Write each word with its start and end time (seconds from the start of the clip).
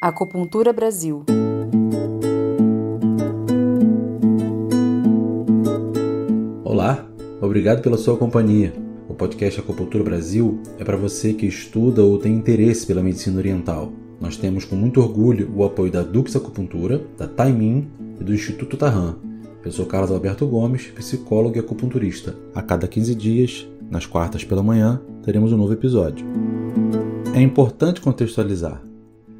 Acupuntura 0.00 0.74
Brasil. 0.74 1.24
Olá, 6.62 7.06
obrigado 7.40 7.80
pela 7.80 7.96
sua 7.96 8.14
companhia. 8.16 8.74
O 9.08 9.14
podcast 9.14 9.58
Acupuntura 9.58 10.04
Brasil 10.04 10.60
é 10.78 10.84
para 10.84 10.98
você 10.98 11.32
que 11.32 11.46
estuda 11.46 12.02
ou 12.04 12.18
tem 12.18 12.34
interesse 12.34 12.86
pela 12.86 13.02
medicina 13.02 13.38
oriental. 13.38 13.90
Nós 14.20 14.36
temos 14.36 14.66
com 14.66 14.76
muito 14.76 15.00
orgulho 15.00 15.50
o 15.56 15.64
apoio 15.64 15.90
da 15.90 16.02
Dux 16.02 16.36
Acupuntura, 16.36 17.02
da 17.16 17.26
Taimin 17.26 17.88
e 18.20 18.22
do 18.22 18.34
Instituto 18.34 18.76
Tarran. 18.76 19.16
Eu 19.64 19.72
sou 19.72 19.86
Carlos 19.86 20.10
Alberto 20.10 20.46
Gomes, 20.46 20.88
psicólogo 20.88 21.56
e 21.56 21.60
acupunturista. 21.60 22.36
A 22.54 22.60
cada 22.60 22.86
15 22.86 23.14
dias, 23.14 23.66
nas 23.90 24.04
quartas 24.04 24.44
pela 24.44 24.62
manhã, 24.62 25.00
teremos 25.24 25.54
um 25.54 25.56
novo 25.56 25.72
episódio. 25.72 26.26
É 27.34 27.40
importante 27.40 28.02
contextualizar. 28.02 28.82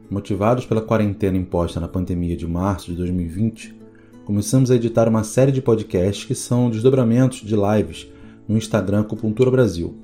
Motivados 0.09 0.65
pela 0.65 0.81
quarentena 0.81 1.37
imposta 1.37 1.81
na 1.81 1.89
pandemia 1.89 2.37
de 2.37 2.47
março 2.47 2.93
de 2.93 2.97
2020, 2.97 3.75
começamos 4.25 4.71
a 4.71 4.77
editar 4.77 5.09
uma 5.09 5.25
série 5.25 5.51
de 5.51 5.61
podcasts 5.61 6.25
que 6.25 6.35
são 6.35 6.71
desdobramentos 6.71 7.41
de 7.41 7.57
lives 7.57 8.07
no 8.47 8.57
Instagram 8.57 9.01
Acupuntura 9.01 9.51
Brasil. 9.51 9.97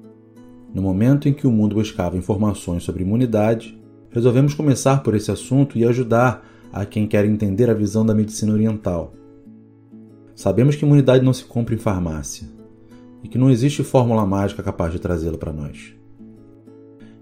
No 0.75 0.83
momento 0.83 1.29
em 1.29 1.33
que 1.33 1.47
o 1.47 1.53
mundo 1.53 1.77
buscava 1.77 2.17
informações 2.17 2.83
sobre 2.83 3.05
imunidade, 3.05 3.81
resolvemos 4.11 4.55
começar 4.55 5.05
por 5.05 5.15
esse 5.15 5.31
assunto 5.31 5.79
e 5.79 5.85
ajudar 5.85 6.45
a 6.73 6.85
quem 6.85 7.07
quer 7.07 7.25
entender 7.25 7.71
a 7.71 7.75
visão 7.75 8.05
da 8.05 8.13
medicina 8.13 8.53
oriental. 8.53 9.15
Sabemos 10.35 10.75
que 10.75 10.85
imunidade 10.85 11.25
não 11.25 11.33
se 11.33 11.45
compra 11.45 11.77
em 11.77 11.79
farmácia 11.79 12.49
e 13.23 13.29
que 13.29 13.39
não 13.39 13.49
existe 13.49 13.85
fórmula 13.85 14.27
mágica 14.27 14.65
capaz 14.65 14.93
de 14.93 14.99
trazê-la 14.99 15.39
para 15.39 15.53
nós. 15.53 15.95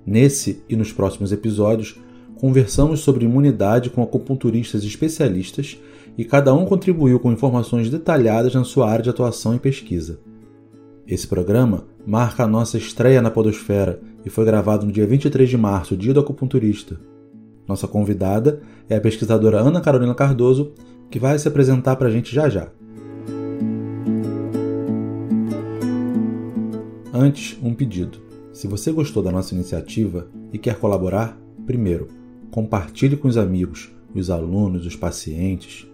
Nesse 0.06 0.62
e 0.66 0.74
nos 0.74 0.92
próximos 0.92 1.30
episódios, 1.30 2.00
conversamos 2.40 3.00
sobre 3.00 3.26
imunidade 3.26 3.90
com 3.90 4.02
acupunturistas 4.02 4.82
especialistas 4.82 5.78
e 6.16 6.24
cada 6.24 6.54
um 6.54 6.64
contribuiu 6.64 7.20
com 7.20 7.30
informações 7.30 7.90
detalhadas 7.90 8.54
na 8.54 8.64
sua 8.64 8.90
área 8.90 9.02
de 9.02 9.10
atuação 9.10 9.54
e 9.54 9.58
pesquisa. 9.58 10.18
Esse 11.06 11.26
programa 11.26 11.84
marca 12.06 12.44
a 12.44 12.46
nossa 12.46 12.78
estreia 12.78 13.20
na 13.20 13.30
Podosfera 13.30 14.00
e 14.24 14.30
foi 14.30 14.46
gravado 14.46 14.86
no 14.86 14.92
dia 14.92 15.06
23 15.06 15.50
de 15.50 15.58
março, 15.58 15.94
dia 15.94 16.14
do 16.14 16.20
acupunturista. 16.20 16.98
Nossa 17.68 17.86
convidada 17.86 18.62
é 18.88 18.96
a 18.96 19.00
pesquisadora 19.02 19.60
Ana 19.60 19.82
Carolina 19.82 20.14
Cardoso, 20.14 20.72
que 21.10 21.18
vai 21.18 21.38
se 21.38 21.46
apresentar 21.46 21.96
para 21.96 22.08
a 22.08 22.10
gente 22.10 22.34
já 22.34 22.48
já. 22.48 22.68
Antes, 27.12 27.58
um 27.62 27.74
pedido. 27.74 28.18
Se 28.50 28.66
você 28.66 28.90
gostou 28.90 29.22
da 29.22 29.30
nossa 29.30 29.54
iniciativa 29.54 30.28
e 30.50 30.56
quer 30.56 30.76
colaborar, 30.76 31.38
primeiro, 31.66 32.19
compartilhe 32.50 33.16
com 33.16 33.28
os 33.28 33.36
amigos, 33.36 33.90
os 34.14 34.30
alunos, 34.30 34.86
os 34.86 34.96
pacientes. 34.96 35.86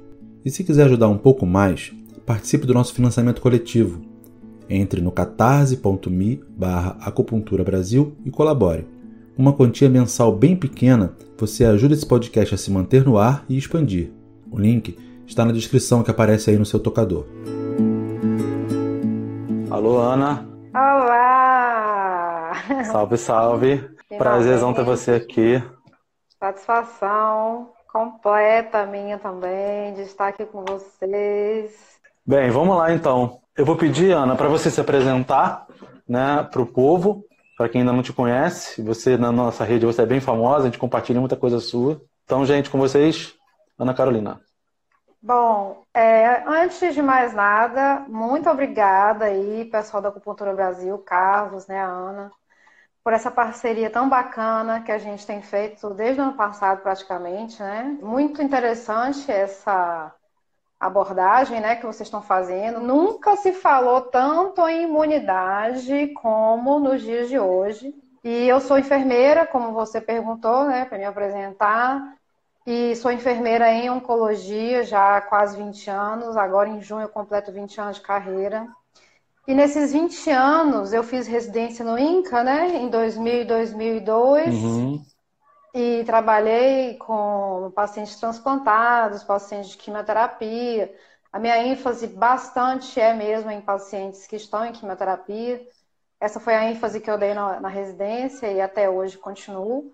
E 0.45 0.51
se 0.51 0.65
quiser 0.65 0.85
ajudar 0.85 1.09
um 1.09 1.19
pouco 1.19 1.45
mais, 1.45 1.93
participe 2.25 2.67
do 2.67 2.75
nosso 2.75 2.95
financiamento 2.95 3.41
coletivo. 3.41 4.01
Entre 4.69 5.01
no 5.01 5.13
catarse.me 5.13 6.41
barra 6.57 6.97
acupuntura 7.01 7.63
Brasil 7.63 8.17
e 8.25 8.31
colabore. 8.31 8.87
Uma 9.39 9.53
quantia 9.53 9.89
mensal 9.89 10.35
bem 10.35 10.57
pequena, 10.57 11.15
você 11.39 11.65
ajuda 11.65 11.95
esse 11.95 12.07
podcast 12.07 12.55
a 12.55 12.59
se 12.59 12.71
manter 12.71 13.05
no 13.05 13.19
ar 13.19 13.45
e 13.49 13.57
expandir. 13.57 14.11
O 14.51 14.59
link 14.59 14.97
está 15.27 15.45
na 15.45 15.53
descrição 15.53 16.03
que 16.03 16.11
aparece 16.11 16.51
aí 16.51 16.59
no 16.59 16.65
seu 16.65 16.81
tocador. 16.81 17.27
Alô, 19.71 19.99
Ana. 19.99 20.49
Olá! 20.75 22.53
Salve, 22.91 23.17
salve. 23.19 23.85
Prazerzão 24.17 24.73
ter 24.73 24.85
você 24.85 25.13
aqui. 25.13 25.63
Satisfação 26.39 27.71
completa 27.91 28.85
minha 28.85 29.19
também 29.19 29.95
de 29.95 30.03
estar 30.03 30.29
aqui 30.29 30.45
com 30.45 30.63
vocês. 30.65 31.99
Bem, 32.27 32.51
vamos 32.51 32.77
lá 32.77 32.93
então. 32.93 33.41
Eu 33.57 33.65
vou 33.65 33.77
pedir, 33.77 34.13
Ana, 34.13 34.37
para 34.37 34.49
você 34.49 34.71
se 34.71 34.81
apresentar 34.81 35.67
né, 36.07 36.47
para 36.51 36.61
o 36.61 36.67
povo, 36.67 37.25
para 37.57 37.71
quem 37.71 37.81
ainda 37.81 37.93
não 37.93 38.03
te 38.03 38.13
conhece. 38.13 38.83
Você, 38.83 39.17
na 39.17 39.33
nossa 39.33 39.65
rede, 39.65 39.87
você 39.87 40.03
é 40.03 40.07
bem 40.07 40.21
famosa, 40.21 40.63
a 40.63 40.65
gente 40.67 40.79
compartilha 40.79 41.21
muita 41.21 41.37
coisa 41.37 41.59
sua. 41.59 42.03
Então, 42.25 42.45
gente, 42.45 42.69
com 42.69 42.79
vocês, 42.79 43.35
Ana 43.79 43.95
Carolina. 43.95 44.41
Bom, 45.23 45.83
é, 45.95 46.45
antes 46.47 46.95
de 46.95 47.01
mais 47.01 47.33
nada, 47.33 48.05
muito 48.09 48.49
obrigada 48.51 49.25
aí, 49.25 49.65
pessoal 49.65 50.03
da 50.03 50.11
Acupuntura 50.11 50.53
Brasil, 50.53 50.99
Carlos, 50.99 51.67
né, 51.67 51.81
a 51.81 51.87
Ana, 51.87 52.31
por 53.07 53.13
essa 53.13 53.31
parceria 53.31 53.89
tão 53.89 54.09
bacana 54.09 54.81
que 54.81 54.91
a 54.91 54.99
gente 54.99 55.25
tem 55.25 55.41
feito 55.41 55.91
desde 55.91 56.21
o 56.21 56.25
ano 56.25 56.33
passado 56.33 56.83
praticamente, 56.83 57.63
né? 57.63 57.97
Muito 58.03 58.43
interessante 58.43 59.31
essa 59.31 60.13
abordagem, 60.81 61.61
né, 61.61 61.77
que 61.77 61.87
vocês 61.87 62.09
estão 62.09 62.21
fazendo. 62.21 62.81
Nunca 62.81 63.37
se 63.37 63.53
falou 63.53 64.01
tanto 64.01 64.67
em 64.67 64.83
imunidade 64.83 66.09
como 66.21 66.81
nos 66.81 67.01
dias 67.01 67.29
de 67.29 67.39
hoje. 67.39 67.95
E 68.25 68.49
eu 68.49 68.59
sou 68.61 68.77
enfermeira, 68.77 69.47
como 69.47 69.71
você 69.71 70.01
perguntou, 70.01 70.65
né, 70.65 70.85
para 70.85 70.99
me 70.99 71.05
apresentar 71.05 72.17
e 72.67 72.97
sou 72.97 73.13
enfermeira 73.13 73.71
em 73.71 73.89
oncologia 73.89 74.83
já 74.83 75.19
há 75.19 75.21
quase 75.21 75.57
20 75.57 75.89
anos. 75.89 76.37
Agora 76.37 76.69
em 76.69 76.83
junho 76.83 77.03
eu 77.03 77.09
completo 77.09 77.53
20 77.53 77.81
anos 77.81 77.97
de 77.99 78.03
carreira. 78.03 78.67
E 79.47 79.55
nesses 79.55 79.93
20 79.93 80.31
anos 80.31 80.93
eu 80.93 81.05
fiz 81.05 81.27
residência 81.27 81.85
no 81.85 81.99
INCA, 81.99 82.43
né, 82.43 82.77
em 82.77 82.89
2000 82.89 83.43
e 83.43 83.45
2002. 83.45 84.55
Uhum. 84.55 85.05
E 85.73 86.03
trabalhei 86.05 86.95
com 86.95 87.71
pacientes 87.75 88.17
transplantados, 88.17 89.23
pacientes 89.23 89.71
de 89.71 89.77
quimioterapia. 89.77 90.93
A 91.33 91.39
minha 91.39 91.59
ênfase 91.59 92.07
bastante 92.07 92.99
é 92.99 93.13
mesmo 93.13 93.51
em 93.51 93.61
pacientes 93.61 94.27
que 94.27 94.37
estão 94.37 94.65
em 94.65 94.73
quimioterapia. 94.73 95.61
Essa 96.19 96.41
foi 96.41 96.55
a 96.55 96.71
ênfase 96.71 96.99
que 97.01 97.11
eu 97.11 97.19
dei 97.19 97.35
na, 97.35 97.61
na 97.61 97.69
residência 97.69 98.51
e 98.51 98.61
até 98.61 98.89
hoje 98.89 99.19
continuo. 99.19 99.93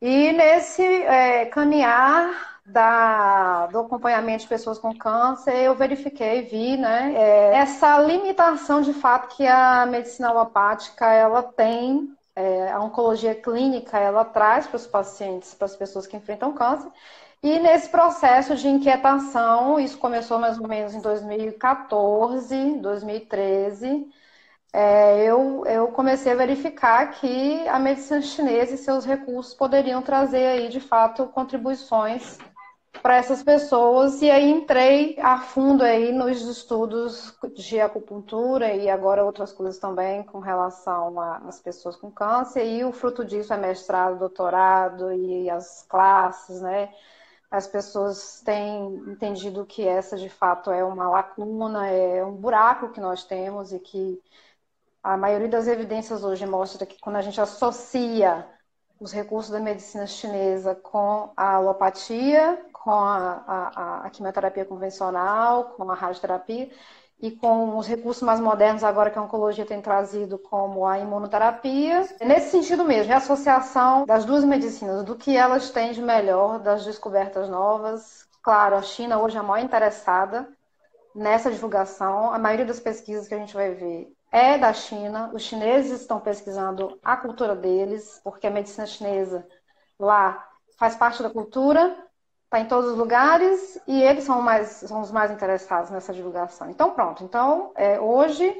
E 0.00 0.32
nesse 0.32 0.82
é, 0.82 1.46
caminhar 1.46 2.49
da, 2.66 3.66
do 3.66 3.80
acompanhamento 3.80 4.42
de 4.42 4.48
pessoas 4.48 4.78
com 4.78 4.94
câncer, 4.96 5.54
eu 5.56 5.74
verifiquei, 5.74 6.42
vi, 6.42 6.76
né, 6.76 7.14
é, 7.16 7.56
essa 7.56 7.98
limitação 8.00 8.80
de 8.82 8.92
fato 8.92 9.34
que 9.36 9.46
a 9.46 9.86
medicina 9.86 10.28
alopática 10.28 11.06
ela 11.06 11.42
tem, 11.42 12.14
é, 12.36 12.70
a 12.70 12.80
oncologia 12.80 13.34
clínica 13.34 13.98
ela 13.98 14.24
traz 14.24 14.66
para 14.66 14.76
os 14.76 14.86
pacientes, 14.86 15.54
para 15.54 15.66
as 15.66 15.76
pessoas 15.76 16.06
que 16.06 16.16
enfrentam 16.16 16.52
câncer. 16.52 16.90
E 17.42 17.58
nesse 17.58 17.88
processo 17.88 18.54
de 18.56 18.68
inquietação, 18.68 19.80
isso 19.80 19.98
começou 19.98 20.38
mais 20.38 20.58
ou 20.58 20.68
menos 20.68 20.94
em 20.94 21.00
2014, 21.00 22.78
2013 22.80 24.06
é, 24.72 25.24
eu, 25.24 25.64
eu 25.66 25.88
comecei 25.88 26.30
a 26.32 26.36
verificar 26.36 27.10
que 27.12 27.66
a 27.68 27.78
medicina 27.78 28.22
chinesa 28.22 28.74
e 28.74 28.78
seus 28.78 29.04
recursos 29.04 29.52
poderiam 29.52 30.00
trazer 30.00 30.46
aí, 30.46 30.68
de 30.68 30.80
fato, 30.80 31.26
contribuições 31.26 32.38
para 33.02 33.16
essas 33.16 33.42
pessoas 33.42 34.20
e 34.20 34.30
aí 34.30 34.50
entrei 34.50 35.16
a 35.20 35.38
fundo 35.38 35.82
aí 35.82 36.12
nos 36.12 36.42
estudos 36.42 37.34
de 37.54 37.80
acupuntura 37.80 38.74
e 38.74 38.90
agora 38.90 39.24
outras 39.24 39.52
coisas 39.52 39.78
também 39.78 40.22
com 40.24 40.38
relação 40.38 41.18
às 41.20 41.60
pessoas 41.60 41.96
com 41.96 42.10
câncer 42.10 42.66
e 42.66 42.84
o 42.84 42.92
fruto 42.92 43.24
disso 43.24 43.52
é 43.52 43.56
mestrado, 43.56 44.18
doutorado 44.18 45.12
e 45.12 45.48
as 45.48 45.82
classes, 45.88 46.60
né? 46.60 46.92
As 47.50 47.66
pessoas 47.66 48.42
têm 48.44 48.94
entendido 49.08 49.66
que 49.66 49.86
essa 49.86 50.16
de 50.16 50.28
fato 50.28 50.70
é 50.70 50.84
uma 50.84 51.08
lacuna, 51.08 51.88
é 51.88 52.24
um 52.24 52.36
buraco 52.36 52.90
que 52.90 53.00
nós 53.00 53.24
temos 53.24 53.72
e 53.72 53.80
que 53.80 54.20
a 55.02 55.16
maioria 55.16 55.48
das 55.48 55.66
evidências 55.66 56.22
hoje 56.22 56.46
mostra 56.46 56.86
que 56.86 57.00
quando 57.00 57.16
a 57.16 57.22
gente 57.22 57.40
associa 57.40 58.46
os 59.00 59.12
recursos 59.12 59.50
da 59.50 59.58
medicina 59.58 60.06
chinesa 60.06 60.74
com 60.74 61.32
a 61.36 61.54
alopatia, 61.54 62.62
com 62.82 62.90
a, 62.92 63.44
a, 63.46 64.06
a 64.06 64.10
quimioterapia 64.10 64.64
convencional, 64.64 65.64
com 65.76 65.90
a 65.90 65.94
radioterapia, 65.94 66.70
e 67.20 67.30
com 67.30 67.76
os 67.76 67.86
recursos 67.86 68.22
mais 68.22 68.40
modernos 68.40 68.82
agora 68.82 69.10
que 69.10 69.18
a 69.18 69.22
oncologia 69.22 69.66
tem 69.66 69.82
trazido, 69.82 70.38
como 70.38 70.86
a 70.86 70.98
imunoterapia. 70.98 72.08
Nesse 72.22 72.50
sentido 72.50 72.82
mesmo, 72.82 73.12
é 73.12 73.14
a 73.14 73.18
associação 73.18 74.06
das 74.06 74.24
duas 74.24 74.42
medicinas, 74.44 75.04
do 75.04 75.14
que 75.14 75.36
elas 75.36 75.70
têm 75.70 75.92
de 75.92 76.00
melhor, 76.00 76.58
das 76.58 76.84
descobertas 76.84 77.48
novas. 77.50 78.26
Claro, 78.42 78.76
a 78.76 78.82
China 78.82 79.20
hoje 79.20 79.36
é 79.36 79.40
a 79.40 79.42
maior 79.42 79.62
interessada 79.62 80.48
nessa 81.14 81.50
divulgação. 81.50 82.32
A 82.32 82.38
maioria 82.38 82.64
das 82.64 82.80
pesquisas 82.80 83.28
que 83.28 83.34
a 83.34 83.38
gente 83.38 83.52
vai 83.52 83.74
ver 83.74 84.10
é 84.32 84.56
da 84.56 84.72
China. 84.72 85.30
Os 85.34 85.42
chineses 85.42 86.00
estão 86.00 86.18
pesquisando 86.18 86.98
a 87.04 87.18
cultura 87.18 87.54
deles, 87.54 88.18
porque 88.24 88.46
a 88.46 88.50
medicina 88.50 88.86
chinesa 88.86 89.46
lá 89.98 90.48
faz 90.78 90.96
parte 90.96 91.22
da 91.22 91.28
cultura, 91.28 91.94
está 92.50 92.58
em 92.58 92.64
todos 92.64 92.90
os 92.90 92.98
lugares 92.98 93.80
e 93.86 94.02
eles 94.02 94.24
são, 94.24 94.42
mais, 94.42 94.66
são 94.68 95.00
os 95.00 95.12
mais 95.12 95.30
interessados 95.30 95.88
nessa 95.88 96.12
divulgação. 96.12 96.68
Então, 96.68 96.90
pronto. 96.90 97.22
Então, 97.22 97.70
é, 97.76 98.00
hoje 98.00 98.52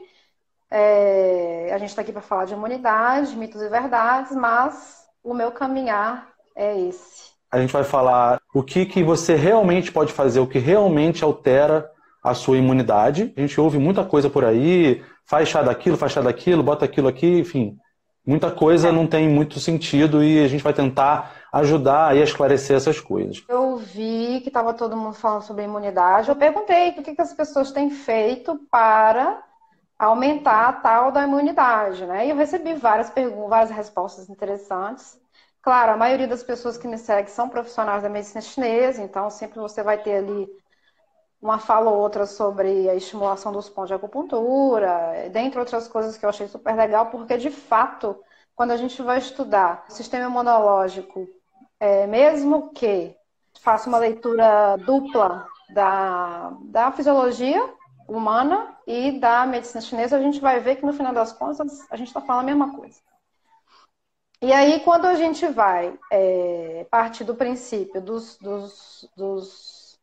é, 0.70 1.72
a 1.74 1.78
gente 1.78 1.88
está 1.88 2.02
aqui 2.02 2.12
para 2.12 2.22
falar 2.22 2.44
de 2.44 2.54
imunidade, 2.54 3.36
mitos 3.36 3.60
e 3.60 3.68
verdades, 3.68 4.30
mas 4.36 5.04
o 5.24 5.34
meu 5.34 5.50
caminhar 5.50 6.28
é 6.54 6.80
esse. 6.80 7.30
A 7.50 7.58
gente 7.60 7.72
vai 7.72 7.82
falar 7.82 8.40
o 8.54 8.62
que, 8.62 8.86
que 8.86 9.02
você 9.02 9.34
realmente 9.34 9.90
pode 9.90 10.12
fazer, 10.12 10.38
o 10.38 10.46
que 10.46 10.60
realmente 10.60 11.24
altera 11.24 11.90
a 12.22 12.32
sua 12.32 12.58
imunidade. 12.58 13.34
A 13.36 13.40
gente 13.40 13.60
ouve 13.60 13.76
muita 13.76 14.04
coisa 14.04 14.30
por 14.30 14.44
aí, 14.44 15.02
faz 15.26 15.48
chá 15.48 15.62
daquilo, 15.62 15.96
faz 15.96 16.12
chá 16.12 16.20
daquilo, 16.20 16.62
bota 16.62 16.84
aquilo 16.84 17.08
aqui, 17.08 17.40
enfim. 17.40 17.76
Muita 18.24 18.52
coisa 18.52 18.92
não 18.92 19.06
tem 19.08 19.28
muito 19.28 19.58
sentido 19.58 20.22
e 20.22 20.44
a 20.44 20.46
gente 20.46 20.62
vai 20.62 20.72
tentar 20.72 21.40
ajudar 21.52 22.08
a 22.08 22.16
esclarecer 22.16 22.76
essas 22.76 23.00
coisas. 23.00 23.42
Eu 23.48 23.69
vi 23.80 24.40
que 24.42 24.48
estava 24.48 24.74
todo 24.74 24.96
mundo 24.96 25.14
falando 25.14 25.42
sobre 25.42 25.64
imunidade. 25.64 26.28
Eu 26.28 26.36
perguntei 26.36 26.90
o 26.90 27.02
que, 27.02 27.14
que 27.14 27.22
as 27.22 27.32
pessoas 27.34 27.72
têm 27.72 27.90
feito 27.90 28.58
para 28.70 29.42
aumentar 29.98 30.68
a 30.68 30.72
tal 30.72 31.12
da 31.12 31.24
imunidade, 31.24 32.06
né? 32.06 32.26
E 32.26 32.30
eu 32.30 32.36
recebi 32.36 32.74
várias 32.74 33.10
perguntas, 33.10 33.50
várias 33.50 33.70
respostas 33.70 34.30
interessantes. 34.30 35.20
Claro, 35.62 35.92
a 35.92 35.96
maioria 35.96 36.26
das 36.28 36.42
pessoas 36.42 36.78
que 36.78 36.88
me 36.88 36.96
seguem 36.96 37.26
são 37.26 37.48
profissionais 37.48 38.02
da 38.02 38.08
medicina 38.08 38.40
chinesa, 38.40 39.02
então 39.02 39.28
sempre 39.28 39.58
você 39.60 39.82
vai 39.82 40.02
ter 40.02 40.14
ali 40.16 40.48
uma 41.40 41.58
fala 41.58 41.90
ou 41.90 41.98
outra 41.98 42.26
sobre 42.26 42.88
a 42.88 42.94
estimulação 42.94 43.52
dos 43.52 43.68
pontos 43.68 43.88
de 43.88 43.94
acupuntura, 43.94 45.28
dentre 45.30 45.58
outras 45.58 45.88
coisas 45.88 46.16
que 46.16 46.24
eu 46.24 46.30
achei 46.30 46.46
super 46.48 46.74
legal, 46.76 47.06
porque 47.06 47.36
de 47.36 47.50
fato, 47.50 48.18
quando 48.54 48.72
a 48.72 48.76
gente 48.76 49.02
vai 49.02 49.18
estudar 49.18 49.84
o 49.88 49.92
sistema 49.92 50.26
imunológico, 50.26 51.28
é, 51.78 52.06
mesmo 52.06 52.70
que 52.72 53.16
faça 53.60 53.88
uma 53.88 53.98
leitura 53.98 54.76
dupla 54.78 55.46
da, 55.70 56.52
da 56.62 56.92
fisiologia 56.92 57.72
humana 58.08 58.76
e 58.86 59.12
da 59.20 59.46
medicina 59.46 59.80
chinesa, 59.80 60.16
a 60.16 60.20
gente 60.20 60.40
vai 60.40 60.58
ver 60.60 60.76
que 60.76 60.84
no 60.84 60.92
final 60.92 61.12
das 61.12 61.32
contas 61.32 61.86
a 61.90 61.96
gente 61.96 62.08
está 62.08 62.20
falando 62.20 62.42
a 62.42 62.46
mesma 62.46 62.74
coisa. 62.74 63.00
E 64.42 64.52
aí, 64.52 64.80
quando 64.80 65.04
a 65.04 65.14
gente 65.14 65.46
vai 65.48 65.96
é, 66.10 66.86
partir 66.90 67.24
do 67.24 67.34
princípio 67.34 68.00
dos, 68.00 68.38
dos, 68.38 69.08
dos, 69.14 69.98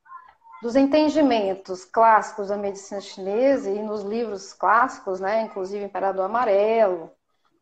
dos, 0.61 0.75
entendimentos 0.75 1.83
clássicos 1.83 2.49
da 2.49 2.55
medicina 2.55 3.01
chinesa 3.01 3.71
e 3.71 3.81
nos 3.81 4.03
livros 4.03 4.53
clássicos, 4.53 5.19
né, 5.19 5.41
inclusive 5.41 5.83
Imperador 5.83 6.25
Amarelo 6.25 7.11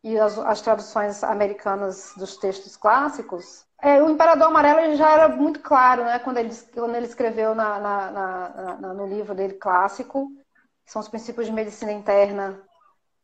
e 0.04 0.18
as, 0.18 0.38
as 0.38 0.60
traduções 0.60 1.24
americanas 1.24 2.12
dos 2.14 2.36
textos 2.36 2.76
clássicos, 2.76 3.65
é, 3.86 4.02
o 4.02 4.10
Imperador 4.10 4.48
Amarelo 4.48 4.96
já 4.96 5.12
era 5.12 5.28
muito 5.28 5.60
claro, 5.60 6.04
né, 6.04 6.18
quando 6.18 6.38
ele, 6.38 6.50
quando 6.74 6.96
ele 6.96 7.06
escreveu 7.06 7.54
na, 7.54 7.78
na, 7.78 8.10
na, 8.80 8.94
no 8.94 9.06
livro 9.06 9.32
dele 9.32 9.54
clássico, 9.54 10.28
que 10.84 10.90
são 10.90 11.00
os 11.00 11.06
princípios 11.06 11.46
de 11.46 11.52
medicina 11.52 11.92
interna 11.92 12.60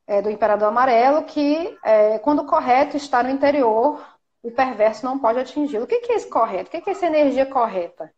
é, 0.07 0.23
do 0.23 0.31
Imperador 0.31 0.69
Amarelo, 0.69 1.25
que 1.25 1.77
é, 1.85 2.17
quando 2.21 2.43
o 2.43 2.47
correto 2.47 2.97
está 2.97 3.25
no 3.25 3.31
interior, 3.31 4.07
o 4.41 4.53
perverso 4.53 5.05
não 5.05 5.19
pode 5.19 5.41
atingi-lo. 5.41 5.83
O 5.83 5.87
que, 5.87 5.99
que 5.99 6.13
é 6.13 6.15
esse 6.15 6.29
correto? 6.29 6.69
O 6.69 6.71
que, 6.71 6.81
que 6.81 6.91
é 6.91 6.93
essa 6.93 7.07
energia 7.07 7.47
correta? 7.47 8.13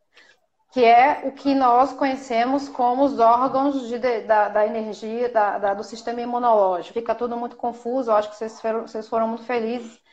Que 0.70 0.84
é 0.84 1.22
o 1.24 1.32
que 1.32 1.54
nós 1.54 1.94
conhecemos 1.94 2.68
como 2.68 3.04
os 3.04 3.18
órgãos 3.18 3.88
de, 3.88 3.98
da, 3.98 4.50
da, 4.50 4.66
energia 4.66 5.30
da, 5.30 5.56
da, 5.56 5.72
do 5.72 5.82
sistema 5.82 6.20
imunológico. 6.20 6.92
Fica 6.92 7.14
tudo 7.14 7.38
muito 7.38 7.56
confuso, 7.56 8.10
eu 8.10 8.16
acho 8.16 8.28
que 8.28 8.36
vocês 8.36 8.60
foram, 8.60 8.82
vocês 8.82 9.08
foram 9.08 9.28
muito 9.28 9.44
felizes 9.44 10.03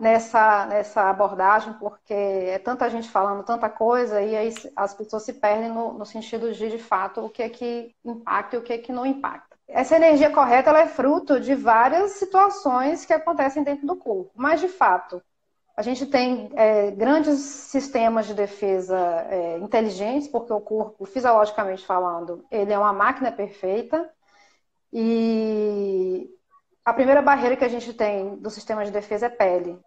nessa, 0.00 0.66
nessa 0.66 1.10
abordagem, 1.10 1.72
porque 1.74 2.12
é 2.14 2.58
tanta 2.58 2.88
gente 2.90 3.08
falando 3.08 3.44
tanta 3.44 3.68
coisa 3.68 4.20
e 4.20 4.36
aí 4.36 4.52
as 4.76 4.94
pessoas 4.94 5.24
se 5.24 5.34
perdem 5.34 5.70
no, 5.70 5.92
no 5.92 6.04
sentido 6.04 6.52
de, 6.52 6.70
de 6.70 6.78
fato, 6.78 7.24
o 7.24 7.30
que 7.30 7.42
é 7.42 7.48
que 7.48 7.94
impacta 8.04 8.56
e 8.56 8.58
o 8.58 8.62
que 8.62 8.72
é 8.72 8.78
que 8.78 8.92
não 8.92 9.06
impacta. 9.06 9.56
Essa 9.66 9.96
energia 9.96 10.30
correta 10.30 10.70
ela 10.70 10.80
é 10.80 10.86
fruto 10.86 11.40
de 11.40 11.54
várias 11.54 12.12
situações 12.12 13.04
que 13.04 13.12
acontecem 13.12 13.62
dentro 13.62 13.86
do 13.86 13.96
corpo, 13.96 14.30
mas 14.34 14.60
de 14.60 14.68
fato, 14.68 15.22
a 15.76 15.82
gente 15.82 16.06
tem 16.06 16.50
é, 16.54 16.92
grandes 16.92 17.40
sistemas 17.40 18.26
de 18.26 18.34
defesa 18.34 18.96
é, 19.28 19.58
inteligentes, 19.58 20.28
porque 20.28 20.52
o 20.52 20.60
corpo, 20.60 21.04
fisiologicamente 21.04 21.84
falando, 21.84 22.44
ele 22.50 22.72
é 22.72 22.78
uma 22.78 22.92
máquina 22.92 23.32
perfeita. 23.32 24.08
E 24.92 26.30
a 26.84 26.92
primeira 26.92 27.22
barreira 27.22 27.56
que 27.56 27.64
a 27.64 27.68
gente 27.68 27.92
tem 27.94 28.36
do 28.36 28.50
sistema 28.50 28.84
de 28.84 28.90
defesa 28.90 29.26
é 29.26 29.30
pele. 29.30 29.78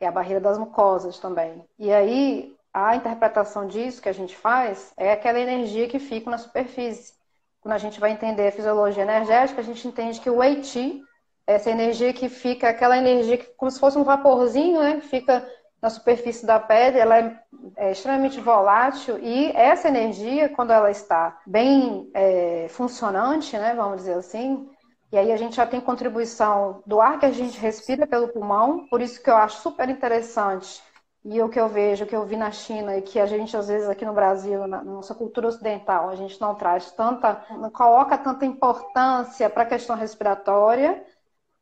É 0.00 0.06
a 0.06 0.12
barreira 0.12 0.40
das 0.40 0.56
mucosas 0.56 1.18
também. 1.18 1.64
E 1.78 1.92
aí, 1.92 2.56
a 2.72 2.96
interpretação 2.96 3.66
disso 3.66 4.00
que 4.00 4.08
a 4.08 4.14
gente 4.14 4.36
faz 4.36 4.92
é 4.96 5.12
aquela 5.12 5.38
energia 5.38 5.88
que 5.88 5.98
fica 5.98 6.30
na 6.30 6.38
superfície. 6.38 7.12
Quando 7.60 7.74
a 7.74 7.78
gente 7.78 8.00
vai 8.00 8.12
entender 8.12 8.48
a 8.48 8.52
fisiologia 8.52 9.02
energética, 9.02 9.60
a 9.60 9.64
gente 9.64 9.86
entende 9.86 10.20
que 10.20 10.30
o 10.30 10.42
Eiti, 10.42 11.02
essa 11.46 11.70
energia 11.70 12.12
que 12.12 12.28
fica, 12.28 12.68
aquela 12.68 12.96
energia 12.96 13.36
que 13.36 13.46
como 13.56 13.70
se 13.70 13.80
fosse 13.80 13.98
um 13.98 14.04
vaporzinho, 14.04 14.80
né, 14.80 15.00
que 15.00 15.08
fica 15.08 15.46
na 15.82 15.90
superfície 15.90 16.46
da 16.46 16.58
pele, 16.58 16.98
ela 16.98 17.18
é, 17.18 17.40
é 17.76 17.90
extremamente 17.92 18.40
volátil 18.40 19.18
e 19.18 19.52
essa 19.52 19.88
energia, 19.88 20.48
quando 20.48 20.72
ela 20.72 20.90
está 20.90 21.40
bem 21.46 22.10
é, 22.14 22.66
funcionante, 22.68 23.56
né, 23.56 23.74
vamos 23.74 23.98
dizer 23.98 24.14
assim, 24.14 24.68
e 25.10 25.16
aí 25.16 25.32
a 25.32 25.36
gente 25.36 25.56
já 25.56 25.66
tem 25.66 25.80
contribuição 25.80 26.82
do 26.86 27.00
ar 27.00 27.18
que 27.18 27.26
a 27.26 27.30
gente 27.30 27.58
respira 27.58 28.06
pelo 28.06 28.28
pulmão, 28.28 28.86
por 28.88 29.00
isso 29.00 29.22
que 29.22 29.30
eu 29.30 29.36
acho 29.36 29.62
super 29.62 29.88
interessante 29.88 30.82
e 31.24 31.42
o 31.42 31.48
que 31.48 31.58
eu 31.60 31.68
vejo, 31.68 32.04
o 32.04 32.06
que 32.06 32.16
eu 32.16 32.24
vi 32.24 32.36
na 32.36 32.50
China 32.50 32.96
e 32.96 33.02
que 33.02 33.18
a 33.18 33.26
gente 33.26 33.56
às 33.56 33.68
vezes 33.68 33.88
aqui 33.88 34.04
no 34.04 34.12
Brasil, 34.12 34.66
na 34.66 34.82
nossa 34.82 35.14
cultura 35.14 35.48
ocidental, 35.48 36.08
a 36.08 36.16
gente 36.16 36.40
não 36.40 36.54
traz 36.54 36.90
tanta, 36.92 37.44
não 37.50 37.70
coloca 37.70 38.16
tanta 38.16 38.46
importância 38.46 39.50
para 39.50 39.62
a 39.62 39.66
questão 39.66 39.96
respiratória, 39.96 41.04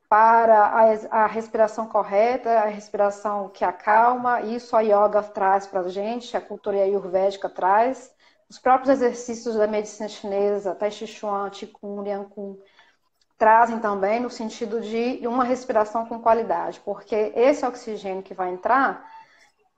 para 0.09 0.67
a, 0.67 1.25
a, 1.25 1.27
respiração 1.27 1.89
correta, 1.89 2.51
a 2.61 2.67
respiração 2.67 3.49
que 3.49 3.65
acalma, 3.65 4.41
isso 4.43 4.77
a 4.77 4.81
yoga 4.81 5.23
traz 5.23 5.67
para 5.67 5.81
a 5.81 5.89
gente, 5.89 6.37
a 6.37 6.41
cultura 6.41 6.77
ayurvédica 6.79 7.49
traz, 7.49 8.15
os 8.49 8.59
próprios 8.59 8.91
exercícios 8.91 9.57
da 9.57 9.67
medicina 9.67 10.09
chinesa, 10.09 10.75
Tai 10.75 10.91
Chi 10.91 11.07
Chuan, 11.07 11.51
Qigong, 11.51 12.05
Liang 12.05 12.29
Kung, 12.29 12.57
trazem 13.39 13.79
também 13.79 14.21
no 14.21 14.31
sentido 14.31 14.81
de 14.81 15.27
uma 15.27 15.45
respiração 15.45 16.07
com 16.07 16.19
qualidade, 16.19 16.81
porque 16.85 17.33
esse 17.35 17.65
oxigênio 17.67 18.23
que 18.23 18.35
vai 18.35 18.51
entrar, 18.51 19.05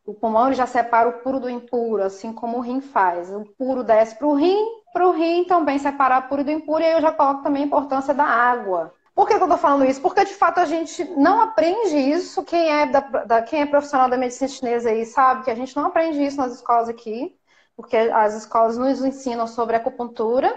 o 0.06 0.14
pulmão 0.14 0.46
ele 0.46 0.54
já 0.54 0.66
separa 0.66 1.08
o 1.08 1.20
puro 1.20 1.38
do 1.38 1.50
impuro, 1.50 2.02
assim 2.02 2.32
como 2.32 2.58
o 2.58 2.60
rim 2.60 2.80
faz. 2.80 3.30
O 3.30 3.44
puro 3.58 3.84
desce 3.84 4.14
para 4.16 4.26
o 4.26 4.34
rim, 4.34 4.64
para 4.92 5.06
o 5.06 5.12
rim 5.12 5.44
também 5.44 5.78
separar 5.78 6.28
puro 6.28 6.42
do 6.42 6.50
impuro, 6.50 6.82
e 6.82 6.86
aí 6.86 6.92
eu 6.92 7.00
já 7.00 7.12
coloco 7.12 7.42
também 7.42 7.64
a 7.64 7.66
importância 7.66 8.14
da 8.14 8.24
água. 8.24 8.94
Por 9.14 9.26
que, 9.26 9.34
eu 9.34 9.42
estou 9.42 9.58
falando 9.58 9.84
isso? 9.84 10.00
Porque 10.00 10.24
de 10.24 10.32
fato 10.32 10.60
a 10.60 10.64
gente 10.64 11.04
não 11.16 11.40
aprende 11.42 11.96
isso. 11.96 12.44
Quem 12.44 12.70
é, 12.70 12.86
da, 12.86 13.00
da, 13.00 13.42
quem 13.42 13.60
é 13.60 13.66
profissional 13.66 14.08
da 14.08 14.16
medicina 14.16 14.48
chinesa 14.48 14.90
aí 14.90 15.04
sabe 15.04 15.42
que 15.42 15.50
a 15.50 15.56
gente 15.56 15.76
não 15.76 15.86
aprende 15.86 16.24
isso 16.24 16.36
nas 16.36 16.54
escolas 16.54 16.88
aqui, 16.88 17.36
porque 17.76 17.96
as 17.96 18.34
escolas 18.34 18.78
nos 18.78 19.04
ensinam 19.04 19.48
sobre 19.48 19.74
acupuntura, 19.74 20.54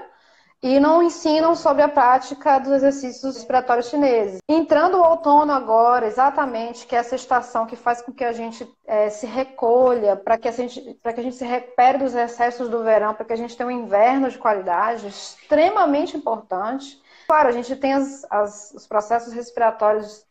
e 0.64 0.80
não 0.80 1.02
ensinam 1.02 1.56
sobre 1.56 1.82
a 1.82 1.90
prática 1.90 2.60
dos 2.60 2.74
exercícios 2.74 3.36
respiratórios 3.36 3.90
chineses. 3.90 4.40
Entrando 4.48 4.98
o 4.98 5.04
outono 5.04 5.52
agora, 5.52 6.06
exatamente, 6.06 6.86
que 6.86 6.96
é 6.96 7.00
essa 7.00 7.16
estação 7.16 7.66
que 7.66 7.76
faz 7.76 8.02
com 8.02 8.12
que 8.12 8.24
a 8.24 8.32
gente 8.32 8.72
é, 8.86 9.10
se 9.10 9.26
recolha, 9.26 10.16
para 10.16 10.38
que, 10.38 10.48
a 10.48 10.52
gente, 10.52 10.80
que 10.82 11.08
a 11.08 11.24
gente 11.24 11.36
se 11.36 11.46
recupere 11.46 11.98
dos 11.98 12.14
excessos 12.14 12.70
do 12.70 12.84
verão, 12.84 13.14
para 13.14 13.26
que 13.26 13.34
a 13.34 13.38
gente 13.38 13.58
tenha 13.58 13.68
um 13.68 13.72
inverno 13.72 14.30
de 14.30 14.38
qualidade, 14.38 15.08
extremamente 15.08 16.16
importante. 16.16 17.02
Claro, 17.28 17.50
a 17.50 17.52
gente 17.52 17.76
tem 17.76 17.94
as, 17.94 18.26
as, 18.30 18.72
os 18.76 18.86
processos 18.86 19.34
respiratórios 19.34 20.26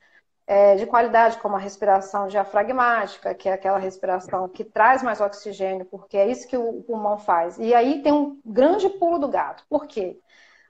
é, 0.51 0.75
de 0.75 0.85
qualidade, 0.85 1.39
como 1.39 1.55
a 1.55 1.61
respiração 1.61 2.27
diafragmática, 2.27 3.33
que 3.33 3.49
é 3.49 3.53
aquela 3.53 3.79
respiração 3.79 4.49
que 4.49 4.65
traz 4.65 5.01
mais 5.01 5.21
oxigênio, 5.21 5.85
porque 5.85 6.17
é 6.17 6.29
isso 6.29 6.49
que 6.49 6.57
o 6.57 6.83
pulmão 6.83 7.19
faz. 7.19 7.57
E 7.57 7.73
aí 7.73 8.03
tem 8.03 8.13
um 8.13 8.37
grande 8.45 8.89
pulo 8.89 9.21
do 9.21 9.29
gato. 9.29 9.65
Por 9.71 9.87
quê? 9.87 10.19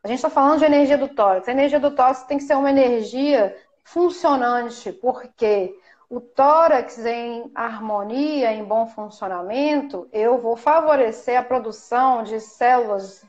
A 0.04 0.08
gente 0.08 0.18
está 0.18 0.28
falando 0.28 0.58
de 0.58 0.66
energia 0.66 0.99
do 0.99 1.08
tórax. 1.08 1.49
A 1.49 1.52
energia 1.52 1.80
do 1.80 1.90
tórax 1.92 2.25
tem 2.25 2.37
que 2.37 2.44
ser 2.44 2.56
uma 2.56 2.68
energia 2.68 3.56
funcionante, 3.82 4.92
porque 4.92 5.75
o 6.10 6.20
tórax 6.20 6.99
em 6.99 7.50
harmonia, 7.54 8.52
em 8.52 8.62
bom 8.62 8.87
funcionamento, 8.87 10.06
eu 10.12 10.37
vou 10.37 10.56
favorecer 10.56 11.38
a 11.38 11.42
produção 11.42 12.22
de 12.22 12.38
células 12.38 13.25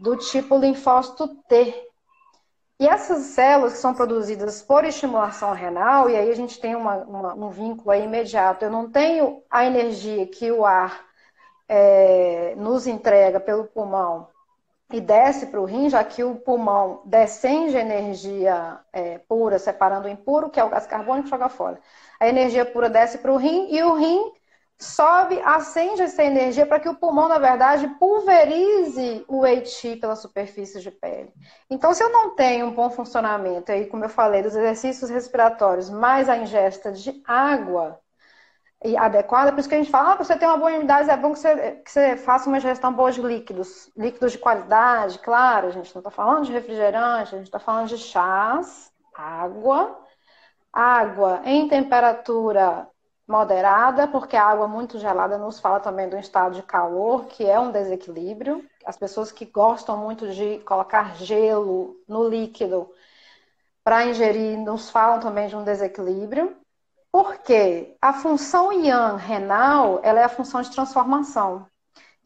do 0.00 0.16
tipo 0.16 0.56
linfócito 0.56 1.28
T, 1.46 1.87
e 2.80 2.86
essas 2.86 3.24
células 3.24 3.72
que 3.72 3.78
são 3.80 3.92
produzidas 3.92 4.62
por 4.62 4.84
estimulação 4.84 5.52
renal, 5.52 6.08
e 6.08 6.16
aí 6.16 6.30
a 6.30 6.34
gente 6.34 6.60
tem 6.60 6.76
uma, 6.76 6.96
uma, 6.98 7.34
um 7.34 7.50
vínculo 7.50 7.92
imediato. 7.94 8.64
Eu 8.64 8.70
não 8.70 8.88
tenho 8.90 9.42
a 9.50 9.64
energia 9.64 10.26
que 10.26 10.50
o 10.52 10.64
ar 10.64 11.04
é, 11.68 12.54
nos 12.56 12.86
entrega 12.86 13.40
pelo 13.40 13.64
pulmão 13.64 14.28
e 14.92 15.00
desce 15.00 15.46
para 15.46 15.60
o 15.60 15.64
rim, 15.64 15.90
já 15.90 16.02
que 16.04 16.22
o 16.24 16.36
pulmão 16.36 17.02
descende 17.04 17.76
energia 17.76 18.78
é, 18.92 19.18
pura, 19.18 19.58
separando 19.58 20.06
o 20.08 20.10
impuro, 20.10 20.48
que 20.48 20.60
é 20.60 20.64
o 20.64 20.70
gás 20.70 20.86
carbônico, 20.86 21.28
joga 21.28 21.48
fora. 21.48 21.80
A 22.20 22.28
energia 22.28 22.64
pura 22.64 22.88
desce 22.88 23.18
para 23.18 23.32
o 23.32 23.36
rim 23.36 23.68
e 23.74 23.82
o 23.82 23.94
rim 23.94 24.32
sobe, 24.80 25.40
acende 25.40 26.02
essa 26.02 26.22
energia 26.22 26.64
para 26.64 26.78
que 26.78 26.88
o 26.88 26.94
pulmão, 26.94 27.28
na 27.28 27.38
verdade, 27.38 27.88
pulverize 27.98 29.24
o 29.26 29.44
Eiti 29.44 29.96
pela 29.96 30.14
superfície 30.14 30.80
de 30.80 30.90
pele. 30.90 31.32
Então, 31.68 31.92
se 31.92 32.02
eu 32.02 32.10
não 32.10 32.36
tenho 32.36 32.66
um 32.66 32.74
bom 32.74 32.88
funcionamento, 32.88 33.72
aí, 33.72 33.86
como 33.86 34.04
eu 34.04 34.08
falei, 34.08 34.42
dos 34.42 34.54
exercícios 34.54 35.10
respiratórios, 35.10 35.90
mais 35.90 36.28
a 36.28 36.36
ingesta 36.36 36.92
de 36.92 37.20
água, 37.26 38.00
e 38.84 38.96
adequada, 38.96 39.50
por 39.50 39.58
isso 39.58 39.68
que 39.68 39.74
a 39.74 39.78
gente 39.78 39.90
fala, 39.90 40.12
ah, 40.12 40.16
você 40.16 40.36
tem 40.36 40.46
uma 40.46 40.56
boa 40.56 40.70
imunidade, 40.70 41.10
é 41.10 41.16
bom 41.16 41.32
que 41.32 41.40
você, 41.40 41.72
que 41.84 41.90
você 41.90 42.16
faça 42.16 42.48
uma 42.48 42.60
gestão 42.60 42.92
boa 42.92 43.10
de 43.10 43.20
líquidos, 43.20 43.90
líquidos 43.96 44.32
de 44.32 44.38
qualidade, 44.38 45.18
claro, 45.18 45.66
a 45.66 45.70
gente 45.70 45.92
não 45.92 46.00
está 46.00 46.10
falando 46.10 46.44
de 46.46 46.52
refrigerante, 46.52 47.34
a 47.34 47.38
gente 47.38 47.48
está 47.48 47.58
falando 47.58 47.88
de 47.88 47.98
chás, 47.98 48.92
água, 49.12 49.98
água 50.72 51.40
em 51.44 51.68
temperatura 51.68 52.88
moderada, 53.28 54.08
porque 54.08 54.36
a 54.36 54.46
água 54.46 54.66
muito 54.66 54.98
gelada 54.98 55.36
nos 55.36 55.60
fala 55.60 55.80
também 55.80 56.08
do 56.08 56.16
estado 56.16 56.54
de 56.54 56.62
calor, 56.62 57.26
que 57.26 57.44
é 57.44 57.60
um 57.60 57.70
desequilíbrio. 57.70 58.64
As 58.84 58.96
pessoas 58.96 59.30
que 59.30 59.44
gostam 59.44 59.98
muito 59.98 60.28
de 60.32 60.58
colocar 60.60 61.14
gelo 61.16 61.94
no 62.08 62.26
líquido 62.26 62.90
para 63.84 64.06
ingerir 64.06 64.58
nos 64.58 64.90
falam 64.90 65.20
também 65.20 65.46
de 65.46 65.56
um 65.56 65.62
desequilíbrio. 65.62 66.56
Porque 67.12 67.96
a 68.00 68.12
função 68.12 68.72
yang 68.72 69.16
renal 69.18 70.00
ela 70.02 70.20
é 70.20 70.24
a 70.24 70.28
função 70.28 70.62
de 70.62 70.70
transformação. 70.70 71.66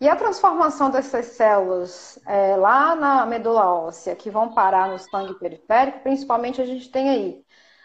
E 0.00 0.08
a 0.08 0.16
transformação 0.16 0.90
dessas 0.90 1.26
células 1.26 2.18
é, 2.26 2.56
lá 2.56 2.94
na 2.96 3.24
medula 3.24 3.64
óssea, 3.72 4.16
que 4.16 4.30
vão 4.30 4.52
parar 4.52 4.88
no 4.88 4.98
sangue 4.98 5.34
periférico, 5.34 6.00
principalmente 6.00 6.60
a 6.60 6.66
gente 6.66 6.90
tem 6.90 7.08
aí 7.08 7.44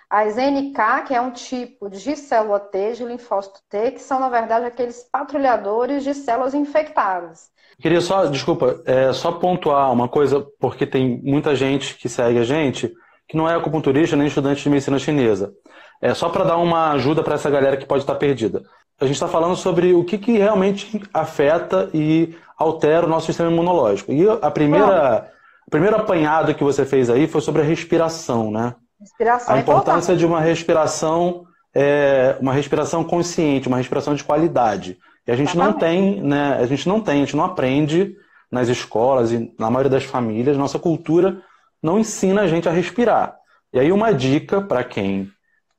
as 0.10 0.36
NK, 0.36 1.06
que 1.06 1.14
é 1.14 1.20
um 1.20 1.32
tipo 1.32 1.90
de 1.90 2.16
célula 2.16 2.60
T, 2.60 2.94
de 2.94 3.04
linfócito 3.04 3.60
T, 3.70 3.92
que 3.92 4.02
são, 4.02 4.20
na 4.20 4.30
verdade, 4.30 4.66
aqueles 4.66 5.04
patrulhadores 5.12 6.04
de 6.04 6.14
células 6.14 6.54
infectadas. 6.54 7.50
Queria 7.80 8.02
só, 8.02 8.26
desculpa, 8.26 8.82
é, 8.86 9.12
só 9.14 9.34
pontuar 9.34 9.92
uma 9.92 10.08
coisa, 10.08 10.46
porque 10.60 10.86
tem 10.86 11.22
muita 11.22 11.56
gente 11.56 11.96
que 11.96 12.10
segue 12.10 12.40
a 12.40 12.44
gente 12.44 12.92
que 13.28 13.36
não 13.36 13.50
é 13.50 13.56
acupunturista 13.56 14.16
nem 14.16 14.28
estudante 14.28 14.64
de 14.64 14.70
medicina 14.70 14.98
chinesa. 14.98 15.54
É 16.02 16.14
só 16.14 16.30
para 16.30 16.46
dar 16.46 16.58
uma 16.58 16.92
ajuda 16.92 17.22
para 17.22 17.36
essa 17.36 17.50
galera 17.50 17.76
que 17.76 17.86
pode 17.86 18.04
estar 18.04 18.16
perdida. 18.16 18.64
A 19.00 19.06
gente 19.06 19.16
está 19.16 19.28
falando 19.28 19.56
sobre 19.56 19.94
o 19.94 20.04
que, 20.04 20.18
que 20.18 20.38
realmente 20.38 21.02
afeta 21.14 21.90
e 21.94 22.36
altera 22.58 23.06
o 23.06 23.10
nosso 23.10 23.26
sistema 23.26 23.52
imunológico. 23.52 24.12
E 24.12 24.28
a 24.30 24.50
primeira, 24.50 25.30
o 25.68 25.70
primeiro 25.70 25.98
apanhado 25.98 26.56
que 26.56 26.64
você 26.64 26.86
fez 26.86 27.10
aí 27.10 27.28
foi 27.28 27.42
sobre 27.42 27.62
a 27.62 27.66
respiração, 27.66 28.50
né? 28.50 28.76
Respiração 29.00 29.54
a 29.54 29.58
é 29.58 29.62
importância 29.62 30.16
de 30.16 30.26
uma 30.26 30.42
respiração, 30.42 31.46
é, 31.74 32.36
uma 32.40 32.54
respiração 32.54 33.04
consciente, 33.04 33.68
uma 33.68 33.78
respiração 33.78 34.16
de 34.16 34.24
qualidade. 34.24 34.98
E 35.28 35.32
a 35.32 35.36
gente 35.36 35.52
Exatamente. 35.52 35.74
não 35.74 35.80
tem, 35.80 36.22
né? 36.22 36.58
A 36.60 36.66
gente 36.66 36.88
não 36.88 37.02
tem, 37.02 37.16
a 37.18 37.26
gente 37.26 37.36
não 37.36 37.44
aprende 37.44 38.16
nas 38.52 38.70
escolas 38.70 39.32
e 39.32 39.54
na 39.60 39.70
maioria 39.70 39.92
das 39.92 40.04
famílias, 40.04 40.58
nossa 40.58 40.80
cultura 40.80 41.42
não 41.84 42.00
ensina 42.00 42.42
a 42.42 42.48
gente 42.48 42.68
a 42.68 42.72
respirar. 42.72 43.36
E 43.74 43.80
aí 43.80 43.92
uma 43.92 44.14
dica 44.14 44.62
para 44.62 44.84
quem 44.84 45.30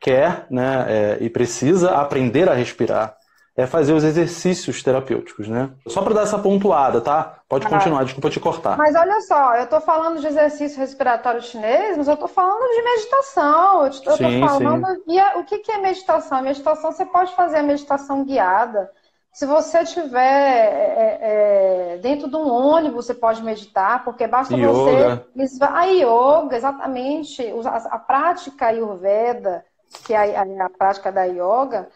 quer 0.01 0.47
né, 0.51 0.85
é, 0.89 1.19
e 1.21 1.29
precisa 1.29 1.93
aprender 1.93 2.49
a 2.49 2.55
respirar 2.55 3.18
é 3.59 3.67
fazer 3.67 3.93
os 3.93 4.05
exercícios 4.05 4.85
terapêuticos, 4.85 5.49
né? 5.49 5.71
Só 5.88 6.00
para 6.00 6.15
dar 6.15 6.23
essa 6.23 6.38
pontuada, 6.38 7.00
tá? 7.00 7.41
Pode 7.49 7.67
ah, 7.67 7.71
continuar, 7.71 8.05
desculpa 8.05 8.31
te 8.31 8.38
cortar. 8.38 8.79
Mas 8.79 8.95
olha 8.95 9.21
só, 9.23 9.57
eu 9.57 9.65
estou 9.65 9.81
falando 9.81 10.21
de 10.21 10.29
exercício 10.29 10.79
respiratório 10.79 11.43
chinês, 11.43 11.97
mas 11.97 12.07
eu 12.07 12.15
estou 12.15 12.29
falando 12.29 12.61
de 12.61 12.83
meditação. 12.85 13.83
Eu 13.83 13.88
estou 13.88 14.17
falando. 14.17 14.87
Sim. 14.87 15.03
E 15.09 15.19
a, 15.19 15.38
o 15.38 15.45
que, 15.45 15.59
que 15.59 15.73
é 15.73 15.79
meditação? 15.79 16.41
Meditação, 16.41 16.93
você 16.93 17.05
pode 17.05 17.35
fazer 17.35 17.57
a 17.57 17.62
meditação 17.65 18.25
guiada. 18.25 18.93
Se 19.33 19.45
você 19.45 19.81
estiver 19.81 20.21
é, 20.21 21.19
é, 21.21 21.99
dentro 22.00 22.31
de 22.31 22.37
um 22.37 22.49
ônibus, 22.49 23.07
você 23.07 23.15
pode 23.15 23.43
meditar, 23.43 24.05
porque 24.05 24.29
basta 24.29 24.55
yoga. 24.55 25.27
você. 25.35 25.65
A 25.65 25.83
yoga, 25.83 26.57
exatamente. 26.57 27.43
A, 27.67 27.77
a 27.77 27.99
prática 27.99 28.67
ayurveda, 28.67 29.65
que 30.07 30.15
é 30.15 30.37
a, 30.37 30.43
a, 30.43 30.67
a 30.67 30.71
prática 30.71 31.11
da 31.11 31.25
yoga, 31.25 31.88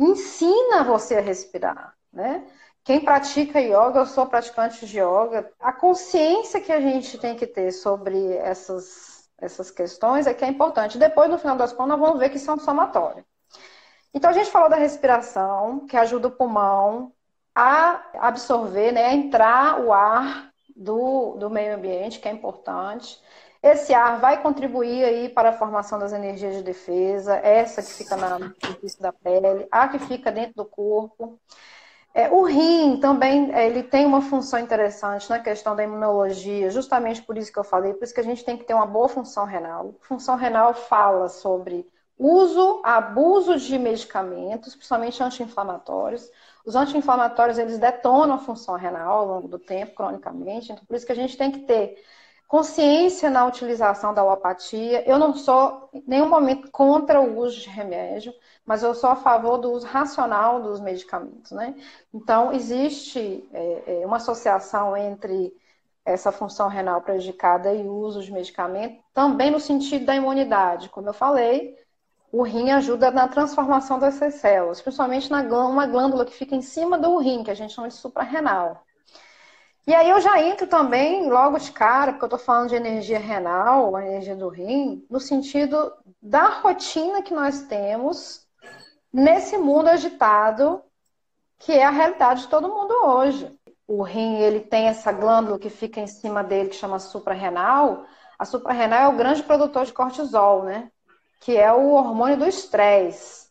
ensina 0.00 0.82
você 0.82 1.16
a 1.16 1.20
respirar, 1.20 1.94
né? 2.12 2.46
Quem 2.82 3.04
pratica 3.04 3.60
yoga, 3.60 4.00
eu 4.00 4.06
sou 4.06 4.26
praticante 4.26 4.86
de 4.86 4.98
yoga, 4.98 5.52
a 5.60 5.72
consciência 5.72 6.60
que 6.60 6.72
a 6.72 6.80
gente 6.80 7.18
tem 7.18 7.36
que 7.36 7.46
ter 7.46 7.70
sobre 7.72 8.32
essas, 8.38 9.28
essas 9.38 9.70
questões 9.70 10.26
é 10.26 10.32
que 10.32 10.44
é 10.44 10.48
importante. 10.48 10.98
Depois, 10.98 11.28
no 11.30 11.38
final 11.38 11.56
das 11.56 11.72
contas, 11.72 11.90
nós 11.90 12.00
vamos 12.00 12.18
ver 12.18 12.30
que 12.30 12.36
isso 12.38 12.50
é 12.50 12.54
um 12.54 12.58
somatório. 12.58 13.24
Então, 14.14 14.30
a 14.30 14.32
gente 14.32 14.50
falou 14.50 14.70
da 14.70 14.76
respiração, 14.76 15.86
que 15.86 15.96
ajuda 15.96 16.28
o 16.28 16.32
pulmão 16.32 17.12
a 17.54 18.02
absorver, 18.14 18.92
né, 18.92 19.06
a 19.06 19.14
entrar 19.14 19.80
o 19.80 19.92
ar 19.92 20.50
do, 20.74 21.36
do 21.36 21.50
meio 21.50 21.74
ambiente, 21.74 22.18
que 22.18 22.28
é 22.28 22.32
importante. 22.32 23.20
Esse 23.62 23.92
ar 23.92 24.18
vai 24.18 24.42
contribuir 24.42 25.04
aí 25.04 25.28
para 25.28 25.50
a 25.50 25.52
formação 25.52 25.98
das 25.98 26.12
energias 26.12 26.56
de 26.56 26.62
defesa, 26.62 27.36
essa 27.36 27.82
que 27.82 27.92
fica 27.92 28.16
na 28.16 28.38
superfície 28.38 29.00
da 29.00 29.12
pele, 29.12 29.68
a 29.70 29.88
que 29.88 29.98
fica 29.98 30.32
dentro 30.32 30.54
do 30.54 30.64
corpo. 30.64 31.38
É, 32.12 32.28
o 32.30 32.42
rim 32.42 32.98
também 32.98 33.52
é, 33.54 33.66
ele 33.66 33.82
tem 33.84 34.04
uma 34.06 34.22
função 34.22 34.58
interessante 34.58 35.30
na 35.30 35.38
questão 35.38 35.76
da 35.76 35.84
imunologia, 35.84 36.70
justamente 36.70 37.22
por 37.22 37.38
isso 37.38 37.52
que 37.52 37.58
eu 37.58 37.64
falei, 37.64 37.94
por 37.94 38.02
isso 38.04 38.14
que 38.14 38.20
a 38.20 38.24
gente 38.24 38.44
tem 38.44 38.56
que 38.56 38.64
ter 38.64 38.74
uma 38.74 38.86
boa 38.86 39.08
função 39.08 39.44
renal. 39.44 39.94
Função 40.00 40.36
renal 40.36 40.74
fala 40.74 41.28
sobre 41.28 41.86
uso, 42.18 42.80
abuso 42.84 43.56
de 43.58 43.78
medicamentos, 43.78 44.74
principalmente 44.74 45.22
anti-inflamatórios. 45.22 46.28
Os 46.64 46.74
anti-inflamatórios 46.74 47.58
eles 47.58 47.78
detonam 47.78 48.34
a 48.36 48.38
função 48.38 48.74
renal 48.74 49.18
ao 49.20 49.26
longo 49.26 49.48
do 49.48 49.58
tempo, 49.58 49.94
cronicamente, 49.94 50.72
então 50.72 50.84
por 50.84 50.96
isso 50.96 51.06
que 51.06 51.12
a 51.12 51.14
gente 51.16 51.36
tem 51.36 51.50
que 51.50 51.60
ter 51.60 52.02
consciência 52.50 53.30
na 53.30 53.46
utilização 53.46 54.12
da 54.12 54.22
alopatia. 54.22 55.08
Eu 55.08 55.20
não 55.20 55.32
sou 55.36 55.88
em 55.92 56.02
nenhum 56.04 56.28
momento 56.28 56.68
contra 56.72 57.20
o 57.20 57.38
uso 57.38 57.60
de 57.60 57.68
remédio, 57.68 58.34
mas 58.66 58.82
eu 58.82 58.92
sou 58.92 59.08
a 59.08 59.14
favor 59.14 59.56
do 59.58 59.70
uso 59.70 59.86
racional 59.86 60.60
dos 60.60 60.80
medicamentos, 60.80 61.52
né? 61.52 61.76
Então, 62.12 62.52
existe 62.52 63.48
é, 63.52 64.02
é, 64.02 64.06
uma 64.06 64.16
associação 64.16 64.96
entre 64.96 65.54
essa 66.04 66.32
função 66.32 66.66
renal 66.66 67.00
prejudicada 67.02 67.72
e 67.72 67.86
o 67.86 67.94
uso 67.94 68.20
de 68.20 68.32
medicamento, 68.32 69.00
também 69.14 69.52
no 69.52 69.60
sentido 69.60 70.04
da 70.06 70.16
imunidade. 70.16 70.88
Como 70.88 71.08
eu 71.08 71.14
falei, 71.14 71.76
o 72.32 72.42
rim 72.42 72.70
ajuda 72.72 73.12
na 73.12 73.28
transformação 73.28 74.00
dessas 74.00 74.34
células, 74.34 74.82
principalmente 74.82 75.30
na 75.30 75.42
glândula, 75.44 75.68
uma 75.68 75.86
glândula 75.86 76.24
que 76.24 76.32
fica 76.34 76.56
em 76.56 76.62
cima 76.62 76.98
do 76.98 77.16
rim, 77.18 77.44
que 77.44 77.50
a 77.52 77.54
gente 77.54 77.72
chama 77.74 77.86
de 77.86 77.94
suprarrenal. 77.94 78.84
E 79.86 79.94
aí 79.94 80.10
eu 80.10 80.20
já 80.20 80.40
entro 80.40 80.66
também, 80.66 81.28
logo 81.28 81.58
de 81.58 81.72
cara, 81.72 82.12
porque 82.12 82.24
eu 82.24 82.28
estou 82.28 82.38
falando 82.38 82.68
de 82.68 82.76
energia 82.76 83.18
renal, 83.18 83.96
a 83.96 84.04
energia 84.04 84.36
do 84.36 84.48
rim, 84.48 85.04
no 85.10 85.18
sentido 85.18 85.92
da 86.20 86.48
rotina 86.48 87.22
que 87.22 87.34
nós 87.34 87.62
temos 87.62 88.46
nesse 89.12 89.56
mundo 89.56 89.88
agitado, 89.88 90.82
que 91.58 91.72
é 91.72 91.84
a 91.84 91.90
realidade 91.90 92.42
de 92.42 92.48
todo 92.48 92.68
mundo 92.68 92.94
hoje. 93.04 93.58
O 93.86 94.02
rim, 94.02 94.36
ele 94.36 94.60
tem 94.60 94.86
essa 94.86 95.10
glândula 95.10 95.58
que 95.58 95.70
fica 95.70 96.00
em 96.00 96.06
cima 96.06 96.44
dele, 96.44 96.68
que 96.68 96.76
chama 96.76 96.98
suprarrenal. 96.98 98.04
A 98.38 98.44
suprarrenal 98.44 99.00
é 99.00 99.08
o 99.08 99.16
grande 99.16 99.42
produtor 99.42 99.84
de 99.84 99.92
cortisol, 99.92 100.62
né? 100.62 100.90
Que 101.40 101.56
é 101.56 101.72
o 101.72 101.90
hormônio 101.90 102.36
do 102.36 102.46
estresse. 102.46 103.48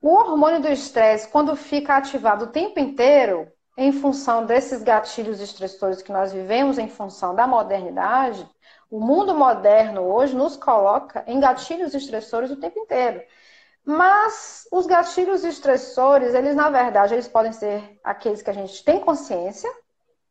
O 0.00 0.10
hormônio 0.10 0.60
do 0.60 0.68
estresse, 0.68 1.28
quando 1.28 1.56
fica 1.56 1.96
ativado 1.96 2.46
o 2.46 2.48
tempo 2.48 2.78
inteiro, 2.78 3.50
em 3.76 3.92
função 3.92 4.44
desses 4.44 4.82
gatilhos 4.82 5.40
estressores 5.40 6.02
que 6.02 6.12
nós 6.12 6.32
vivemos 6.32 6.78
em 6.78 6.88
função 6.88 7.34
da 7.34 7.46
modernidade, 7.46 8.48
o 8.90 9.00
mundo 9.00 9.34
moderno 9.34 10.02
hoje 10.02 10.36
nos 10.36 10.56
coloca 10.56 11.24
em 11.26 11.40
gatilhos 11.40 11.94
estressores 11.94 12.50
o 12.50 12.60
tempo 12.60 12.78
inteiro. 12.78 13.22
Mas 13.84 14.68
os 14.70 14.86
gatilhos 14.86 15.42
estressores, 15.44 16.34
eles 16.34 16.54
na 16.54 16.70
verdade, 16.70 17.14
eles 17.14 17.26
podem 17.26 17.52
ser 17.52 17.98
aqueles 18.04 18.42
que 18.42 18.50
a 18.50 18.54
gente 18.54 18.84
tem 18.84 19.00
consciência 19.00 19.70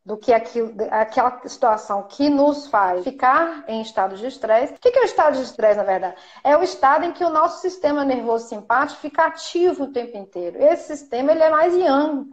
do 0.05 0.17
que 0.17 0.33
aquilo, 0.33 0.73
aquela 0.89 1.41
situação 1.47 2.03
que 2.03 2.29
nos 2.29 2.67
faz 2.67 3.03
ficar 3.03 3.63
em 3.67 3.81
estado 3.81 4.15
de 4.15 4.25
estresse. 4.25 4.73
O 4.73 4.79
que 4.79 4.89
é 4.89 5.01
o 5.01 5.05
estado 5.05 5.37
de 5.37 5.43
estresse, 5.43 5.77
na 5.77 5.83
verdade? 5.83 6.15
É 6.43 6.55
o 6.57 6.63
estado 6.63 7.05
em 7.05 7.11
que 7.11 7.23
o 7.23 7.29
nosso 7.29 7.61
sistema 7.61 8.03
nervoso 8.03 8.47
simpático 8.47 9.01
fica 9.01 9.25
ativo 9.25 9.83
o 9.83 9.91
tempo 9.91 10.17
inteiro. 10.17 10.57
Esse 10.63 10.95
sistema 10.97 11.31
ele 11.31 11.43
é 11.43 11.49
mais 11.49 11.75
yang, 11.75 12.31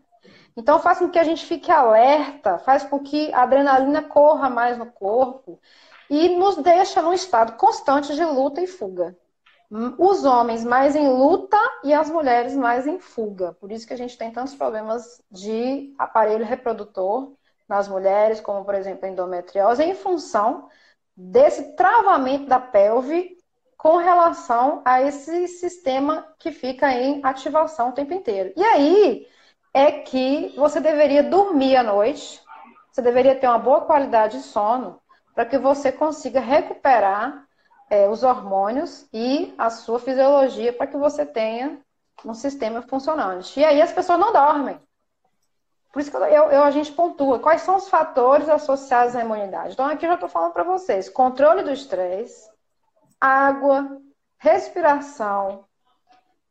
então 0.58 0.80
faz 0.80 0.98
com 0.98 1.08
que 1.08 1.20
a 1.20 1.22
gente 1.22 1.46
fique 1.46 1.70
alerta, 1.70 2.58
faz 2.58 2.82
com 2.82 2.98
que 2.98 3.32
a 3.32 3.42
adrenalina 3.42 4.02
corra 4.02 4.50
mais 4.50 4.76
no 4.76 4.86
corpo 4.86 5.60
e 6.10 6.30
nos 6.30 6.56
deixa 6.56 7.00
num 7.00 7.12
estado 7.12 7.52
constante 7.52 8.12
de 8.12 8.24
luta 8.24 8.60
e 8.60 8.66
fuga. 8.66 9.16
Os 9.96 10.24
homens 10.24 10.64
mais 10.64 10.96
em 10.96 11.08
luta 11.08 11.56
e 11.84 11.94
as 11.94 12.10
mulheres 12.10 12.56
mais 12.56 12.88
em 12.88 12.98
fuga. 12.98 13.52
Por 13.60 13.70
isso 13.70 13.86
que 13.86 13.92
a 13.92 13.96
gente 13.96 14.18
tem 14.18 14.32
tantos 14.32 14.56
problemas 14.56 15.22
de 15.30 15.94
aparelho 15.96 16.44
reprodutor 16.44 17.34
nas 17.68 17.86
mulheres, 17.86 18.40
como 18.40 18.64
por 18.64 18.74
exemplo 18.74 19.06
a 19.06 19.08
endometriose, 19.08 19.84
em 19.84 19.94
função 19.94 20.68
desse 21.16 21.76
travamento 21.76 22.46
da 22.46 22.58
pelve 22.58 23.38
com 23.76 23.96
relação 23.96 24.82
a 24.84 25.02
esse 25.02 25.46
sistema 25.46 26.26
que 26.36 26.50
fica 26.50 26.92
em 26.92 27.20
ativação 27.22 27.90
o 27.90 27.92
tempo 27.92 28.12
inteiro. 28.12 28.52
E 28.56 28.64
aí, 28.64 29.28
é 29.78 29.92
que 29.92 30.52
você 30.56 30.80
deveria 30.80 31.22
dormir 31.22 31.76
à 31.76 31.84
noite, 31.84 32.42
você 32.90 33.00
deveria 33.00 33.36
ter 33.36 33.46
uma 33.46 33.60
boa 33.60 33.82
qualidade 33.82 34.38
de 34.38 34.42
sono, 34.42 35.00
para 35.32 35.46
que 35.46 35.56
você 35.56 35.92
consiga 35.92 36.40
recuperar 36.40 37.46
é, 37.88 38.08
os 38.08 38.24
hormônios 38.24 39.08
e 39.12 39.54
a 39.56 39.70
sua 39.70 40.00
fisiologia, 40.00 40.72
para 40.72 40.88
que 40.88 40.96
você 40.96 41.24
tenha 41.24 41.80
um 42.24 42.34
sistema 42.34 42.82
funcionante. 42.82 43.60
E 43.60 43.64
aí 43.64 43.80
as 43.80 43.92
pessoas 43.92 44.18
não 44.18 44.32
dormem. 44.32 44.80
Por 45.92 46.00
isso 46.00 46.10
que 46.10 46.16
eu, 46.16 46.24
eu, 46.24 46.64
a 46.64 46.72
gente 46.72 46.90
pontua 46.90 47.38
quais 47.38 47.62
são 47.62 47.76
os 47.76 47.88
fatores 47.88 48.48
associados 48.48 49.14
à 49.14 49.20
imunidade. 49.20 49.74
Então, 49.74 49.86
aqui 49.86 50.04
eu 50.04 50.10
já 50.10 50.14
estou 50.14 50.28
falando 50.28 50.52
para 50.52 50.64
vocês: 50.64 51.08
controle 51.08 51.62
do 51.62 51.70
estresse, 51.70 52.50
água, 53.20 53.96
respiração, 54.38 55.67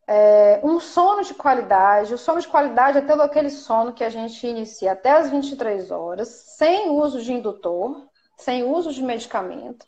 é, 0.07 0.61
um 0.63 0.79
sono 0.79 1.23
de 1.23 1.33
qualidade. 1.33 2.13
O 2.13 2.17
sono 2.17 2.39
de 2.39 2.47
qualidade 2.47 2.97
é 2.97 3.01
todo 3.01 3.21
aquele 3.21 3.49
sono 3.49 3.93
que 3.93 4.03
a 4.03 4.09
gente 4.09 4.47
inicia 4.47 4.93
até 4.93 5.11
as 5.11 5.29
23 5.29 5.91
horas, 5.91 6.29
sem 6.57 6.89
uso 6.89 7.21
de 7.21 7.33
indutor, 7.33 8.07
sem 8.37 8.63
uso 8.63 8.93
de 8.93 9.03
medicamento, 9.03 9.85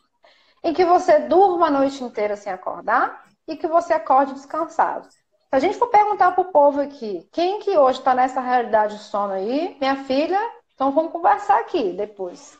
em 0.62 0.74
que 0.74 0.84
você 0.84 1.20
durma 1.20 1.68
a 1.68 1.70
noite 1.70 2.04
inteira 2.04 2.36
sem 2.36 2.52
acordar 2.52 3.24
e 3.48 3.56
que 3.56 3.66
você 3.66 3.94
acorde 3.94 4.34
descansado. 4.34 5.08
Se 5.08 5.56
a 5.56 5.58
gente 5.58 5.78
for 5.78 5.88
perguntar 5.88 6.32
para 6.32 6.42
o 6.42 6.52
povo 6.52 6.80
aqui, 6.80 7.26
quem 7.32 7.58
que 7.60 7.76
hoje 7.76 7.98
está 7.98 8.14
nessa 8.14 8.40
realidade 8.40 8.98
de 8.98 9.02
sono 9.02 9.32
aí, 9.32 9.76
minha 9.80 10.04
filha, 10.04 10.38
então 10.74 10.92
vamos 10.92 11.10
conversar 11.10 11.58
aqui 11.60 11.92
depois. 11.92 12.58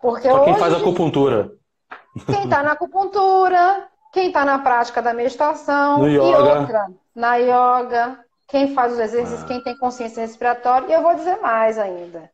Porque 0.00 0.30
Só 0.30 0.44
quem 0.44 0.52
hoje, 0.54 0.60
faz 0.60 0.74
acupuntura. 0.74 1.52
Quem 2.26 2.44
está 2.44 2.62
na 2.62 2.72
acupuntura, 2.72 3.88
quem 4.12 4.26
está 4.26 4.44
na 4.44 4.58
prática 4.58 5.00
da 5.00 5.14
meditação, 5.14 5.98
no 5.98 6.08
e 6.08 6.16
yoga. 6.16 6.60
outra, 6.60 6.86
na 7.14 7.36
yoga, 7.36 8.24
quem 8.46 8.74
faz 8.74 8.92
os 8.92 8.98
exercícios, 8.98 9.42
ah. 9.42 9.46
quem 9.46 9.62
tem 9.62 9.76
consciência 9.78 10.20
respiratória, 10.20 10.86
e 10.88 10.92
eu 10.92 11.02
vou 11.02 11.14
dizer 11.14 11.40
mais 11.40 11.78
ainda. 11.78 12.30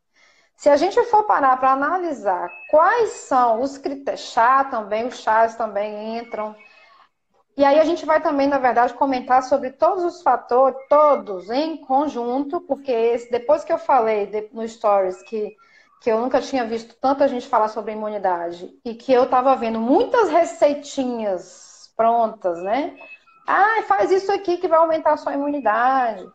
Se 0.57 0.69
a 0.69 0.75
gente 0.75 1.01
for 1.05 1.23
parar 1.23 1.55
para 1.57 1.71
analisar 1.71 2.51
quais 2.69 3.11
são 3.11 3.61
os 3.61 3.77
critérios, 3.77 4.29
chá 4.29 4.65
também, 4.65 5.07
os 5.07 5.19
chás 5.19 5.55
também 5.55 6.17
entram, 6.17 6.53
e 7.55 7.63
aí 7.63 7.79
a 7.79 7.85
gente 7.85 8.05
vai 8.05 8.21
também, 8.21 8.47
na 8.47 8.57
verdade, 8.57 8.93
comentar 8.93 9.41
sobre 9.43 9.71
todos 9.71 10.03
os 10.03 10.21
fatores, 10.21 10.77
todos 10.89 11.49
em 11.49 11.77
conjunto, 11.77 12.59
porque 12.61 12.91
esse, 12.91 13.31
depois 13.31 13.63
que 13.63 13.71
eu 13.71 13.77
falei 13.77 14.25
de, 14.25 14.49
no 14.51 14.67
Stories 14.67 15.21
que, 15.23 15.55
que 16.01 16.11
eu 16.11 16.19
nunca 16.19 16.41
tinha 16.41 16.65
visto 16.65 16.93
tanta 16.95 17.27
gente 17.27 17.47
falar 17.47 17.69
sobre 17.69 17.93
imunidade 17.93 18.69
e 18.83 18.93
que 18.93 19.13
eu 19.13 19.23
estava 19.23 19.55
vendo 19.55 19.79
muitas 19.79 20.29
receitinhas 20.29 21.68
prontas, 21.99 22.63
né? 22.63 22.97
Ah, 23.45 23.83
faz 23.85 24.09
isso 24.09 24.31
aqui 24.31 24.55
que 24.55 24.69
vai 24.69 24.79
aumentar 24.79 25.11
a 25.11 25.17
sua 25.17 25.33
imunidade. 25.33 26.25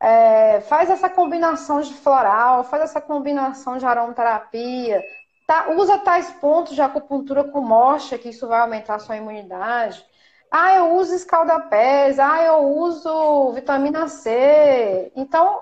É, 0.00 0.60
faz 0.62 0.90
essa 0.90 1.08
combinação 1.08 1.80
de 1.80 1.94
floral, 1.94 2.64
faz 2.64 2.82
essa 2.82 3.00
combinação 3.00 3.78
de 3.78 3.86
aromaterapia, 3.86 5.00
tá, 5.46 5.70
usa 5.70 5.98
tais 5.98 6.30
pontos 6.32 6.74
de 6.74 6.82
acupuntura 6.82 7.44
com 7.44 7.60
morcha, 7.60 8.18
que 8.18 8.30
isso 8.30 8.48
vai 8.48 8.60
aumentar 8.60 8.96
a 8.96 8.98
sua 8.98 9.16
imunidade. 9.16 10.04
Ah, 10.50 10.74
eu 10.74 10.94
uso 10.96 11.14
escaldapés, 11.14 12.18
ah, 12.18 12.42
eu 12.42 12.58
uso 12.76 13.52
vitamina 13.52 14.08
C. 14.08 15.12
Então, 15.14 15.60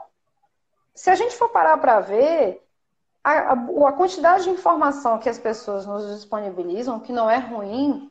se 0.94 1.10
a 1.10 1.14
gente 1.14 1.36
for 1.36 1.50
parar 1.50 1.76
para 1.78 2.00
ver, 2.00 2.62
a, 3.24 3.52
a, 3.52 3.92
quantidade 3.92 4.44
de 4.44 4.50
informação 4.50 5.18
que 5.18 5.28
as 5.28 5.38
pessoas 5.38 5.86
nos 5.86 6.06
disponibilizam, 6.16 7.00
que 7.00 7.12
não 7.12 7.30
é 7.30 7.38
ruim, 7.38 8.10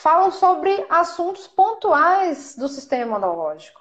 falam 0.00 0.30
sobre 0.30 0.84
assuntos 0.88 1.46
pontuais 1.46 2.56
do 2.56 2.68
sistema 2.68 3.02
imunológico. 3.02 3.80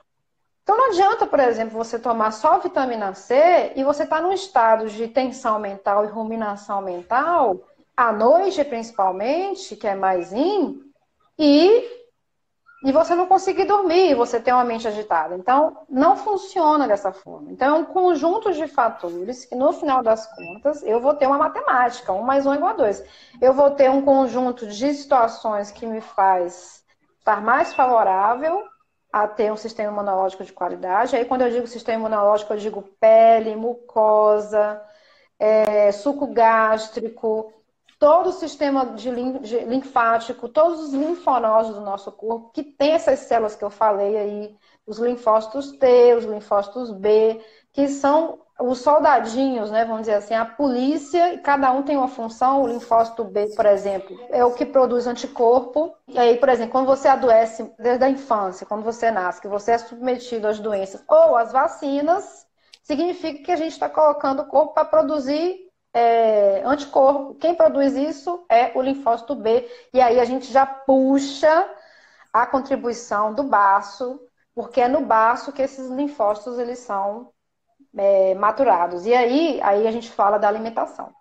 Então 0.63 0.77
não 0.77 0.91
adianta, 0.91 1.25
por 1.25 1.39
exemplo, 1.39 1.77
você 1.77 1.97
tomar 1.97 2.31
só 2.31 2.59
vitamina 2.59 3.13
C 3.13 3.73
e 3.75 3.83
você 3.83 4.03
está 4.03 4.21
num 4.21 4.31
estado 4.31 4.87
de 4.87 5.07
tensão 5.07 5.57
mental 5.57 6.05
e 6.05 6.07
ruminação 6.07 6.81
mental, 6.81 7.61
à 7.97 8.11
noite 8.11 8.63
principalmente, 8.63 9.75
que 9.75 9.87
é 9.87 9.95
mais 9.95 10.31
in, 10.31 10.81
e 11.37 11.98
e 12.83 12.91
você 12.93 13.13
não 13.13 13.27
conseguir 13.27 13.65
dormir, 13.65 14.15
você 14.15 14.39
tem 14.39 14.53
uma 14.53 14.63
mente 14.63 14.87
agitada. 14.87 15.35
Então, 15.35 15.79
não 15.89 16.15
funciona 16.15 16.87
dessa 16.87 17.11
forma. 17.11 17.51
Então, 17.51 17.75
é 17.75 17.79
um 17.79 17.85
conjunto 17.85 18.53
de 18.53 18.67
fatores 18.67 19.43
que, 19.43 19.55
no 19.55 19.73
final 19.73 20.01
das 20.01 20.25
contas, 20.33 20.81
eu 20.83 21.01
vou 21.01 21.13
ter 21.13 21.27
uma 21.27 21.37
matemática, 21.37 22.13
um 22.13 22.21
mais 22.21 22.45
um 22.45 22.53
igual 22.53 22.71
a 22.71 22.77
dois. 22.77 23.03
Eu 23.41 23.53
vou 23.53 23.71
ter 23.71 23.89
um 23.89 24.01
conjunto 24.01 24.65
de 24.65 24.93
situações 24.93 25.71
que 25.71 25.85
me 25.85 25.99
faz 25.99 26.83
estar 27.19 27.41
mais 27.41 27.73
favorável 27.73 28.63
a 29.11 29.27
ter 29.27 29.51
um 29.51 29.57
sistema 29.57 29.91
imunológico 29.91 30.45
de 30.45 30.53
qualidade. 30.53 31.15
Aí, 31.15 31.25
quando 31.25 31.41
eu 31.41 31.49
digo 31.49 31.67
sistema 31.67 31.99
imunológico, 31.99 32.53
eu 32.53 32.57
digo 32.57 32.81
pele, 32.97 33.57
mucosa, 33.57 34.81
é, 35.37 35.91
suco 35.91 36.27
gástrico, 36.27 37.51
todo 37.99 38.29
o 38.29 38.33
sistema 38.33 38.85
de 38.85 39.11
linfático, 39.11 40.47
todos 40.47 40.79
os 40.79 40.93
linfonodos 40.93 41.75
do 41.75 41.81
nosso 41.81 42.09
corpo, 42.13 42.49
que 42.53 42.63
tem 42.63 42.93
essas 42.93 43.19
células 43.19 43.55
que 43.55 43.63
eu 43.63 43.69
falei 43.69 44.17
aí, 44.17 44.55
os 44.87 44.97
linfócitos 44.97 45.73
T, 45.73 46.15
os 46.15 46.23
linfócitos 46.23 46.91
B, 46.91 47.39
que 47.73 47.89
são 47.89 48.39
os 48.59 48.79
soldadinhos, 48.79 49.69
né, 49.69 49.85
vamos 49.85 50.01
dizer 50.01 50.15
assim, 50.15 50.33
a 50.33 50.45
polícia, 50.45 51.33
e 51.33 51.37
cada 51.39 51.71
um 51.71 51.83
tem 51.83 51.95
uma 51.95 52.07
função, 52.07 52.63
o 52.63 52.67
linfócito 52.67 53.23
B, 53.23 53.47
por 53.55 53.65
exemplo, 53.65 54.17
é 54.29 54.43
o 54.43 54.53
que 54.53 54.65
produz 54.65 55.05
anticorpo, 55.05 55.93
e 56.07 56.17
aí, 56.17 56.37
por 56.37 56.49
exemplo, 56.49 56.71
quando 56.71 56.87
você 56.87 57.07
adoece 57.07 57.71
desde 57.77 58.03
a 58.03 58.09
infância, 58.09 58.65
quando 58.65 58.83
você 58.83 59.11
nasce, 59.11 59.41
que 59.41 59.47
você 59.47 59.73
é 59.73 59.77
submetido 59.77 60.47
às 60.47 60.59
doenças 60.59 61.03
ou 61.07 61.37
às 61.37 61.51
vacinas, 61.53 62.45
significa 62.83 63.43
que 63.43 63.51
a 63.51 63.55
gente 63.55 63.73
está 63.73 63.87
colocando 63.87 64.41
o 64.41 64.47
corpo 64.47 64.73
para 64.73 64.83
produzir 64.83 65.68
é, 65.93 66.61
anticorpo. 66.65 67.35
Quem 67.35 67.55
produz 67.55 67.95
isso 67.95 68.45
é 68.49 68.71
o 68.75 68.81
linfócito 68.81 69.35
B. 69.35 69.67
E 69.93 70.01
aí 70.01 70.19
a 70.19 70.25
gente 70.25 70.51
já 70.51 70.65
puxa 70.65 71.67
a 72.31 72.45
contribuição 72.45 73.33
do 73.33 73.43
baço, 73.43 74.19
porque 74.53 74.81
é 74.81 74.87
no 74.87 75.01
baço 75.01 75.51
que 75.51 75.61
esses 75.61 75.89
linfócitos 75.89 76.59
eles 76.59 76.79
são 76.79 77.31
é, 77.97 78.35
maturados. 78.35 79.05
E 79.05 79.13
aí, 79.13 79.59
aí 79.61 79.87
a 79.87 79.91
gente 79.91 80.09
fala 80.11 80.37
da 80.37 80.47
alimentação. 80.47 81.13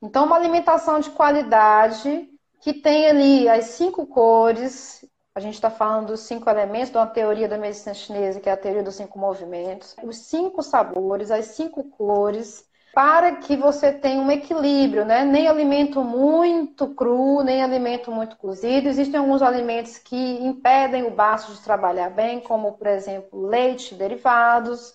Então, 0.00 0.26
uma 0.26 0.36
alimentação 0.36 1.00
de 1.00 1.10
qualidade 1.10 2.28
que 2.60 2.74
tem 2.74 3.08
ali 3.08 3.48
as 3.48 3.66
cinco 3.66 4.06
cores. 4.06 5.04
A 5.34 5.40
gente 5.40 5.54
está 5.54 5.70
falando 5.70 6.08
dos 6.08 6.20
cinco 6.20 6.48
elementos 6.48 6.90
de 6.90 6.96
uma 6.96 7.06
teoria 7.06 7.48
da 7.48 7.58
medicina 7.58 7.94
chinesa, 7.94 8.40
que 8.40 8.48
é 8.48 8.52
a 8.52 8.56
teoria 8.56 8.82
dos 8.82 8.94
cinco 8.94 9.18
movimentos. 9.18 9.94
Os 10.02 10.18
cinco 10.18 10.62
sabores, 10.62 11.30
as 11.30 11.46
cinco 11.46 11.84
cores, 11.84 12.65
para 12.96 13.36
que 13.36 13.54
você 13.58 13.92
tenha 13.92 14.22
um 14.22 14.30
equilíbrio, 14.30 15.04
né? 15.04 15.22
Nem 15.22 15.46
alimento 15.48 16.02
muito 16.02 16.94
cru, 16.94 17.42
nem 17.42 17.62
alimento 17.62 18.10
muito 18.10 18.38
cozido. 18.38 18.88
Existem 18.88 19.20
alguns 19.20 19.42
alimentos 19.42 19.98
que 19.98 20.16
impedem 20.16 21.02
o 21.02 21.10
baço 21.10 21.52
de 21.52 21.60
trabalhar 21.60 22.08
bem, 22.08 22.40
como, 22.40 22.72
por 22.72 22.86
exemplo, 22.86 23.48
leite 23.48 23.94
derivados, 23.94 24.94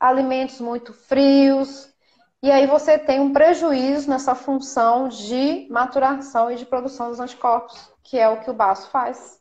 alimentos 0.00 0.62
muito 0.62 0.94
frios. 0.94 1.92
E 2.42 2.50
aí 2.50 2.66
você 2.66 2.96
tem 2.98 3.20
um 3.20 3.34
prejuízo 3.34 4.08
nessa 4.08 4.34
função 4.34 5.08
de 5.10 5.68
maturação 5.70 6.50
e 6.50 6.56
de 6.56 6.64
produção 6.64 7.10
dos 7.10 7.20
anticorpos, 7.20 7.92
que 8.02 8.18
é 8.18 8.30
o 8.30 8.40
que 8.40 8.50
o 8.50 8.54
baço 8.54 8.88
faz. 8.88 9.38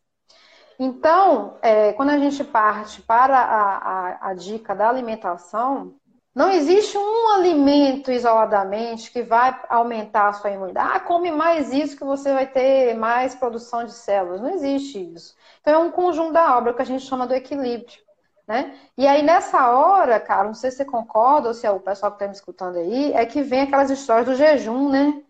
Então, 0.78 1.58
é, 1.62 1.94
quando 1.94 2.10
a 2.10 2.18
gente 2.18 2.44
parte 2.44 3.02
para 3.04 3.38
a, 3.38 3.78
a, 3.78 4.30
a 4.32 4.34
dica 4.34 4.76
da 4.76 4.90
alimentação, 4.90 5.96
não 6.34 6.50
existe 6.50 6.98
um 6.98 7.30
alimento 7.36 8.12
isoladamente 8.12 9.12
que 9.12 9.22
vai 9.22 9.60
aumentar 9.70 10.30
a 10.30 10.34
sua 10.34 10.52
imunidade. 10.52 10.90
Ah, 10.96 11.00
come 11.00 11.30
mais 11.32 11.74
isso 11.74 11.98
que 11.98 12.06
você 12.06 12.34
vai 12.34 12.48
ter 12.48 12.96
mais 12.96 13.36
produção 13.36 13.84
de 13.86 13.92
células. 13.92 14.40
Não 14.42 14.50
existe 14.50 15.14
isso. 15.14 15.36
Então 15.62 15.74
é 15.74 15.78
um 15.78 15.92
conjunto 15.92 16.32
da 16.34 16.58
obra 16.58 16.74
que 16.74 16.82
a 16.82 16.86
gente 16.86 17.06
chama 17.06 17.28
do 17.28 17.34
equilíbrio. 17.34 18.00
Né? 18.48 18.78
E 18.98 19.08
aí, 19.08 19.22
nessa 19.24 19.70
hora, 19.70 20.20
cara, 20.20 20.46
não 20.46 20.54
sei 20.54 20.72
se 20.72 20.78
você 20.78 20.86
concorda 20.86 21.50
ou 21.50 21.54
se 21.54 21.66
é 21.66 21.72
o 21.72 21.80
pessoal 21.80 22.12
que 22.12 22.16
está 22.18 22.28
me 22.28 22.34
escutando 22.34 22.78
aí, 22.78 23.14
é 23.14 23.26
que 23.26 23.42
vem 23.42 23.62
aquelas 23.62 23.90
histórias 23.90 24.26
do 24.26 24.36
jejum, 24.36 24.90
né? 24.90 25.24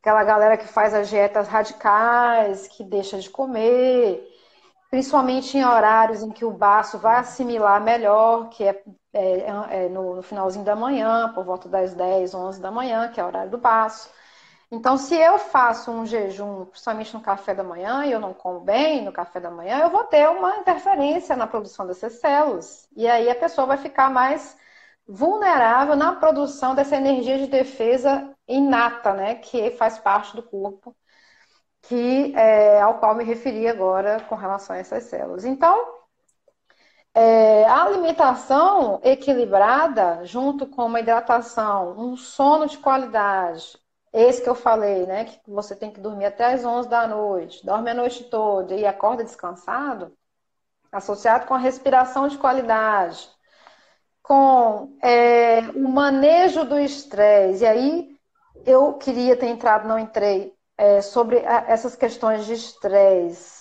Aquela 0.00 0.22
galera 0.22 0.56
que 0.56 0.66
faz 0.66 0.94
as 0.94 1.08
dietas 1.08 1.48
radicais, 1.48 2.68
que 2.68 2.84
deixa 2.84 3.18
de 3.18 3.28
comer, 3.30 4.22
principalmente 4.90 5.56
em 5.58 5.64
horários 5.64 6.22
em 6.22 6.30
que 6.30 6.44
o 6.44 6.52
baço 6.52 6.98
vai 6.98 7.16
assimilar 7.16 7.82
melhor, 7.82 8.48
que 8.50 8.64
é, 8.64 8.82
é, 9.12 9.84
é 9.84 9.88
no, 9.88 10.16
no, 10.16 10.22
finalzinho 10.22 10.64
da 10.64 10.76
manhã, 10.76 11.32
por 11.34 11.44
volta 11.44 11.68
das 11.68 11.94
10, 11.94 12.34
11 12.34 12.60
da 12.60 12.70
manhã, 12.70 13.08
que 13.10 13.20
é 13.20 13.24
o 13.24 13.26
horário 13.26 13.50
do 13.50 13.58
baço. 13.58 14.10
Então, 14.70 14.98
se 14.98 15.14
eu 15.16 15.38
faço 15.38 15.90
um 15.90 16.04
jejum, 16.06 16.66
principalmente 16.66 17.14
no 17.14 17.20
café 17.22 17.54
da 17.54 17.64
manhã, 17.64 18.04
e 18.04 18.12
eu 18.12 18.20
não 18.20 18.34
como 18.34 18.60
bem 18.60 19.02
no 19.04 19.12
café 19.12 19.40
da 19.40 19.50
manhã, 19.50 19.80
eu 19.80 19.90
vou 19.90 20.04
ter 20.04 20.28
uma 20.28 20.58
interferência 20.58 21.34
na 21.36 21.46
produção 21.46 21.86
dessas 21.86 22.14
células. 22.20 22.88
E 22.94 23.08
aí 23.08 23.30
a 23.30 23.34
pessoa 23.34 23.66
vai 23.66 23.78
ficar 23.78 24.10
mais 24.10 24.56
vulnerável 25.06 25.96
na 25.96 26.14
produção 26.16 26.74
dessa 26.74 26.96
energia 26.96 27.38
de 27.38 27.46
defesa 27.46 28.34
inata, 28.46 29.14
né, 29.14 29.36
que 29.36 29.70
faz 29.72 29.98
parte 29.98 30.36
do 30.36 30.42
corpo 30.42 30.94
que 31.82 32.34
é, 32.36 32.80
ao 32.80 32.98
qual 32.98 33.14
me 33.14 33.24
referi 33.24 33.66
agora 33.66 34.20
com 34.28 34.34
relação 34.34 34.76
a 34.76 34.78
essas 34.78 35.04
células. 35.04 35.44
Então, 35.44 35.86
é, 37.14 37.64
a 37.64 37.84
alimentação 37.84 39.00
equilibrada, 39.02 40.24
junto 40.24 40.66
com 40.66 40.86
uma 40.86 41.00
hidratação, 41.00 41.98
um 41.98 42.16
sono 42.16 42.66
de 42.66 42.78
qualidade, 42.78 43.78
esse 44.12 44.42
que 44.42 44.48
eu 44.48 44.54
falei, 44.54 45.06
né, 45.06 45.24
que 45.24 45.38
você 45.46 45.76
tem 45.76 45.90
que 45.90 46.00
dormir 46.00 46.26
até 46.26 46.52
as 46.52 46.64
11 46.64 46.88
da 46.88 47.06
noite, 47.06 47.64
dorme 47.64 47.90
a 47.90 47.94
noite 47.94 48.24
toda 48.24 48.74
e 48.74 48.86
acorda 48.86 49.24
descansado, 49.24 50.12
associado 50.90 51.46
com 51.46 51.54
a 51.54 51.58
respiração 51.58 52.28
de 52.28 52.38
qualidade, 52.38 53.28
com 54.22 54.96
é, 55.02 55.60
o 55.74 55.88
manejo 55.88 56.64
do 56.64 56.78
estresse. 56.78 57.64
E 57.64 57.66
aí 57.66 58.18
eu 58.64 58.94
queria 58.94 59.36
ter 59.36 59.46
entrado, 59.46 59.88
não 59.88 59.98
entrei, 59.98 60.54
é, 60.76 61.00
sobre 61.02 61.38
a, 61.46 61.64
essas 61.68 61.96
questões 61.96 62.46
de 62.46 62.54
estresse, 62.54 63.57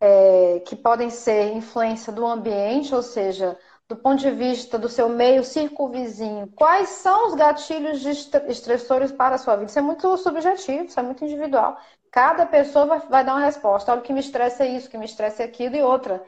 é, 0.00 0.60
que 0.66 0.76
podem 0.76 1.10
ser 1.10 1.52
influência 1.52 2.12
do 2.12 2.26
ambiente, 2.26 2.94
ou 2.94 3.02
seja, 3.02 3.58
do 3.88 3.96
ponto 3.96 4.20
de 4.20 4.30
vista 4.30 4.78
do 4.78 4.88
seu 4.88 5.08
meio 5.08 5.44
circunvizinho, 5.44 6.48
quais 6.56 6.88
são 6.88 7.28
os 7.28 7.34
gatilhos 7.34 8.04
estressores 8.04 9.12
para 9.12 9.36
a 9.36 9.38
sua 9.38 9.54
vida? 9.56 9.70
Isso 9.70 9.78
é 9.78 9.82
muito 9.82 10.16
subjetivo, 10.16 10.84
isso 10.84 10.98
é 10.98 11.02
muito 11.02 11.24
individual. 11.24 11.78
Cada 12.10 12.46
pessoa 12.46 12.86
vai, 12.86 12.98
vai 13.00 13.24
dar 13.24 13.34
uma 13.34 13.44
resposta. 13.44 13.92
Olha, 13.92 14.00
o 14.00 14.04
que 14.04 14.12
me 14.12 14.20
estressa 14.20 14.64
é 14.64 14.68
isso, 14.68 14.88
o 14.88 14.90
que 14.90 14.98
me 14.98 15.04
estressa 15.04 15.42
é 15.42 15.46
aquilo 15.46 15.76
e 15.76 15.82
outra. 15.82 16.22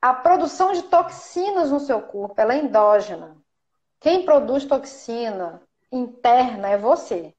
A 0.00 0.14
produção 0.14 0.72
de 0.72 0.82
toxinas 0.82 1.70
no 1.70 1.80
seu 1.80 2.00
corpo, 2.00 2.40
ela 2.40 2.54
é 2.54 2.58
endógena. 2.58 3.36
Quem 4.00 4.24
produz 4.24 4.64
toxina 4.64 5.60
interna 5.90 6.68
é 6.68 6.78
você. 6.78 7.34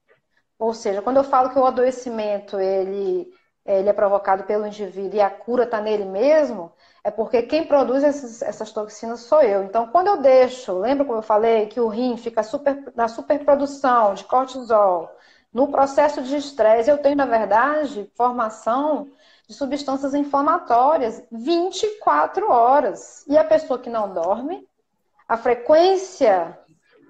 Ou 0.58 0.74
seja, 0.74 1.00
quando 1.00 1.16
eu 1.16 1.24
falo 1.24 1.50
que 1.50 1.58
o 1.58 1.64
adoecimento 1.64 2.58
ele, 2.60 3.32
ele 3.64 3.88
é 3.88 3.92
provocado 3.92 4.44
pelo 4.44 4.66
indivíduo 4.66 5.16
e 5.16 5.20
a 5.20 5.30
cura 5.30 5.64
está 5.64 5.80
nele 5.80 6.04
mesmo, 6.04 6.72
é 7.02 7.10
porque 7.10 7.42
quem 7.42 7.66
produz 7.66 8.02
essas, 8.02 8.42
essas, 8.42 8.72
toxinas 8.72 9.20
sou 9.20 9.40
eu. 9.40 9.64
Então, 9.64 9.86
quando 9.88 10.08
eu 10.08 10.18
deixo, 10.18 10.72
lembra 10.78 11.04
como 11.04 11.18
eu 11.18 11.22
falei 11.22 11.66
que 11.66 11.80
o 11.80 11.88
rim 11.88 12.16
fica 12.16 12.42
super, 12.42 12.92
na 12.94 13.08
superprodução 13.08 14.14
de 14.14 14.24
cortisol, 14.24 15.10
no 15.52 15.68
processo 15.68 16.22
de 16.22 16.36
estresse, 16.36 16.90
eu 16.90 16.98
tenho, 16.98 17.16
na 17.16 17.26
verdade, 17.26 18.10
formação 18.14 19.08
de 19.48 19.54
substâncias 19.54 20.14
inflamatórias 20.14 21.22
24 21.30 22.50
horas. 22.50 23.24
E 23.26 23.36
a 23.36 23.42
pessoa 23.42 23.78
que 23.78 23.90
não 23.90 24.12
dorme, 24.12 24.66
a 25.26 25.36
frequência 25.36 26.56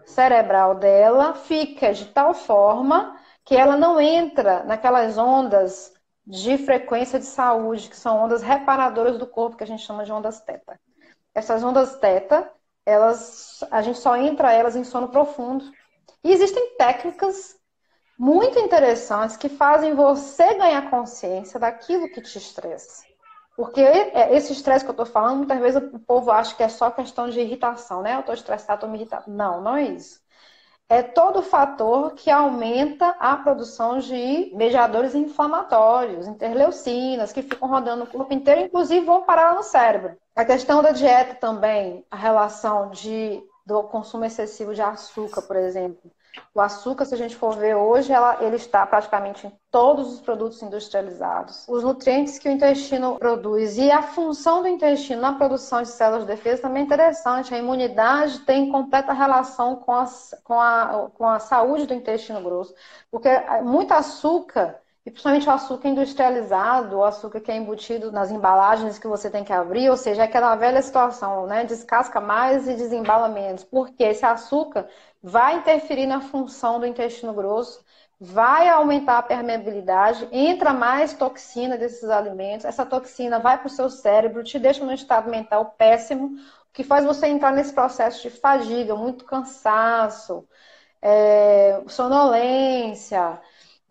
cerebral 0.06 0.74
dela 0.74 1.34
fica 1.34 1.92
de 1.92 2.06
tal 2.06 2.32
forma 2.32 3.16
que 3.44 3.54
ela 3.56 3.76
não 3.76 4.00
entra 4.00 4.62
naquelas 4.64 5.18
ondas 5.18 5.92
de 6.26 6.58
frequência 6.58 7.18
de 7.18 7.24
saúde, 7.24 7.88
que 7.88 7.96
são 7.96 8.24
ondas 8.24 8.42
reparadoras 8.42 9.18
do 9.18 9.26
corpo, 9.26 9.56
que 9.56 9.64
a 9.64 9.66
gente 9.66 9.84
chama 9.84 10.04
de 10.04 10.12
ondas 10.12 10.40
teta. 10.40 10.78
Essas 11.34 11.62
ondas 11.62 11.96
teta, 11.96 12.50
elas, 12.84 13.64
a 13.70 13.82
gente 13.82 13.98
só 13.98 14.16
entra 14.16 14.52
elas 14.52 14.76
em 14.76 14.84
sono 14.84 15.08
profundo. 15.08 15.64
E 16.22 16.32
existem 16.32 16.76
técnicas 16.76 17.56
muito 18.18 18.58
interessantes 18.58 19.36
que 19.36 19.48
fazem 19.48 19.94
você 19.94 20.54
ganhar 20.54 20.90
consciência 20.90 21.58
daquilo 21.58 22.10
que 22.10 22.20
te 22.20 22.36
estressa. 22.36 23.04
Porque 23.56 23.80
é, 23.80 24.34
esse 24.34 24.52
estresse 24.52 24.84
que 24.84 24.90
eu 24.90 24.92
estou 24.92 25.06
falando, 25.06 25.38
muitas 25.38 25.58
vezes 25.58 25.82
o 25.92 25.98
povo 25.98 26.30
acha 26.30 26.54
que 26.54 26.62
é 26.62 26.68
só 26.68 26.90
questão 26.90 27.28
de 27.28 27.40
irritação, 27.40 28.02
né? 28.02 28.14
Eu 28.14 28.20
estou 28.20 28.34
estressado, 28.34 28.74
estou 28.74 28.90
me 28.90 28.98
irritado. 28.98 29.30
Não, 29.30 29.60
não 29.60 29.76
é 29.76 29.84
isso 29.84 30.19
é 30.90 31.04
todo 31.04 31.40
fator 31.40 32.14
que 32.14 32.28
aumenta 32.28 33.10
a 33.20 33.36
produção 33.36 34.00
de 34.00 34.50
mediadores 34.56 35.14
inflamatórios, 35.14 36.26
interleucinas, 36.26 37.32
que 37.32 37.42
ficam 37.42 37.68
rodando 37.68 38.04
no 38.04 38.10
corpo 38.10 38.34
inteiro, 38.34 38.62
inclusive 38.62 39.06
vão 39.06 39.22
parar 39.22 39.54
no 39.54 39.62
cérebro. 39.62 40.16
A 40.34 40.44
questão 40.44 40.82
da 40.82 40.90
dieta 40.90 41.36
também, 41.36 42.04
a 42.10 42.16
relação 42.16 42.90
de, 42.90 43.40
do 43.64 43.84
consumo 43.84 44.24
excessivo 44.24 44.74
de 44.74 44.82
açúcar, 44.82 45.42
por 45.42 45.54
exemplo, 45.54 46.10
o 46.54 46.60
açúcar, 46.60 47.04
se 47.04 47.14
a 47.14 47.16
gente 47.16 47.36
for 47.36 47.56
ver 47.56 47.74
hoje, 47.74 48.12
ela, 48.12 48.42
ele 48.42 48.56
está 48.56 48.86
praticamente 48.86 49.46
em 49.46 49.52
todos 49.70 50.14
os 50.14 50.20
produtos 50.20 50.62
industrializados. 50.62 51.64
Os 51.68 51.82
nutrientes 51.82 52.38
que 52.38 52.48
o 52.48 52.52
intestino 52.52 53.16
produz 53.18 53.78
e 53.78 53.90
a 53.90 54.02
função 54.02 54.62
do 54.62 54.68
intestino 54.68 55.20
na 55.20 55.34
produção 55.34 55.82
de 55.82 55.88
células 55.88 56.22
de 56.22 56.28
defesa 56.28 56.62
também 56.62 56.82
é 56.82 56.86
interessante. 56.86 57.54
A 57.54 57.58
imunidade 57.58 58.40
tem 58.40 58.70
completa 58.70 59.12
relação 59.12 59.76
com 59.76 59.92
a, 59.92 60.06
com 60.44 60.60
a, 60.60 61.10
com 61.14 61.26
a 61.26 61.38
saúde 61.38 61.86
do 61.86 61.94
intestino 61.94 62.42
grosso, 62.42 62.74
porque 63.10 63.28
muito 63.62 63.92
açúcar 63.92 64.80
e 65.10 65.12
principalmente 65.12 65.48
o 65.48 65.50
açúcar 65.50 65.88
industrializado, 65.88 66.98
o 66.98 67.04
açúcar 67.04 67.40
que 67.40 67.50
é 67.50 67.56
embutido 67.56 68.12
nas 68.12 68.30
embalagens 68.30 68.96
que 68.96 69.08
você 69.08 69.28
tem 69.28 69.42
que 69.42 69.52
abrir, 69.52 69.90
ou 69.90 69.96
seja, 69.96 70.22
é 70.22 70.24
aquela 70.24 70.54
velha 70.54 70.80
situação, 70.80 71.48
né? 71.48 71.64
Descasca 71.64 72.20
mais 72.20 72.68
e 72.68 72.74
desembala 72.74 73.28
menos. 73.28 73.64
Porque 73.64 74.04
esse 74.04 74.24
açúcar 74.24 74.88
vai 75.20 75.56
interferir 75.56 76.06
na 76.06 76.20
função 76.20 76.78
do 76.78 76.86
intestino 76.86 77.32
grosso, 77.34 77.84
vai 78.20 78.68
aumentar 78.68 79.18
a 79.18 79.22
permeabilidade, 79.22 80.28
entra 80.30 80.72
mais 80.72 81.12
toxina 81.12 81.76
desses 81.76 82.08
alimentos, 82.08 82.64
essa 82.64 82.86
toxina 82.86 83.40
vai 83.40 83.58
para 83.58 83.66
o 83.66 83.70
seu 83.70 83.90
cérebro, 83.90 84.44
te 84.44 84.60
deixa 84.60 84.84
num 84.84 84.92
estado 84.92 85.28
mental 85.28 85.74
péssimo, 85.76 86.26
o 86.26 86.72
que 86.72 86.84
faz 86.84 87.04
você 87.04 87.26
entrar 87.26 87.50
nesse 87.52 87.72
processo 87.72 88.22
de 88.22 88.30
fadiga, 88.30 88.94
muito 88.94 89.24
cansaço, 89.24 90.46
é, 91.02 91.82
sonolência. 91.88 93.40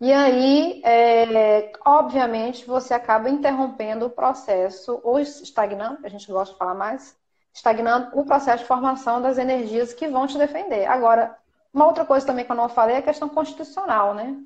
E 0.00 0.12
aí, 0.12 0.80
é, 0.82 1.72
obviamente, 1.84 2.64
você 2.64 2.94
acaba 2.94 3.28
interrompendo 3.28 4.06
o 4.06 4.10
processo, 4.10 4.98
ou 5.04 5.20
estagnando, 5.20 5.98
a 6.02 6.08
gente 6.08 6.26
gosta 6.32 6.54
de 6.54 6.58
falar 6.58 6.74
mais, 6.74 7.14
estagnando 7.52 8.18
o 8.18 8.24
processo 8.24 8.62
de 8.62 8.68
formação 8.68 9.20
das 9.20 9.36
energias 9.36 9.92
que 9.92 10.08
vão 10.08 10.26
te 10.26 10.38
defender. 10.38 10.86
Agora, 10.86 11.36
uma 11.72 11.86
outra 11.86 12.04
coisa 12.06 12.26
também 12.26 12.46
que 12.46 12.50
eu 12.50 12.56
não 12.56 12.68
falei 12.68 12.96
é 12.96 12.98
a 13.00 13.02
questão 13.02 13.28
constitucional, 13.28 14.14
né? 14.14 14.36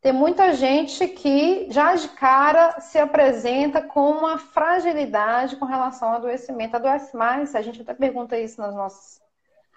Tem 0.00 0.12
muita 0.12 0.54
gente 0.54 1.08
que 1.08 1.66
já 1.70 1.94
de 1.94 2.08
cara 2.10 2.80
se 2.80 2.98
apresenta 2.98 3.82
com 3.82 4.08
uma 4.10 4.38
fragilidade 4.38 5.56
com 5.56 5.64
relação 5.66 6.08
ao 6.08 6.14
adoecimento. 6.16 6.76
Adoece 6.76 7.14
mais, 7.14 7.54
a 7.54 7.60
gente 7.60 7.82
até 7.82 7.92
pergunta 7.92 8.38
isso 8.38 8.60
nas 8.60 8.74
nossas 8.74 9.20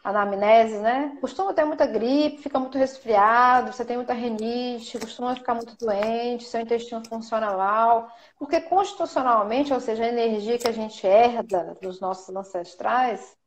anamnese, 0.04 0.78
né? 0.80 1.18
Costuma 1.22 1.54
ter 1.54 1.64
muita 1.64 1.86
gripe, 1.86 2.42
fica 2.42 2.60
muito 2.60 2.78
resfriado, 2.78 3.72
você 3.72 3.86
tem 3.86 3.96
muita 3.96 4.14
renite, 4.14 5.00
costuma 5.00 5.36
ficar 5.36 5.54
muito 5.56 5.78
doente, 5.78 6.44
seu 6.44 6.60
intestino 6.60 7.02
funciona 7.08 7.56
mal. 7.56 8.10
Porque 8.38 8.60
constitucionalmente, 8.60 9.74
ou 9.74 9.80
seja, 9.80 10.04
a 10.04 10.10
energia 10.10 10.58
que 10.58 10.68
a 10.68 10.74
gente 10.74 11.08
herda 11.08 11.78
dos 11.82 12.02
nossos 12.02 12.36
ancestrais, 12.36 13.38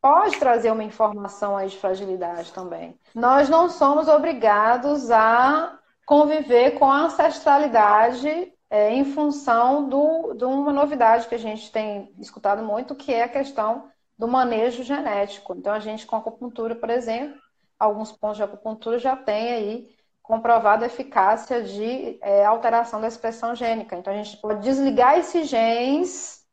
pode 0.00 0.38
trazer 0.38 0.70
uma 0.70 0.84
informação 0.84 1.56
aí 1.56 1.68
de 1.68 1.76
fragilidade 1.76 2.52
também. 2.52 2.98
Nós 3.14 3.48
não 3.48 3.68
somos 3.68 4.08
obrigados 4.08 5.10
a 5.10 5.78
conviver 6.06 6.78
com 6.78 6.90
a 6.90 7.02
ancestralidade 7.02 8.52
é, 8.70 8.92
em 8.94 9.04
função 9.04 9.88
do, 9.88 10.34
de 10.34 10.44
uma 10.44 10.72
novidade 10.72 11.28
que 11.28 11.34
a 11.34 11.38
gente 11.38 11.70
tem 11.70 12.14
escutado 12.18 12.62
muito, 12.62 12.94
que 12.94 13.12
é 13.12 13.24
a 13.24 13.28
questão 13.28 13.90
do 14.18 14.26
manejo 14.26 14.82
genético. 14.82 15.54
Então, 15.54 15.72
a 15.72 15.78
gente 15.78 16.06
com 16.06 16.16
acupuntura, 16.16 16.74
por 16.74 16.90
exemplo, 16.90 17.40
alguns 17.78 18.10
pontos 18.10 18.38
de 18.38 18.42
acupuntura 18.42 18.98
já 18.98 19.16
tem 19.16 19.52
aí 19.52 19.98
comprovada 20.22 20.84
eficácia 20.84 21.62
de 21.62 22.18
é, 22.20 22.44
alteração 22.44 23.00
da 23.00 23.08
expressão 23.08 23.54
gênica. 23.54 23.96
Então, 23.96 24.12
a 24.12 24.16
gente 24.16 24.36
pode 24.38 24.60
desligar 24.60 25.18
esses 25.18 25.48
genes 25.48 26.44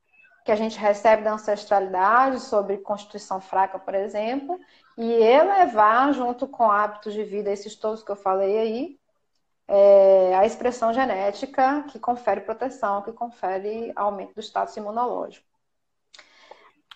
que 0.45 0.51
a 0.51 0.55
gente 0.55 0.77
recebe 0.77 1.23
da 1.23 1.33
ancestralidade 1.33 2.39
sobre 2.39 2.77
constituição 2.77 3.41
fraca, 3.41 3.79
por 3.79 3.95
exemplo, 3.95 4.59
e 4.95 5.11
elevar, 5.11 6.13
junto 6.13 6.47
com 6.47 6.71
hábitos 6.71 7.13
de 7.13 7.23
vida, 7.23 7.51
esses 7.51 7.75
todos 7.75 8.03
que 8.03 8.11
eu 8.11 8.15
falei 8.15 8.59
aí, 8.59 8.99
é, 9.67 10.35
a 10.35 10.45
expressão 10.45 10.93
genética 10.93 11.83
que 11.89 11.97
confere 11.97 12.41
proteção, 12.41 13.01
que 13.01 13.11
confere 13.11 13.91
aumento 13.95 14.35
do 14.35 14.41
status 14.41 14.77
imunológico. 14.77 15.54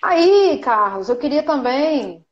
Aí, 0.01 0.59
Carlos, 0.63 1.09
eu 1.09 1.17
queria 1.17 1.43
também 1.43 2.25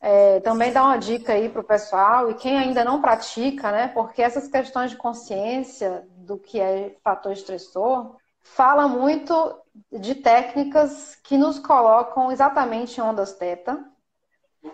é, 0.00 0.40
também 0.40 0.72
dar 0.72 0.84
uma 0.84 0.98
dica 0.98 1.32
aí 1.32 1.48
para 1.48 1.60
o 1.60 1.64
pessoal 1.64 2.30
e 2.30 2.34
quem 2.34 2.58
ainda 2.58 2.84
não 2.84 3.00
pratica, 3.00 3.72
né? 3.72 3.88
Porque 3.88 4.22
essas 4.22 4.46
questões 4.48 4.90
de 4.90 4.96
consciência 4.96 6.06
do 6.16 6.38
que 6.38 6.60
é 6.60 6.94
fator 7.02 7.32
estressor 7.32 8.16
fala 8.42 8.86
muito 8.86 9.58
de 9.90 10.14
técnicas 10.14 11.16
que 11.24 11.36
nos 11.36 11.58
colocam 11.58 12.30
exatamente 12.30 12.98
em 12.98 13.02
ondas 13.02 13.32
teta 13.32 13.82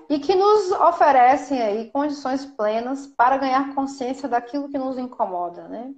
e 0.08 0.18
que 0.18 0.34
nos 0.34 0.72
oferecem 0.72 1.62
aí 1.62 1.90
condições 1.90 2.44
plenas 2.44 3.06
para 3.06 3.36
ganhar 3.36 3.74
consciência 3.74 4.28
daquilo 4.28 4.68
que 4.68 4.78
nos 4.78 4.98
incomoda, 4.98 5.68
né? 5.68 5.92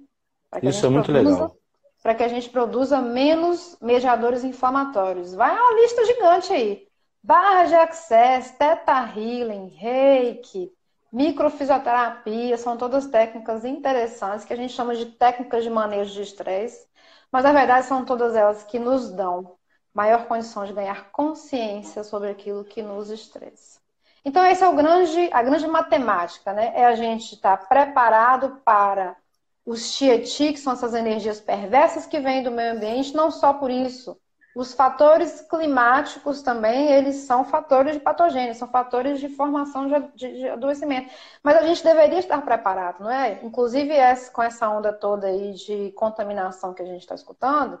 Isso 0.61 0.85
é 0.85 0.89
muito 0.89 1.11
produza... 1.11 1.31
legal 1.31 1.57
para 2.05 2.13
que 2.13 2.21
a 2.21 2.27
gente 2.27 2.51
produza 2.51 3.01
menos 3.01 3.75
mediadores 3.81 4.43
inflamatórios. 4.43 5.33
Vai 5.33 5.57
uma 5.57 5.81
lista 5.81 6.05
gigante 6.05 6.53
aí. 6.53 6.87
Barra 7.23 7.63
de 7.63 7.73
access, 7.73 8.55
teta 8.59 9.11
healing, 9.17 9.69
reiki, 9.69 10.71
microfisioterapia, 11.11 12.59
são 12.59 12.77
todas 12.77 13.07
técnicas 13.07 13.65
interessantes 13.65 14.45
que 14.45 14.53
a 14.53 14.55
gente 14.55 14.71
chama 14.71 14.93
de 14.93 15.07
técnicas 15.07 15.63
de 15.63 15.69
manejo 15.71 16.13
de 16.13 16.21
estresse, 16.21 16.87
mas 17.31 17.43
na 17.43 17.51
verdade 17.51 17.87
são 17.87 18.05
todas 18.05 18.35
elas 18.35 18.63
que 18.63 18.77
nos 18.77 19.09
dão 19.09 19.57
maior 19.91 20.27
condição 20.27 20.63
de 20.63 20.73
ganhar 20.73 21.09
consciência 21.09 22.03
sobre 22.03 22.29
aquilo 22.29 22.63
que 22.63 22.83
nos 22.83 23.09
estressa. 23.09 23.79
Então, 24.23 24.45
esse 24.45 24.63
é 24.63 24.69
o 24.69 24.75
grande, 24.75 25.27
a 25.33 25.41
grande 25.41 25.65
matemática, 25.65 26.53
né? 26.53 26.71
É 26.75 26.85
a 26.85 26.93
gente 26.93 27.33
estar 27.33 27.57
tá 27.57 27.65
preparado 27.65 28.61
para 28.63 29.17
os 29.65 29.95
Tieti, 29.95 30.53
que 30.53 30.59
são 30.59 30.73
essas 30.73 30.93
energias 30.93 31.39
perversas 31.41 32.05
que 32.05 32.19
vêm 32.19 32.43
do 32.43 32.51
meio 32.51 32.73
ambiente, 32.73 33.15
não 33.15 33.31
só 33.31 33.53
por 33.53 33.71
isso, 33.71 34.17
Os 34.55 34.73
fatores 34.73 35.41
climáticos 35.41 36.41
também, 36.41 36.91
eles 36.93 37.17
são 37.27 37.43
fatores 37.43 37.95
de 37.95 37.99
patogênio, 37.99 38.55
são 38.55 38.69
fatores 38.69 39.19
de 39.19 39.27
formação 39.29 39.87
de, 40.15 40.47
adoecimento. 40.49 41.11
Mas 41.43 41.57
a 41.57 41.63
gente 41.63 41.83
deveria 41.83 42.19
estar 42.19 42.41
preparado, 42.41 43.01
não 43.03 43.11
é? 43.11 43.39
Inclusive 43.43 43.91
essa, 43.93 44.31
com 44.31 44.41
essa 44.41 44.69
onda 44.69 44.93
toda 44.93 45.27
aí 45.27 45.53
de 45.53 45.91
contaminação 45.93 46.73
que 46.73 46.81
a 46.81 46.85
gente 46.85 47.01
está 47.01 47.15
escutando, 47.15 47.79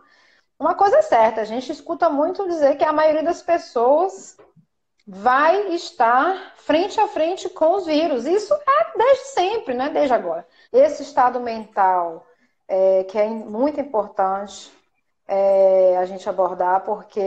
uma 0.59 0.75
coisa 0.75 0.97
é 0.97 1.01
certa, 1.01 1.41
a 1.41 1.45
gente 1.45 1.71
escuta 1.71 2.09
muito 2.09 2.47
dizer 2.47 2.77
que 2.77 2.83
a 2.83 2.93
maioria 2.93 3.23
das 3.23 3.41
pessoas 3.41 4.37
vai 5.07 5.73
estar 5.75 6.53
frente 6.57 6.99
a 6.99 7.07
frente 7.07 7.49
com 7.49 7.75
os 7.75 7.85
vírus. 7.85 8.25
Isso 8.25 8.53
é 8.53 8.97
desde 8.97 9.25
sempre, 9.27 9.73
não 9.73 9.85
é 9.85 9.89
desde 9.89 10.13
agora. 10.13 10.47
Esse 10.75 11.03
estado 11.03 11.39
mental, 11.39 12.25
é, 12.67 13.05
que 13.05 13.17
é 13.17 13.29
muito 13.29 13.79
importante, 13.79 14.69
é, 15.25 15.97
a 15.97 16.05
gente 16.05 16.27
abordar, 16.27 16.83
porque 16.83 17.21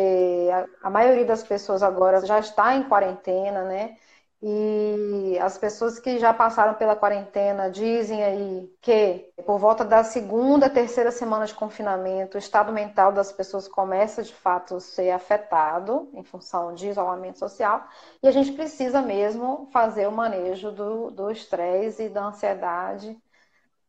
a, 0.52 0.88
a, 0.88 0.90
maioria 0.90 1.24
das 1.24 1.42
pessoas 1.42 1.82
agora 1.82 2.24
já 2.26 2.38
está 2.38 2.74
em 2.76 2.82
quarentena, 2.82 3.64
né? 3.64 3.96
E 4.42 5.38
as 5.40 5.56
pessoas 5.56 5.98
que 5.98 6.18
já 6.18 6.34
passaram 6.34 6.74
pela 6.74 6.94
quarentena 6.94 7.70
dizem 7.70 8.22
aí 8.22 8.70
que 8.82 9.32
por 9.46 9.58
volta 9.58 9.82
da 9.82 10.04
segunda, 10.04 10.68
terceira 10.68 11.10
semana 11.10 11.46
de 11.46 11.54
confinamento, 11.54 12.36
o 12.36 12.38
estado 12.38 12.70
mental 12.70 13.12
das 13.12 13.32
pessoas 13.32 13.66
começa 13.66 14.22
de 14.22 14.34
fato 14.34 14.76
a 14.76 14.80
ser 14.80 15.10
afetado 15.10 16.10
em 16.12 16.22
função 16.22 16.74
de 16.74 16.88
isolamento 16.90 17.38
social, 17.38 17.82
e 18.22 18.28
a 18.28 18.30
gente 18.30 18.52
precisa 18.52 19.00
mesmo 19.00 19.68
fazer 19.72 20.06
o 20.06 20.12
manejo 20.12 20.70
do 20.70 21.30
estresse 21.30 22.04
e 22.04 22.08
da 22.10 22.26
ansiedade 22.26 23.18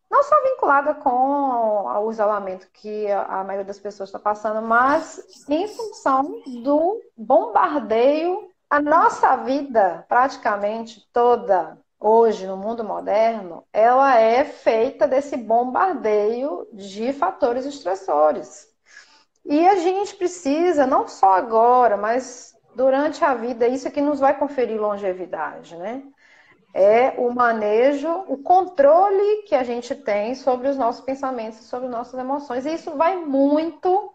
não 0.09 0.23
só 0.23 0.35
vinculada 0.43 0.95
com 0.95 1.83
o 2.03 2.11
isolamento 2.11 2.67
que 2.73 3.09
a 3.11 3.43
maioria 3.43 3.65
das 3.65 3.79
pessoas 3.79 4.09
está 4.09 4.19
passando, 4.19 4.61
mas 4.61 5.45
em 5.47 5.67
função 5.67 6.41
do 6.63 6.99
bombardeio. 7.15 8.49
A 8.69 8.79
nossa 8.79 9.35
vida, 9.37 10.05
praticamente 10.07 11.07
toda, 11.11 11.77
hoje 11.99 12.45
no 12.45 12.55
mundo 12.55 12.83
moderno, 12.83 13.63
ela 13.73 14.19
é 14.19 14.43
feita 14.45 15.07
desse 15.07 15.35
bombardeio 15.35 16.67
de 16.71 17.11
fatores 17.13 17.65
estressores. 17.65 18.67
E 19.43 19.67
a 19.67 19.75
gente 19.75 20.15
precisa, 20.15 20.85
não 20.85 21.07
só 21.07 21.33
agora, 21.33 21.97
mas 21.97 22.55
durante 22.75 23.23
a 23.25 23.33
vida, 23.33 23.67
isso 23.67 23.87
é 23.87 23.91
que 23.91 24.01
nos 24.01 24.19
vai 24.19 24.37
conferir 24.37 24.79
longevidade, 24.79 25.75
né? 25.75 26.03
É 26.73 27.15
o 27.17 27.33
manejo, 27.33 28.09
o 28.27 28.37
controle 28.37 29.43
que 29.43 29.55
a 29.55 29.63
gente 29.63 29.95
tem 29.95 30.35
sobre 30.35 30.67
os 30.67 30.77
nossos 30.77 31.01
pensamentos, 31.01 31.59
sobre 31.65 31.87
nossas 31.87 32.19
emoções. 32.19 32.65
E 32.65 32.73
isso 32.73 32.95
vai 32.95 33.15
muito 33.15 34.13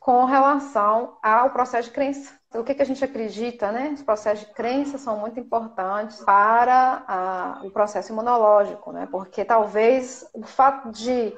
com 0.00 0.24
relação 0.24 1.16
ao 1.22 1.50
processo 1.50 1.88
de 1.88 1.94
crença. 1.94 2.34
O 2.54 2.64
que, 2.64 2.74
que 2.74 2.82
a 2.82 2.86
gente 2.86 3.04
acredita, 3.04 3.70
né? 3.70 3.90
Os 3.94 4.02
processos 4.02 4.46
de 4.46 4.52
crença 4.52 4.98
são 4.98 5.16
muito 5.16 5.38
importantes 5.38 6.20
para 6.24 7.04
a, 7.06 7.60
o 7.64 7.70
processo 7.70 8.12
imunológico, 8.12 8.92
né? 8.92 9.06
Porque 9.10 9.44
talvez 9.44 10.26
o 10.34 10.42
fato 10.42 10.90
de 10.90 11.32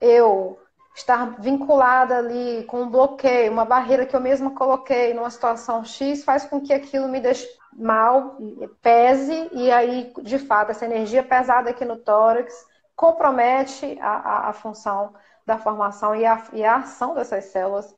eu 0.00 0.58
estar 0.94 1.40
vinculada 1.40 2.18
ali 2.18 2.64
com 2.64 2.82
um 2.82 2.90
bloqueio, 2.90 3.52
uma 3.52 3.64
barreira 3.64 4.04
que 4.04 4.14
eu 4.14 4.20
mesma 4.20 4.50
coloquei 4.50 5.14
numa 5.14 5.30
situação 5.30 5.84
X, 5.84 6.22
faz 6.22 6.44
com 6.44 6.60
que 6.60 6.72
aquilo 6.72 7.08
me 7.08 7.20
deixe 7.20 7.48
mal, 7.72 8.36
pese, 8.82 9.48
e 9.52 9.70
aí, 9.70 10.12
de 10.22 10.38
fato, 10.38 10.70
essa 10.70 10.84
energia 10.84 11.22
pesada 11.22 11.70
aqui 11.70 11.84
no 11.84 11.96
tórax 11.96 12.52
compromete 12.96 13.98
a, 14.00 14.10
a, 14.10 14.48
a 14.48 14.52
função 14.52 15.14
da 15.46 15.58
formação 15.58 16.14
e 16.14 16.26
a, 16.26 16.42
e 16.52 16.64
a 16.64 16.76
ação 16.76 17.14
dessas 17.14 17.46
células 17.46 17.94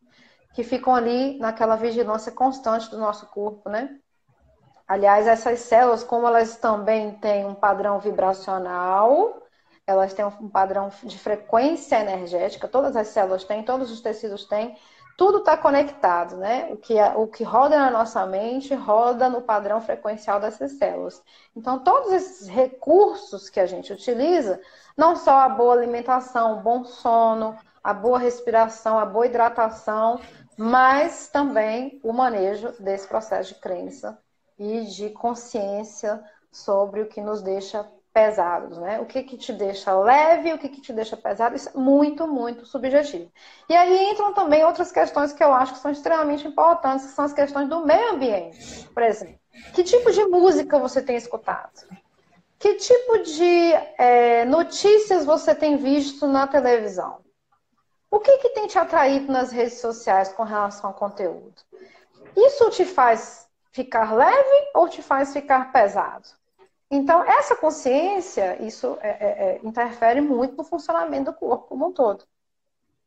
que 0.54 0.62
ficam 0.62 0.94
ali 0.94 1.38
naquela 1.38 1.76
vigilância 1.76 2.30
constante 2.30 2.90
do 2.90 2.98
nosso 2.98 3.26
corpo, 3.26 3.68
né? 3.68 3.98
Aliás, 4.87 5.26
essas 5.26 5.61
células, 5.61 6.04
como 6.04 6.26
elas 6.26 6.56
também 6.56 7.12
têm 7.14 7.46
um 7.46 7.54
padrão 7.54 7.98
vibracional, 7.98 9.42
elas 9.87 10.12
têm 10.12 10.24
um 10.24 10.48
padrão 10.48 10.90
de 11.02 11.18
frequência 11.18 11.98
energética, 11.98 12.68
todas 12.68 12.94
as 12.94 13.08
células 13.08 13.44
têm, 13.44 13.64
todos 13.64 13.90
os 13.90 14.00
tecidos 14.00 14.44
têm, 14.44 14.76
tudo 15.16 15.38
está 15.38 15.57
conectado, 15.57 16.37
né? 16.37 16.68
O 16.70 16.77
que, 16.77 16.94
o 17.16 17.27
que 17.27 17.44
roda 17.44 17.79
na 17.79 17.90
nossa 17.90 18.25
mente 18.27 18.75
roda 18.75 19.29
no 19.29 19.42
padrão 19.42 19.81
frequencial 19.81 20.40
dessas 20.40 20.72
células. 20.72 21.22
Então, 21.57 21.79
todos 21.79 22.12
esses 22.12 22.48
recursos 22.48 23.48
que 23.48 23.61
a 23.61 23.66
gente 23.66 23.92
utiliza, 23.92 24.61
não 24.96 25.16
só 25.16 25.40
a 25.40 25.48
boa 25.48 25.75
alimentação, 25.75 26.59
o 26.59 26.62
bom 26.62 26.85
sono, 26.85 27.57
a 27.83 27.92
boa 27.92 28.18
respiração, 28.18 28.98
a 28.98 29.05
boa 29.05 29.27
hidratação, 29.27 30.20
mas 30.57 31.29
também 31.29 32.01
o 32.03 32.12
manejo 32.12 32.72
desse 32.81 33.09
processo 33.09 33.55
de 33.55 33.61
crença 33.61 34.18
e 34.59 34.83
de 34.83 35.11
consciência 35.11 36.22
sobre 36.51 37.01
o 37.01 37.07
que 37.07 37.20
nos 37.20 37.42
deixa 37.42 37.90
pesados, 38.12 38.77
né? 38.79 39.01
O 39.01 39.07
que 39.07 39.22
que 39.22 39.37
te 39.37 39.53
deixa 39.53 39.98
leve, 39.98 40.53
o 40.53 40.59
que 40.59 40.68
que 40.68 40.81
te 40.81 40.92
deixa 40.92 41.16
pesado, 41.16 41.57
isso 41.57 41.70
é 41.70 41.72
muito, 41.72 42.27
muito 42.27 42.66
subjetivo. 42.66 43.31
E 43.68 43.75
aí 43.75 44.11
entram 44.11 44.35
também 44.35 44.64
outras 44.64 44.92
questões 44.92 45.33
que 45.33 45.42
eu 45.42 45.53
acho 45.53 45.72
que 45.72 45.79
são 45.79 45.90
extremamente 45.90 46.46
importantes, 46.46 47.07
que 47.07 47.12
são 47.12 47.25
as 47.25 47.33
questões 47.33 47.68
do 47.68 47.87
meio 47.87 48.12
ambiente. 48.12 48.88
Por 48.92 49.03
exemplo, 49.03 49.40
que 49.75 49.83
tipo 49.83 50.12
de 50.12 50.25
música 50.27 50.79
você 50.79 51.01
tem 51.01 51.16
escutado? 51.16 51.87
Que 52.59 52.75
tipo 52.75 53.18
de 53.22 53.72
é, 53.98 54.44
notícias 54.44 55.25
você 55.25 55.55
tem 55.55 55.77
visto 55.77 56.27
na 56.27 56.46
televisão? 56.46 57.20
O 58.11 58.20
que, 58.20 58.38
que 58.38 58.51
tem 58.51 58.66
te 58.66 58.79
atraído 58.79 59.33
nas 59.33 59.51
redes 59.51 59.81
sociais 59.81 60.31
com 60.31 60.42
relação 60.42 60.90
ao 60.90 60.94
conteúdo? 60.94 61.55
Isso 62.37 62.68
te 62.70 62.85
faz 62.85 63.48
ficar 63.72 64.14
leve 64.14 64.70
ou 64.75 64.87
te 64.87 65.03
faz 65.03 65.33
ficar 65.33 65.72
pesado? 65.72 66.29
Então, 66.94 67.24
essa 67.24 67.57
consciência, 67.57 68.62
isso 68.62 68.98
é, 69.00 69.09
é, 69.09 69.24
é, 69.55 69.61
interfere 69.64 70.20
muito 70.20 70.55
no 70.59 70.62
funcionamento 70.62 71.33
do 71.33 71.38
corpo 71.38 71.68
como 71.68 71.87
um 71.87 71.92
todo. 71.92 72.22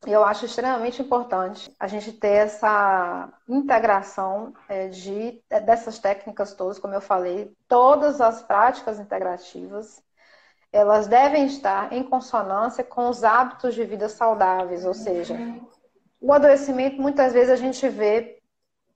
E 0.07 0.11
eu 0.11 0.23
acho 0.23 0.45
extremamente 0.45 1.03
importante 1.03 1.71
a 1.79 1.85
gente 1.85 2.11
ter 2.11 2.47
essa 2.47 3.31
integração 3.47 4.55
é, 4.67 4.87
de, 4.87 5.39
é, 5.51 5.59
dessas 5.59 5.99
técnicas 5.99 6.55
todas, 6.55 6.79
como 6.79 6.95
eu 6.95 7.01
falei, 7.01 7.55
todas 7.67 8.19
as 8.19 8.41
práticas 8.41 8.99
integrativas, 8.99 10.01
elas 10.71 11.05
devem 11.05 11.45
estar 11.45 11.93
em 11.93 12.01
consonância 12.01 12.83
com 12.83 13.07
os 13.07 13.23
hábitos 13.23 13.75
de 13.75 13.83
vida 13.83 14.09
saudáveis, 14.09 14.83
ou 14.83 14.95
seja, 14.95 15.37
o 16.19 16.33
adoecimento 16.33 16.99
muitas 16.99 17.33
vezes 17.33 17.51
a 17.51 17.55
gente 17.55 17.87
vê 17.87 18.41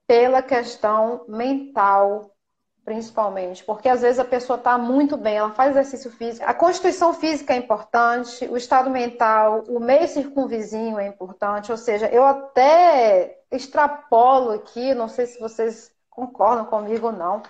pela 0.07 0.41
questão 0.41 1.25
mental, 1.27 2.31
principalmente, 2.83 3.63
porque 3.63 3.87
às 3.89 4.01
vezes 4.01 4.19
a 4.19 4.25
pessoa 4.25 4.57
está 4.57 4.77
muito 4.77 5.15
bem, 5.17 5.37
ela 5.37 5.51
faz 5.51 5.71
exercício 5.71 6.11
físico, 6.11 6.45
a 6.47 6.53
constituição 6.53 7.13
física 7.13 7.53
é 7.53 7.57
importante, 7.57 8.45
o 8.47 8.57
estado 8.57 8.89
mental, 8.89 9.63
o 9.67 9.79
meio 9.79 10.07
circunvizinho 10.07 10.97
é 10.97 11.07
importante, 11.07 11.71
ou 11.71 11.77
seja, 11.77 12.07
eu 12.07 12.25
até 12.25 13.39
extrapolo 13.51 14.51
aqui, 14.51 14.93
não 14.93 15.07
sei 15.07 15.25
se 15.27 15.39
vocês 15.39 15.91
concordam 16.09 16.65
comigo 16.65 17.07
ou 17.07 17.13
não, 17.13 17.43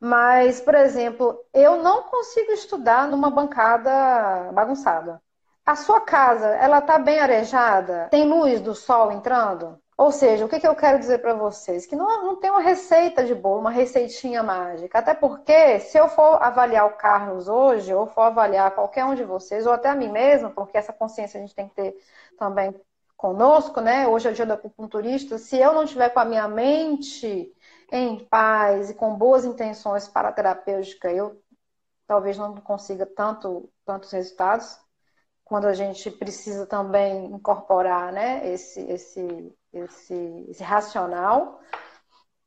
mas, 0.00 0.60
por 0.60 0.74
exemplo, 0.74 1.38
eu 1.52 1.82
não 1.82 2.02
consigo 2.04 2.52
estudar 2.52 3.08
numa 3.08 3.30
bancada 3.30 4.52
bagunçada. 4.52 5.22
A 5.64 5.76
sua 5.76 6.00
casa, 6.00 6.46
ela 6.56 6.78
está 6.78 6.98
bem 6.98 7.18
arejada? 7.20 8.08
Tem 8.10 8.28
luz 8.28 8.60
do 8.60 8.74
sol 8.74 9.10
entrando? 9.10 9.78
Ou 9.96 10.10
seja, 10.10 10.44
o 10.44 10.48
que, 10.48 10.58
que 10.58 10.66
eu 10.66 10.74
quero 10.74 10.98
dizer 10.98 11.18
para 11.18 11.34
vocês? 11.34 11.86
Que 11.86 11.94
não, 11.94 12.24
não 12.24 12.36
tem 12.36 12.50
uma 12.50 12.60
receita 12.60 13.24
de 13.24 13.34
bolo, 13.34 13.60
uma 13.60 13.70
receitinha 13.70 14.42
mágica. 14.42 14.98
Até 14.98 15.14
porque, 15.14 15.78
se 15.80 15.96
eu 15.96 16.08
for 16.08 16.42
avaliar 16.42 16.86
o 16.86 16.96
Carlos 16.96 17.48
hoje, 17.48 17.94
ou 17.94 18.06
for 18.06 18.22
avaliar 18.22 18.74
qualquer 18.74 19.04
um 19.04 19.14
de 19.14 19.22
vocês, 19.24 19.66
ou 19.66 19.72
até 19.72 19.88
a 19.88 19.94
mim 19.94 20.10
mesma, 20.10 20.50
porque 20.50 20.76
essa 20.76 20.92
consciência 20.92 21.38
a 21.38 21.40
gente 21.40 21.54
tem 21.54 21.68
que 21.68 21.74
ter 21.76 21.96
também 22.36 22.74
conosco, 23.16 23.80
né? 23.80 24.08
Hoje 24.08 24.28
é 24.28 24.32
o 24.32 24.34
dia 24.34 24.46
do 24.46 24.52
acupunturista. 24.54 25.38
Se 25.38 25.58
eu 25.58 25.72
não 25.72 25.86
tiver 25.86 26.10
com 26.10 26.20
a 26.20 26.24
minha 26.24 26.48
mente 26.48 27.52
em 27.92 28.24
paz 28.26 28.90
e 28.90 28.94
com 28.94 29.14
boas 29.14 29.44
intenções 29.44 30.08
para 30.08 30.28
a 30.28 30.32
terapêutica, 30.32 31.10
eu 31.10 31.40
talvez 32.06 32.36
não 32.36 32.56
consiga 32.56 33.06
tanto, 33.06 33.70
tantos 33.84 34.10
resultados. 34.10 34.78
Quando 35.44 35.66
a 35.66 35.74
gente 35.74 36.10
precisa 36.10 36.66
também 36.66 37.26
incorporar 37.26 38.12
né, 38.12 38.52
esse, 38.52 38.80
esse 38.90 39.54
esse, 39.74 40.46
esse 40.48 40.62
racional 40.62 41.60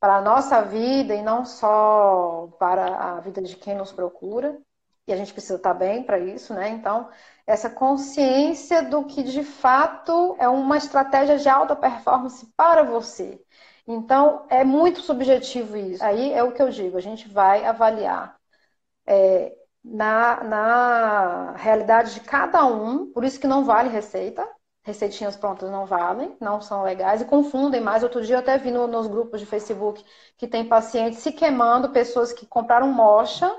para 0.00 0.16
a 0.16 0.20
nossa 0.22 0.62
vida 0.62 1.14
e 1.14 1.22
não 1.22 1.44
só 1.44 2.48
para 2.58 3.16
a 3.16 3.20
vida 3.20 3.42
de 3.42 3.56
quem 3.56 3.74
nos 3.76 3.92
procura. 3.92 4.58
E 5.06 5.12
a 5.12 5.16
gente 5.16 5.32
precisa 5.32 5.56
estar 5.56 5.74
bem 5.74 6.02
para 6.02 6.18
isso, 6.18 6.52
né? 6.54 6.68
Então, 6.68 7.08
essa 7.46 7.70
consciência 7.70 8.82
do 8.82 9.04
que 9.06 9.22
de 9.22 9.42
fato 9.42 10.36
é 10.38 10.48
uma 10.48 10.76
estratégia 10.76 11.38
de 11.38 11.48
alta 11.48 11.74
performance 11.74 12.46
para 12.56 12.82
você. 12.82 13.40
Então, 13.86 14.46
é 14.50 14.62
muito 14.64 15.00
subjetivo 15.00 15.76
isso. 15.76 16.04
Aí 16.04 16.32
é 16.32 16.42
o 16.42 16.52
que 16.52 16.62
eu 16.62 16.68
digo, 16.70 16.98
a 16.98 17.00
gente 17.00 17.26
vai 17.28 17.64
avaliar 17.64 18.38
é, 19.06 19.56
na, 19.84 20.44
na 20.44 21.52
realidade 21.56 22.14
de 22.14 22.20
cada 22.20 22.66
um, 22.66 23.10
por 23.12 23.24
isso 23.24 23.40
que 23.40 23.46
não 23.46 23.64
vale 23.64 23.88
receita, 23.88 24.46
receitinhas 24.88 25.36
prontas 25.36 25.70
não 25.70 25.86
valem, 25.86 26.36
não 26.40 26.60
são 26.60 26.82
legais 26.82 27.20
e 27.20 27.26
confundem 27.26 27.80
mais. 27.80 28.02
Outro 28.02 28.22
dia 28.24 28.36
eu 28.36 28.40
até 28.40 28.58
vi 28.58 28.70
no, 28.70 28.86
nos 28.86 29.06
grupos 29.06 29.40
de 29.40 29.46
Facebook 29.46 30.04
que 30.36 30.48
tem 30.48 30.66
pacientes 30.66 31.20
se 31.20 31.32
queimando, 31.32 31.90
pessoas 31.90 32.32
que 32.32 32.46
compraram 32.46 32.88
mocha, 32.88 33.54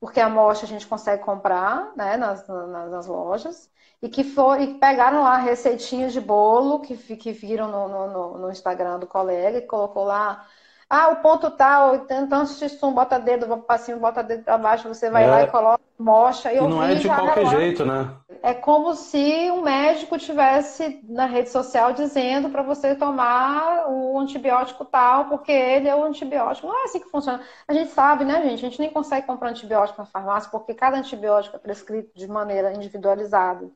porque 0.00 0.20
a 0.20 0.28
mocha 0.28 0.64
a 0.66 0.68
gente 0.68 0.86
consegue 0.86 1.22
comprar 1.22 1.92
né, 1.96 2.16
nas, 2.16 2.46
nas, 2.48 2.90
nas 2.90 3.06
lojas, 3.06 3.70
e 4.02 4.08
que 4.08 4.24
for, 4.24 4.60
e 4.60 4.78
pegaram 4.78 5.22
lá 5.22 5.36
receitinhas 5.36 6.12
de 6.12 6.20
bolo 6.20 6.80
que, 6.80 6.96
que 7.16 7.32
viram 7.32 7.68
no, 7.68 8.08
no, 8.08 8.38
no 8.38 8.50
Instagram 8.50 8.98
do 8.98 9.06
colega 9.06 9.58
e 9.58 9.66
colocou 9.66 10.04
lá 10.04 10.46
ah, 10.94 11.08
o 11.08 11.16
ponto 11.16 11.50
tal, 11.50 11.96
então 11.96 12.46
se 12.46 12.78
um 12.84 12.92
bota 12.92 13.18
dedo 13.18 13.58
para 13.58 13.78
cima, 13.78 13.98
bota 13.98 14.22
dedo 14.22 14.44
para 14.44 14.56
baixo, 14.56 14.86
você 14.86 15.10
vai 15.10 15.24
é... 15.24 15.26
lá 15.26 15.42
e 15.42 15.46
coloca, 15.48 15.82
mocha. 15.98 16.52
E 16.52 16.60
não 16.60 16.84
é 16.84 16.94
de 16.94 17.08
qualquer 17.08 17.46
jeito, 17.46 17.84
né? 17.84 18.14
É 18.40 18.54
como 18.54 18.94
se 18.94 19.50
um 19.50 19.62
médico 19.62 20.16
tivesse 20.18 21.00
na 21.08 21.26
rede 21.26 21.50
social 21.50 21.92
dizendo 21.92 22.48
para 22.48 22.62
você 22.62 22.94
tomar 22.94 23.90
o 23.90 24.16
antibiótico 24.20 24.84
tal, 24.84 25.24
porque 25.24 25.50
ele 25.50 25.88
é 25.88 25.96
o 25.96 26.04
antibiótico. 26.04 26.68
Não 26.68 26.80
é 26.80 26.84
assim 26.84 27.00
que 27.00 27.10
funciona. 27.10 27.42
A 27.66 27.72
gente 27.72 27.90
sabe, 27.90 28.24
né, 28.24 28.40
gente? 28.42 28.64
A 28.64 28.68
gente 28.68 28.78
nem 28.78 28.90
consegue 28.90 29.26
comprar 29.26 29.50
antibiótico 29.50 30.00
na 30.00 30.06
farmácia, 30.06 30.48
porque 30.48 30.74
cada 30.74 30.96
antibiótico 30.96 31.56
é 31.56 31.58
prescrito 31.58 32.12
de 32.14 32.28
maneira 32.28 32.72
individualizada 32.72 33.68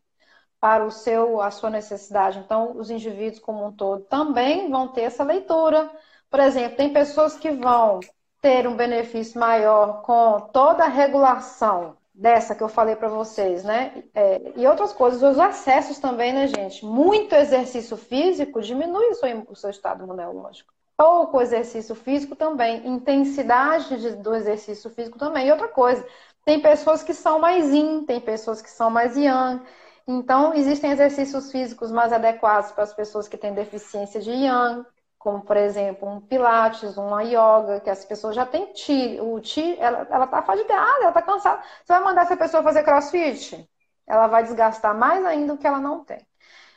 para 0.60 0.84
o 0.84 0.90
seu, 0.90 1.40
a 1.40 1.50
sua 1.50 1.70
necessidade. 1.70 2.38
Então, 2.38 2.76
os 2.76 2.90
indivíduos 2.90 3.40
como 3.40 3.66
um 3.66 3.72
todo 3.72 4.04
também 4.04 4.70
vão 4.70 4.86
ter 4.86 5.02
essa 5.02 5.24
leitura 5.24 5.90
por 6.30 6.40
exemplo, 6.40 6.76
tem 6.76 6.92
pessoas 6.92 7.36
que 7.36 7.50
vão 7.50 8.00
ter 8.40 8.66
um 8.66 8.76
benefício 8.76 9.40
maior 9.40 10.02
com 10.02 10.40
toda 10.52 10.84
a 10.84 10.88
regulação 10.88 11.96
dessa 12.14 12.54
que 12.54 12.62
eu 12.62 12.68
falei 12.68 12.96
para 12.96 13.08
vocês, 13.08 13.62
né? 13.62 14.02
É, 14.14 14.52
e 14.56 14.66
outras 14.66 14.92
coisas, 14.92 15.22
os 15.22 15.38
acessos 15.38 15.98
também, 15.98 16.32
né, 16.32 16.48
gente? 16.48 16.84
Muito 16.84 17.34
exercício 17.34 17.96
físico 17.96 18.60
diminui 18.60 19.06
o 19.10 19.14
seu, 19.14 19.46
o 19.48 19.54
seu 19.54 19.70
estado 19.70 20.04
imunológico. 20.04 20.72
Pouco 20.96 21.40
exercício 21.40 21.94
físico 21.94 22.34
também, 22.34 22.84
intensidade 22.88 24.00
de, 24.00 24.16
do 24.16 24.34
exercício 24.34 24.90
físico 24.90 25.16
também. 25.16 25.46
E 25.46 25.52
outra 25.52 25.68
coisa, 25.68 26.04
tem 26.44 26.60
pessoas 26.60 27.04
que 27.04 27.14
são 27.14 27.38
mais 27.38 27.72
yin, 27.72 28.04
tem 28.04 28.20
pessoas 28.20 28.60
que 28.60 28.70
são 28.70 28.90
mais 28.90 29.16
yang. 29.16 29.62
Então, 30.06 30.54
existem 30.54 30.90
exercícios 30.90 31.52
físicos 31.52 31.92
mais 31.92 32.12
adequados 32.12 32.72
para 32.72 32.82
as 32.82 32.92
pessoas 32.92 33.28
que 33.28 33.36
têm 33.36 33.54
deficiência 33.54 34.20
de 34.20 34.30
yang, 34.32 34.84
como 35.18 35.42
por 35.42 35.56
exemplo 35.56 36.08
um 36.08 36.20
pilates, 36.20 36.96
uma 36.96 37.22
yoga, 37.22 37.80
que 37.80 37.90
as 37.90 38.04
pessoas 38.04 38.36
já 38.36 38.46
têm 38.46 38.72
ti, 38.72 39.18
o 39.20 39.40
ti, 39.40 39.76
ela, 39.78 40.06
ela 40.10 40.26
tá 40.26 40.42
fadigada, 40.42 41.02
ela 41.02 41.12
tá 41.12 41.22
cansada. 41.22 41.62
Você 41.84 41.92
vai 41.92 42.02
mandar 42.02 42.22
essa 42.22 42.36
pessoa 42.36 42.62
fazer 42.62 42.84
crossfit? 42.84 43.68
Ela 44.06 44.28
vai 44.28 44.42
desgastar 44.44 44.96
mais 44.96 45.24
ainda 45.26 45.54
o 45.54 45.58
que 45.58 45.66
ela 45.66 45.80
não 45.80 46.04
tem. 46.04 46.26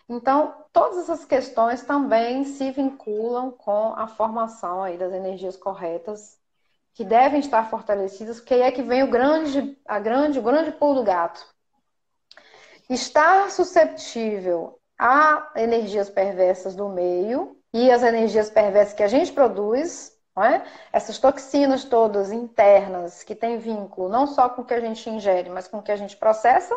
Então, 0.10 0.66
todas 0.74 0.98
essas 0.98 1.24
questões 1.24 1.84
também 1.84 2.44
se 2.44 2.72
vinculam 2.72 3.52
com 3.52 3.94
a 3.96 4.08
formação 4.08 4.84
aí 4.84 4.98
das 4.98 5.14
energias 5.14 5.56
corretas, 5.56 6.38
que 6.94 7.06
devem 7.06 7.40
estar 7.40 7.70
fortalecidas, 7.70 8.40
porque 8.40 8.56
aí 8.56 8.62
é 8.62 8.72
que 8.72 8.84
vem 8.84 9.04
o 9.04 9.10
grande, 9.10 9.78
a 9.86 10.00
grande, 10.00 10.40
o 10.40 10.44
grande 10.44 10.72
pulo 10.74 10.96
do 10.96 11.04
gato. 11.04 11.46
Estar 12.90 13.50
susceptível 13.50 14.78
a 15.00 15.52
energias 15.56 16.10
perversas 16.10 16.76
do 16.76 16.90
meio 16.90 17.61
e 17.74 17.90
as 17.92 18.04
energias 18.04 18.50
perversas 18.50 18.94
que 18.94 19.04
a 19.04 19.08
gente 19.08 19.32
produz, 19.32 20.12
é? 20.38 20.62
essas 20.92 21.18
toxinas 21.20 21.84
todas 21.84 22.32
internas 22.32 23.24
que 23.24 23.36
têm 23.36 23.58
vínculo 23.58 24.10
não 24.10 24.26
só 24.28 24.50
com 24.50 24.62
o 24.62 24.66
que 24.66 24.74
a 24.74 24.80
gente 24.80 25.10
ingere, 25.10 25.50
mas 25.50 25.68
com 25.68 25.80
o 25.80 25.84
que 25.84 25.92
a 25.92 25.96
gente 25.96 26.16
processa, 26.18 26.76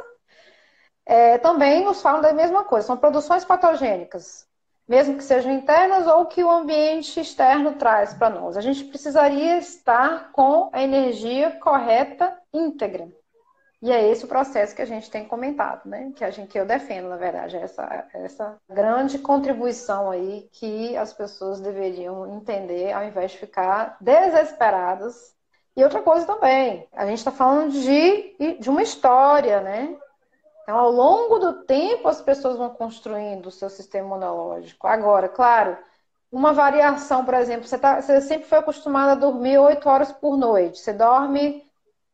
é, 1.07 1.39
também 1.39 1.85
nos 1.85 2.01
falam 2.01 2.21
da 2.21 2.33
mesma 2.33 2.65
coisa, 2.65 2.87
são 2.87 2.97
produções 2.97 3.45
patogênicas, 3.45 4.47
mesmo 4.89 5.17
que 5.17 5.25
sejam 5.25 5.53
internas 5.53 6.07
ou 6.07 6.27
que 6.27 6.43
o 6.43 6.51
ambiente 6.51 7.21
externo 7.21 7.75
traz 7.75 8.15
para 8.15 8.31
nós. 8.31 8.57
A 8.57 8.61
gente 8.61 8.85
precisaria 8.85 9.59
estar 9.59 10.33
com 10.33 10.71
a 10.73 10.83
energia 10.83 11.53
correta 11.61 12.37
íntegra. 12.53 13.09
E 13.85 13.93
é 13.93 14.09
esse 14.11 14.25
o 14.25 14.29
processo 14.29 14.75
que 14.75 14.81
a 14.81 14.87
gente 14.87 15.11
tem 15.11 15.27
comentado, 15.27 15.87
né? 15.87 16.11
Que 16.17 16.25
a 16.25 16.31
gente 16.31 16.49
que 16.49 16.59
eu 16.59 16.65
defendo, 16.65 17.07
na 17.07 17.19
verdade, 17.19 17.55
essa 17.55 18.09
essa 18.15 18.57
grande 18.67 19.19
contribuição 19.19 20.11
aí 20.11 20.49
que 20.53 20.97
as 20.97 21.13
pessoas 21.13 21.61
deveriam 21.61 22.27
entender 22.35 22.93
ao 22.93 23.05
invés 23.05 23.33
de 23.33 23.39
ficar 23.39 23.99
desesperadas. 24.01 25.35
E 25.77 25.85
outra 25.85 26.01
coisa 26.01 26.25
também, 26.25 26.89
a 26.95 27.05
gente 27.05 27.19
está 27.19 27.31
falando 27.31 27.73
de, 27.73 28.57
de 28.59 28.71
uma 28.71 28.83
história, 28.83 29.61
né? 29.61 29.95
Então, 30.63 30.79
ao 30.79 30.91
longo 30.91 31.39
do 31.39 31.65
tempo, 31.65 32.09
as 32.09 32.23
pessoas 32.23 32.57
vão 32.57 32.71
construindo 32.71 33.49
o 33.49 33.51
seu 33.51 33.69
sistema 33.69 34.07
imunológico. 34.07 34.87
Agora, 34.87 35.29
claro, 35.29 35.77
uma 36.33 36.55
variação, 36.55 37.23
por 37.23 37.35
exemplo, 37.35 37.69
você, 37.69 37.77
tá, 37.77 38.01
você 38.01 38.19
sempre 38.23 38.49
foi 38.49 38.59
acostumado 38.59 39.11
a 39.11 39.15
dormir 39.15 39.59
oito 39.59 39.91
horas 39.91 40.11
por 40.11 40.39
noite. 40.39 40.79
Você 40.79 40.95
dorme 40.95 41.64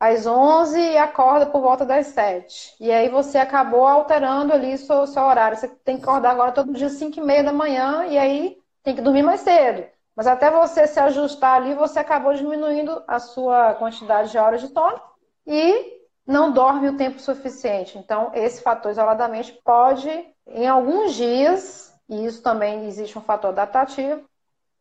às 0.00 0.26
11 0.26 0.80
e 0.80 0.96
acorda 0.96 1.44
por 1.44 1.60
volta 1.60 1.84
das 1.84 2.06
7. 2.08 2.74
E 2.80 2.90
aí 2.90 3.10
você 3.10 3.36
acabou 3.36 3.86
alterando 3.86 4.52
ali 4.54 4.78
seu, 4.78 5.06
seu 5.06 5.22
horário. 5.22 5.58
Você 5.58 5.68
tem 5.68 5.98
que 5.98 6.02
acordar 6.02 6.30
agora 6.30 6.52
todo 6.52 6.72
dia 6.72 6.86
às 6.86 6.94
5 6.94 7.20
e 7.20 7.22
meia 7.22 7.44
da 7.44 7.52
manhã 7.52 8.06
e 8.06 8.16
aí 8.16 8.56
tem 8.82 8.96
que 8.96 9.02
dormir 9.02 9.22
mais 9.22 9.42
cedo. 9.42 9.86
Mas 10.16 10.26
até 10.26 10.50
você 10.50 10.86
se 10.86 10.98
ajustar 10.98 11.56
ali, 11.56 11.74
você 11.74 11.98
acabou 11.98 12.32
diminuindo 12.32 13.02
a 13.06 13.18
sua 13.18 13.74
quantidade 13.74 14.30
de 14.30 14.38
horas 14.38 14.62
de 14.62 14.68
sono 14.68 15.00
e 15.46 16.00
não 16.26 16.50
dorme 16.50 16.88
o 16.88 16.96
tempo 16.96 17.20
suficiente. 17.20 17.98
Então, 17.98 18.30
esse 18.34 18.62
fator 18.62 18.90
isoladamente 18.90 19.52
pode, 19.64 20.10
em 20.46 20.66
alguns 20.66 21.14
dias, 21.14 21.94
e 22.08 22.24
isso 22.24 22.42
também 22.42 22.86
existe 22.86 23.18
um 23.18 23.22
fator 23.22 23.50
adaptativo, 23.50 24.24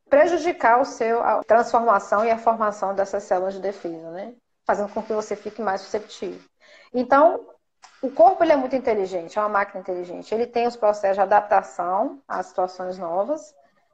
prejudicar 0.09 0.81
o 0.81 0.85
seu, 0.85 1.21
a 1.21 1.43
transformação 1.43 2.25
e 2.25 2.31
a 2.31 2.37
formação 2.37 2.95
dessas 2.95 3.23
células 3.23 3.53
de 3.53 3.59
defesa, 3.59 4.11
né? 4.11 4.33
Fazendo 4.69 4.93
com 4.93 5.01
que 5.01 5.11
você 5.11 5.35
fique 5.35 5.63
mais 5.63 5.81
susceptível. 5.81 6.39
Então, 6.93 7.43
o 8.03 8.11
corpo 8.11 8.43
ele 8.43 8.51
é 8.51 8.55
muito 8.55 8.75
inteligente, 8.75 9.35
é 9.35 9.41
uma 9.41 9.49
máquina 9.49 9.79
inteligente. 9.79 10.31
Ele 10.31 10.45
tem 10.45 10.67
os 10.67 10.75
processos 10.75 11.15
de 11.15 11.21
adaptação 11.21 12.21
às 12.27 12.45
situações 12.45 12.95
novas. 12.99 13.51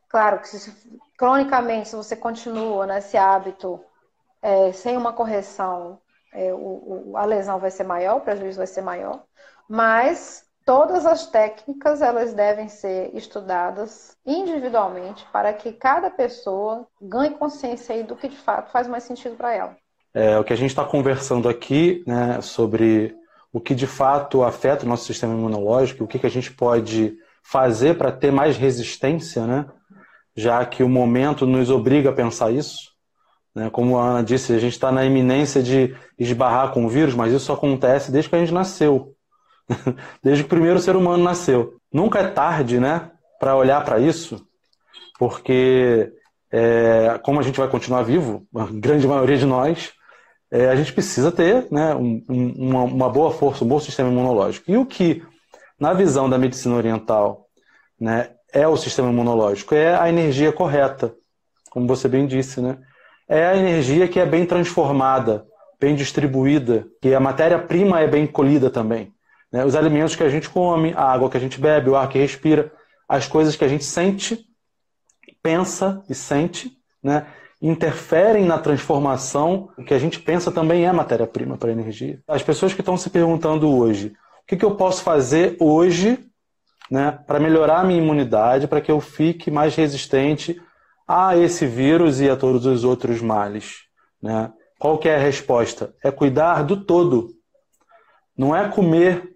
Claro 0.10 0.40
que 0.40 0.50
se, 0.50 1.00
cronicamente, 1.18 1.88
se 1.88 1.96
você 1.96 2.14
continua 2.14 2.86
nesse 2.86 3.16
hábito 3.16 3.80
é, 4.42 4.74
sem 4.74 4.98
uma 4.98 5.14
correção, 5.14 5.98
é, 6.34 6.54
o, 6.54 7.12
o, 7.12 7.18
a 7.18 7.24
lesão 7.24 7.58
vai 7.58 7.72
ser 7.72 7.86
maior, 7.86 8.18
o 8.18 8.22
prejuízo 8.22 8.58
vai 8.58 8.68
ser 8.68 8.82
maior. 8.82 9.24
Mas 9.70 10.46
todas 10.66 11.06
as 11.06 11.26
técnicas 11.28 12.02
elas 12.02 12.34
devem 12.34 12.68
ser 12.68 13.16
estudadas 13.16 14.18
individualmente 14.26 15.26
para 15.32 15.54
que 15.54 15.72
cada 15.72 16.12
pessoa 16.12 16.86
ganhe 17.02 17.38
consciência 17.38 18.04
do 18.04 18.18
que 18.18 18.28
de 18.28 18.38
fato 18.38 18.72
faz 18.72 18.90
mais 18.90 19.06
sentido 19.06 19.38
para 19.38 19.54
ela. 19.54 19.85
É, 20.16 20.40
o 20.40 20.44
que 20.46 20.54
a 20.54 20.56
gente 20.56 20.70
está 20.70 20.86
conversando 20.86 21.50
aqui 21.50 22.02
né, 22.08 22.40
sobre 22.40 23.14
o 23.52 23.60
que 23.60 23.76
de 23.76 23.86
fato 23.86 24.44
afeta 24.44 24.86
o 24.86 24.90
nosso 24.90 25.06
sistema 25.06 25.34
imunológico, 25.34 26.06
o 26.06 26.08
que, 26.08 26.18
que 26.18 26.26
a 26.26 26.32
gente 26.32 26.52
pode 26.52 27.18
fazer 27.44 27.98
para 27.98 28.12
ter 28.12 28.32
mais 28.32 28.58
resistência, 28.58 29.46
né? 29.46 29.66
já 30.36 30.66
que 30.66 30.84
o 30.84 30.90
momento 30.90 31.46
nos 31.46 31.70
obriga 31.70 32.10
a 32.10 32.14
pensar 32.14 32.52
isso. 32.52 32.92
Né? 33.54 33.70
Como 33.70 33.98
a 33.98 34.10
Ana 34.10 34.24
disse, 34.24 34.54
a 34.54 34.60
gente 34.60 34.74
está 34.74 34.92
na 34.92 35.06
iminência 35.06 35.62
de 35.62 35.96
esbarrar 36.18 36.72
com 36.72 36.86
o 36.86 36.90
vírus, 36.90 37.14
mas 37.14 37.32
isso 37.32 37.52
acontece 37.52 38.12
desde 38.12 38.30
que 38.30 38.36
a 38.36 38.40
gente 38.40 38.54
nasceu. 38.54 39.16
desde 40.24 40.44
que 40.44 40.48
o 40.48 40.50
primeiro 40.50 40.80
ser 40.80 40.96
humano 40.96 41.24
nasceu. 41.24 41.76
Nunca 41.92 42.20
é 42.20 42.28
tarde 42.28 42.80
né, 42.80 43.12
para 43.40 43.56
olhar 43.56 43.84
para 43.84 44.00
isso, 44.00 44.46
porque 45.18 46.12
é, 46.52 47.20
como 47.24 47.40
a 47.40 47.44
gente 47.44 47.58
vai 47.58 47.70
continuar 47.70 48.04
vivo, 48.04 48.46
a 48.56 48.66
grande 48.66 49.08
maioria 49.08 49.38
de 49.38 49.46
nós, 49.46 49.94
é, 50.56 50.70
a 50.70 50.76
gente 50.76 50.94
precisa 50.94 51.34
ter 51.34 51.68
né, 51.70 51.94
um, 51.94 52.24
uma, 52.30 52.84
uma, 52.84 53.10
boa 53.10 53.30
força, 53.32 53.66
um 53.66 53.68
bom 53.68 53.78
sistema 53.78 54.10
imunológico. 54.10 54.72
E 54.72 54.78
o 54.78 54.86
que, 54.86 55.22
na 55.78 55.92
visão 55.92 56.30
da 56.30 56.38
medicina 56.38 56.76
oriental, 56.76 57.48
né, 58.00 58.30
é 58.54 58.66
o 58.66 58.78
sistema 58.78 59.10
imunológico? 59.10 59.76
É 59.76 59.94
a 59.94 60.08
energia 60.08 60.54
correta, 60.54 61.14
como 61.70 61.86
você 61.86 62.08
bem 62.08 62.26
disse. 62.26 62.62
Né? 62.62 62.78
É 63.28 63.46
a 63.48 63.58
energia 63.58 64.08
que 64.08 64.18
é 64.18 64.26
bem 64.26 64.46
transformada, 64.46 65.46
bem 65.78 65.94
distribuída, 65.94 66.88
que 67.02 67.14
a 67.14 67.20
matéria-prima 67.20 68.00
é 68.00 68.08
bem 68.08 68.26
colhida 68.26 68.70
também. 68.70 69.12
Né? 69.52 69.66
Os 69.66 69.76
alimentos 69.76 70.16
que 70.16 70.24
a 70.24 70.30
gente 70.30 70.50
come, 70.50 70.94
a 70.96 71.04
água 71.04 71.30
que 71.30 71.36
a 71.36 71.42
gente 71.42 71.60
bebe, 71.60 71.90
o 71.90 71.98
ar 71.98 72.08
que 72.08 72.18
respira, 72.18 72.72
as 73.10 73.28
coisas 73.28 73.58
que 73.58 73.66
a 73.66 73.68
gente 73.68 73.84
sente, 73.84 74.40
pensa 75.44 76.02
e 76.10 76.16
sente, 76.16 76.72
né? 77.04 77.28
Interferem 77.62 78.46
na 78.46 78.60
transformação, 78.60 79.70
o 79.78 79.84
que 79.84 79.94
a 79.94 80.00
gente 80.00 80.20
pensa 80.20 80.52
também 80.52 80.86
é 80.86 80.92
matéria-prima 80.92 81.58
para 81.58 81.72
energia. 81.72 82.22
As 82.28 82.44
pessoas 82.44 82.74
que 82.74 82.82
estão 82.82 82.98
se 82.98 83.10
perguntando 83.10 83.70
hoje, 83.72 84.14
o 84.44 84.48
que, 84.48 84.58
que 84.58 84.66
eu 84.66 84.76
posso 84.76 85.04
fazer 85.04 85.56
hoje 85.60 86.20
né, 86.90 87.18
para 87.26 87.40
melhorar 87.40 87.80
a 87.80 87.84
minha 87.84 88.02
imunidade, 88.02 88.68
para 88.68 88.82
que 88.82 88.92
eu 88.92 89.00
fique 89.00 89.50
mais 89.50 89.76
resistente 89.76 90.62
a 91.08 91.36
esse 91.38 91.66
vírus 91.66 92.20
e 92.20 92.30
a 92.30 92.36
todos 92.36 92.66
os 92.66 92.84
outros 92.84 93.22
males? 93.22 93.86
Né? 94.22 94.52
Qual 94.78 94.98
que 94.98 95.10
é 95.10 95.16
a 95.16 95.20
resposta? 95.20 95.96
É 96.04 96.12
cuidar 96.12 96.64
do 96.64 96.84
todo. 96.84 97.30
Não 98.38 98.56
é 98.56 98.68
comer 98.70 99.36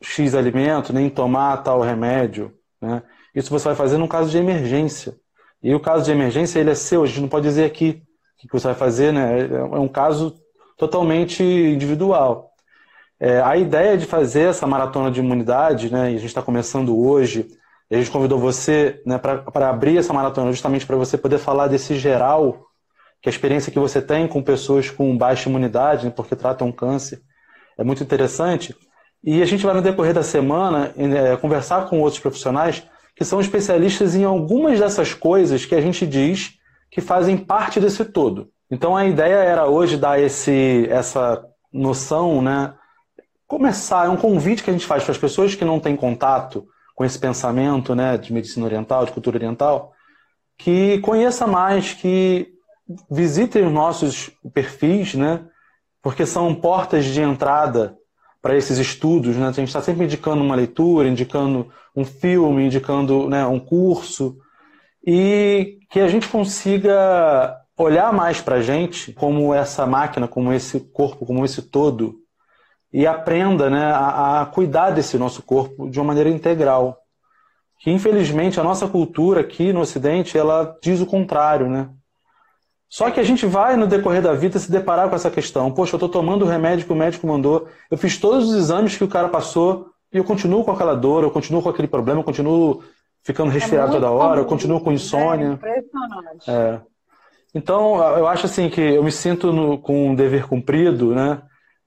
X 0.00 0.34
alimento, 0.34 0.92
nem 0.92 1.10
tomar 1.10 1.58
tal 1.58 1.80
remédio. 1.80 2.54
Né? 2.80 3.02
Isso 3.34 3.50
você 3.50 3.66
vai 3.66 3.74
fazer 3.74 3.98
num 3.98 4.08
caso 4.08 4.30
de 4.30 4.38
emergência. 4.38 5.14
E 5.62 5.74
o 5.74 5.80
caso 5.80 6.04
de 6.04 6.10
emergência 6.10 6.58
ele 6.58 6.70
é 6.70 6.74
seu, 6.74 7.02
a 7.02 7.06
gente 7.06 7.20
não 7.20 7.28
pode 7.28 7.46
dizer 7.46 7.64
aqui 7.64 8.02
o 8.44 8.48
que 8.48 8.52
você 8.52 8.68
vai 8.68 8.76
fazer, 8.76 9.12
né? 9.12 9.40
É, 9.40 9.62
um 9.78 9.88
caso 9.88 10.34
totalmente 10.78 11.42
individual. 11.42 12.50
É, 13.18 13.42
a 13.42 13.54
ideia 13.54 13.98
de 13.98 14.06
fazer 14.06 14.48
essa 14.48 14.66
maratona 14.66 15.10
de 15.10 15.20
imunidade, 15.20 15.92
né, 15.92 16.10
e 16.10 16.14
a 16.14 16.18
gente 16.18 16.28
está 16.28 16.40
começando 16.40 16.98
hoje, 16.98 17.46
a 17.90 17.96
gente 17.96 18.10
convidou 18.10 18.38
você 18.38 19.02
né, 19.04 19.18
para 19.18 19.68
abrir 19.68 19.98
essa 19.98 20.14
maratona 20.14 20.50
justamente 20.50 20.86
para 20.86 20.96
você 20.96 21.18
poder 21.18 21.38
falar 21.38 21.66
desse 21.66 21.96
geral, 21.96 22.66
que 23.20 23.28
a 23.28 23.32
experiência 23.32 23.70
que 23.70 23.78
você 23.78 24.00
tem 24.00 24.26
com 24.26 24.42
pessoas 24.42 24.88
com 24.88 25.14
baixa 25.18 25.50
imunidade, 25.50 26.06
né, 26.06 26.12
porque 26.16 26.34
tratam 26.34 26.72
câncer, 26.72 27.20
é 27.76 27.84
muito 27.84 28.02
interessante. 28.02 28.74
E 29.22 29.42
a 29.42 29.44
gente 29.44 29.66
vai, 29.66 29.74
no 29.74 29.82
decorrer 29.82 30.14
da 30.14 30.22
semana, 30.22 30.90
é, 30.96 31.36
conversar 31.36 31.90
com 31.90 32.00
outros 32.00 32.20
profissionais 32.20 32.82
que 33.20 33.24
são 33.26 33.38
especialistas 33.38 34.14
em 34.14 34.24
algumas 34.24 34.80
dessas 34.80 35.12
coisas 35.12 35.66
que 35.66 35.74
a 35.74 35.80
gente 35.82 36.06
diz 36.06 36.54
que 36.90 37.02
fazem 37.02 37.36
parte 37.36 37.78
desse 37.78 38.02
todo. 38.02 38.48
Então 38.70 38.96
a 38.96 39.04
ideia 39.04 39.34
era 39.34 39.66
hoje 39.66 39.98
dar 39.98 40.18
esse, 40.18 40.86
essa 40.88 41.44
noção, 41.70 42.40
né? 42.40 42.72
Começar, 43.46 44.06
é 44.06 44.08
um 44.08 44.16
convite 44.16 44.64
que 44.64 44.70
a 44.70 44.72
gente 44.72 44.86
faz 44.86 45.04
para 45.04 45.12
as 45.12 45.18
pessoas 45.18 45.54
que 45.54 45.66
não 45.66 45.78
têm 45.78 45.94
contato 45.94 46.66
com 46.94 47.04
esse 47.04 47.18
pensamento 47.18 47.94
né, 47.94 48.16
de 48.16 48.32
medicina 48.32 48.64
oriental, 48.64 49.04
de 49.04 49.12
cultura 49.12 49.36
oriental, 49.36 49.92
que 50.56 50.98
conheça 51.00 51.46
mais, 51.46 51.92
que 51.92 52.48
visitem 53.10 53.66
os 53.66 53.72
nossos 53.72 54.30
perfis, 54.54 55.14
né? 55.14 55.44
Porque 56.00 56.24
são 56.24 56.54
portas 56.54 57.04
de 57.04 57.20
entrada 57.20 57.98
para 58.42 58.56
esses 58.56 58.78
estudos, 58.78 59.36
né? 59.36 59.48
A 59.48 59.52
gente 59.52 59.68
está 59.68 59.80
sempre 59.80 60.04
indicando 60.04 60.42
uma 60.42 60.54
leitura, 60.54 61.08
indicando 61.08 61.70
um 61.94 62.04
filme, 62.04 62.64
indicando 62.64 63.28
né, 63.28 63.46
um 63.46 63.58
curso, 63.58 64.38
e 65.06 65.78
que 65.90 66.00
a 66.00 66.08
gente 66.08 66.28
consiga 66.28 67.56
olhar 67.76 68.12
mais 68.12 68.40
para 68.40 68.56
a 68.56 68.62
gente 68.62 69.12
como 69.12 69.54
essa 69.54 69.86
máquina, 69.86 70.28
como 70.28 70.52
esse 70.52 70.80
corpo, 70.80 71.26
como 71.26 71.44
esse 71.44 71.62
todo, 71.62 72.16
e 72.92 73.06
aprenda 73.06 73.70
né, 73.70 73.84
a, 73.84 74.42
a 74.42 74.46
cuidar 74.46 74.90
desse 74.90 75.16
nosso 75.16 75.42
corpo 75.42 75.88
de 75.88 75.98
uma 75.98 76.06
maneira 76.06 76.28
integral. 76.28 76.98
Que 77.78 77.90
infelizmente 77.90 78.60
a 78.60 78.64
nossa 78.64 78.86
cultura 78.86 79.40
aqui 79.40 79.72
no 79.72 79.80
Ocidente 79.80 80.36
ela 80.36 80.76
diz 80.82 81.00
o 81.00 81.06
contrário, 81.06 81.68
né? 81.68 81.88
Só 82.90 83.08
que 83.08 83.20
a 83.20 83.22
gente 83.22 83.46
vai, 83.46 83.76
no 83.76 83.86
decorrer 83.86 84.20
da 84.20 84.32
vida, 84.34 84.58
se 84.58 84.68
deparar 84.68 85.08
com 85.08 85.14
essa 85.14 85.30
questão. 85.30 85.70
Poxa, 85.70 85.94
eu 85.94 85.96
estou 85.96 86.08
tomando 86.08 86.44
o 86.44 86.48
remédio 86.48 86.84
que 86.84 86.92
o 86.92 86.96
médico 86.96 87.24
mandou, 87.24 87.68
eu 87.88 87.96
fiz 87.96 88.18
todos 88.18 88.48
os 88.48 88.56
exames 88.56 88.96
que 88.96 89.04
o 89.04 89.08
cara 89.08 89.28
passou 89.28 89.90
e 90.12 90.18
eu 90.18 90.24
continuo 90.24 90.64
com 90.64 90.72
aquela 90.72 90.96
dor, 90.96 91.22
eu 91.22 91.30
continuo 91.30 91.62
com 91.62 91.68
aquele 91.68 91.86
problema, 91.86 92.18
eu 92.18 92.24
continuo 92.24 92.82
ficando 93.22 93.52
é 93.52 93.54
resfriado 93.54 93.92
é 93.92 93.94
toda 93.94 94.10
hora, 94.10 94.40
eu 94.40 94.44
continuo 94.44 94.80
com 94.80 94.90
insônia. 94.90 95.46
É 95.46 95.52
impressionante. 95.52 96.50
É. 96.50 96.80
Então, 97.54 97.96
eu 98.18 98.26
acho 98.26 98.46
assim 98.46 98.68
que 98.68 98.80
eu 98.80 99.04
me 99.04 99.12
sinto 99.12 99.52
no, 99.52 99.78
com 99.78 100.10
um 100.10 100.14
dever 100.16 100.48
cumprido, 100.48 101.14
né? 101.14 101.42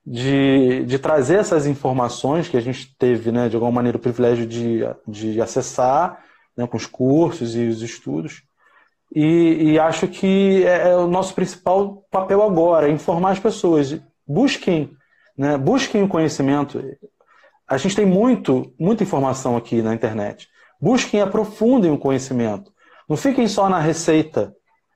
De, 0.06 0.84
de 0.84 0.98
trazer 0.98 1.36
essas 1.36 1.66
informações 1.66 2.48
que 2.48 2.56
a 2.56 2.60
gente 2.60 2.94
teve, 2.98 3.32
né, 3.32 3.48
de 3.48 3.56
alguma 3.56 3.72
maneira, 3.72 3.96
o 3.96 4.00
privilégio 4.00 4.46
de, 4.46 4.80
de 5.08 5.40
acessar 5.40 6.22
né, 6.54 6.66
com 6.66 6.76
os 6.76 6.84
cursos 6.84 7.56
e 7.56 7.66
os 7.66 7.80
estudos 7.80 8.42
e, 9.12 9.72
e 9.72 9.78
acho 9.78 10.08
que 10.08 10.64
é, 10.64 10.90
é, 10.90 10.96
o 10.96 11.06
nosso 11.06 11.34
principal 11.34 12.04
papel 12.10 12.42
agora, 12.42 12.88
informar 12.88 13.30
as 13.30 13.38
pessoas. 13.38 13.98
Busquem, 14.26 14.90
né, 15.36 15.56
busquem 15.56 16.02
o 16.02 16.08
conhecimento. 16.08 16.82
A 17.66 17.76
gente 17.76 17.96
tem 17.96 18.06
muito, 18.06 18.72
muita 18.78 19.02
informação 19.02 19.56
aqui 19.56 19.82
na 19.82 19.94
internet. 19.94 20.48
Busquem 20.80 21.20
e 21.20 21.22
aprofundem 21.22 21.90
o 21.90 21.98
conhecimento. 21.98 22.72
Não 23.08 23.16
fiquem 23.16 23.46
só 23.46 23.68
na 23.68 23.78
receita. 23.78 24.54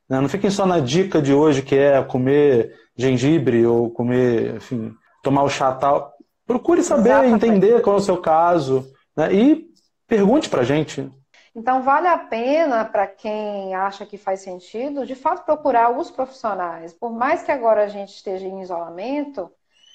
Né? 0.08 0.20
Não 0.20 0.28
fiquem 0.28 0.50
só 0.50 0.66
na 0.66 0.80
dica 0.80 1.20
de 1.20 1.32
hoje, 1.32 1.62
que 1.62 1.76
é 1.76 2.02
comer 2.02 2.74
gengibre 2.96 3.64
ou 3.66 3.90
comer, 3.90 4.56
enfim, 4.56 4.92
tomar 5.22 5.42
o 5.42 5.48
chá 5.48 5.72
tal. 5.72 6.12
Procure 6.46 6.82
saber, 6.82 7.10
Exatamente. 7.10 7.46
entender 7.46 7.82
qual 7.82 7.96
é 7.96 7.98
o 7.98 8.02
seu 8.02 8.16
caso. 8.16 8.90
Né? 9.16 9.32
E 9.34 9.66
pergunte 10.06 10.48
pra 10.48 10.64
gente. 10.64 11.10
Então, 11.58 11.82
vale 11.82 12.06
a 12.06 12.16
pena 12.16 12.84
para 12.84 13.04
quem 13.08 13.74
acha 13.74 14.06
que 14.06 14.16
faz 14.16 14.42
sentido, 14.42 15.04
de 15.04 15.16
fato, 15.16 15.44
procurar 15.44 15.90
os 15.90 16.08
profissionais. 16.08 16.92
Por 16.92 17.10
mais 17.10 17.42
que 17.42 17.50
agora 17.50 17.82
a 17.82 17.88
gente 17.88 18.10
esteja 18.14 18.46
em 18.46 18.62
isolamento, 18.62 19.50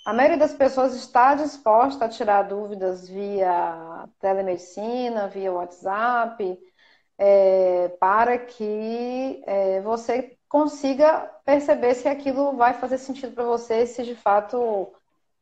a 0.06 0.12
maioria 0.12 0.38
das 0.38 0.54
pessoas 0.54 0.94
está 0.94 1.36
disposta 1.36 2.04
a 2.04 2.10
tirar 2.10 2.44
dúvidas 2.44 3.08
via 3.08 4.10
telemedicina, 4.20 5.30
via 5.30 5.54
WhatsApp, 5.54 6.60
é, 7.18 7.88
para 7.98 8.38
que 8.38 9.42
é, 9.48 9.80
você 9.80 10.38
consiga 10.50 11.32
perceber 11.46 11.96
se 11.96 12.10
aquilo 12.10 12.58
vai 12.58 12.74
fazer 12.74 12.98
sentido 12.98 13.34
para 13.34 13.46
você, 13.46 13.86
se 13.88 14.04
de 14.04 14.16
fato 14.16 14.92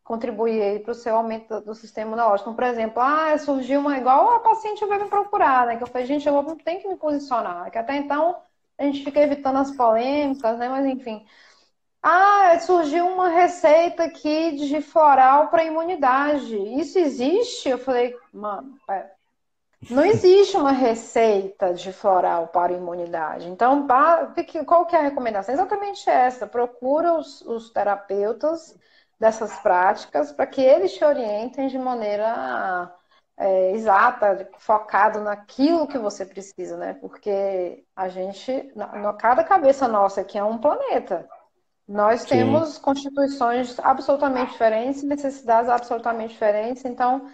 contribuir 0.03 0.81
para 0.83 0.91
o 0.91 0.95
seu 0.95 1.15
aumento 1.15 1.61
do 1.61 1.75
sistema 1.75 2.07
imunológico. 2.11 2.53
Por 2.53 2.63
exemplo, 2.63 3.01
ah, 3.01 3.37
surgiu 3.37 3.79
uma 3.79 3.97
igual 3.97 4.31
a 4.35 4.39
paciente 4.39 4.85
vai 4.85 4.99
me 4.99 5.09
procurar, 5.09 5.67
né? 5.67 5.77
Que 5.77 5.83
eu 5.83 5.87
falei, 5.87 6.07
gente, 6.07 6.27
eu 6.27 6.41
vou, 6.41 6.55
tenho 6.55 6.81
que 6.81 6.87
me 6.87 6.95
posicionar. 6.95 7.69
Que 7.71 7.77
até 7.77 7.95
então 7.95 8.37
a 8.77 8.83
gente 8.83 9.03
fica 9.03 9.19
evitando 9.19 9.57
as 9.59 9.71
polêmicas, 9.75 10.57
né? 10.57 10.67
Mas 10.69 10.85
enfim. 10.85 11.25
Ah, 12.03 12.59
surgiu 12.59 13.07
uma 13.07 13.29
receita 13.29 14.03
aqui 14.03 14.53
de 14.55 14.81
floral 14.81 15.49
para 15.49 15.63
imunidade. 15.63 16.57
Isso 16.57 16.97
existe? 16.97 17.69
Eu 17.69 17.77
falei, 17.77 18.15
mano, 18.33 18.75
é. 18.89 19.11
não 19.89 20.03
existe 20.03 20.57
uma 20.57 20.71
receita 20.71 21.73
de 21.75 21.93
floral 21.93 22.47
para 22.47 22.73
imunidade. 22.73 23.47
Então, 23.47 23.87
qual 24.65 24.85
que 24.87 24.95
é 24.95 24.99
a 24.99 25.03
recomendação? 25.03 25.53
Exatamente 25.53 26.09
essa. 26.09 26.47
Procura 26.47 27.13
os, 27.13 27.41
os 27.41 27.69
terapeutas 27.69 28.75
dessas 29.21 29.55
práticas 29.59 30.31
para 30.31 30.47
que 30.47 30.59
eles 30.59 30.93
te 30.93 31.05
orientem 31.05 31.67
de 31.67 31.77
maneira 31.77 32.91
é, 33.37 33.71
exata, 33.73 34.49
focado 34.57 35.21
naquilo 35.21 35.87
que 35.87 35.99
você 35.99 36.25
precisa, 36.25 36.75
né? 36.75 36.95
Porque 36.95 37.85
a 37.95 38.09
gente, 38.09 38.71
na, 38.75 39.13
cada 39.13 39.43
cabeça 39.43 39.87
nossa 39.87 40.21
aqui 40.21 40.39
é 40.39 40.43
um 40.43 40.57
planeta. 40.57 41.29
Nós 41.87 42.21
Sim. 42.21 42.29
temos 42.29 42.79
constituições 42.79 43.77
absolutamente 43.79 44.53
diferentes, 44.53 45.03
necessidades 45.03 45.69
absolutamente 45.69 46.33
diferentes, 46.33 46.83
então 46.83 47.29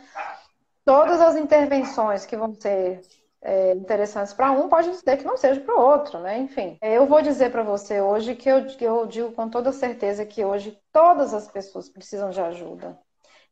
todas 0.83 1.21
as 1.21 1.37
intervenções 1.37 2.25
que 2.25 2.35
vão 2.35 2.53
ser 2.53 2.99
é, 3.47 3.71
interessantes 3.71 4.33
para 4.33 4.51
um, 4.51 4.67
pode 4.67 4.91
dizer 4.91 5.17
que 5.17 5.23
não 5.23 5.37
seja 5.37 5.61
para 5.61 5.73
o 5.73 5.81
outro, 5.81 6.19
né? 6.19 6.37
Enfim, 6.37 6.77
eu 6.81 7.05
vou 7.07 7.21
dizer 7.21 7.49
para 7.49 7.63
você 7.63 8.01
hoje 8.01 8.35
que 8.35 8.49
eu, 8.49 8.65
que 8.65 8.83
eu 8.83 9.05
digo 9.05 9.31
com 9.31 9.49
toda 9.49 9.71
certeza 9.71 10.25
que 10.25 10.43
hoje 10.43 10.77
todas 10.91 11.33
as 11.33 11.49
pessoas 11.49 11.87
precisam 11.87 12.29
de 12.29 12.41
ajuda. 12.41 12.99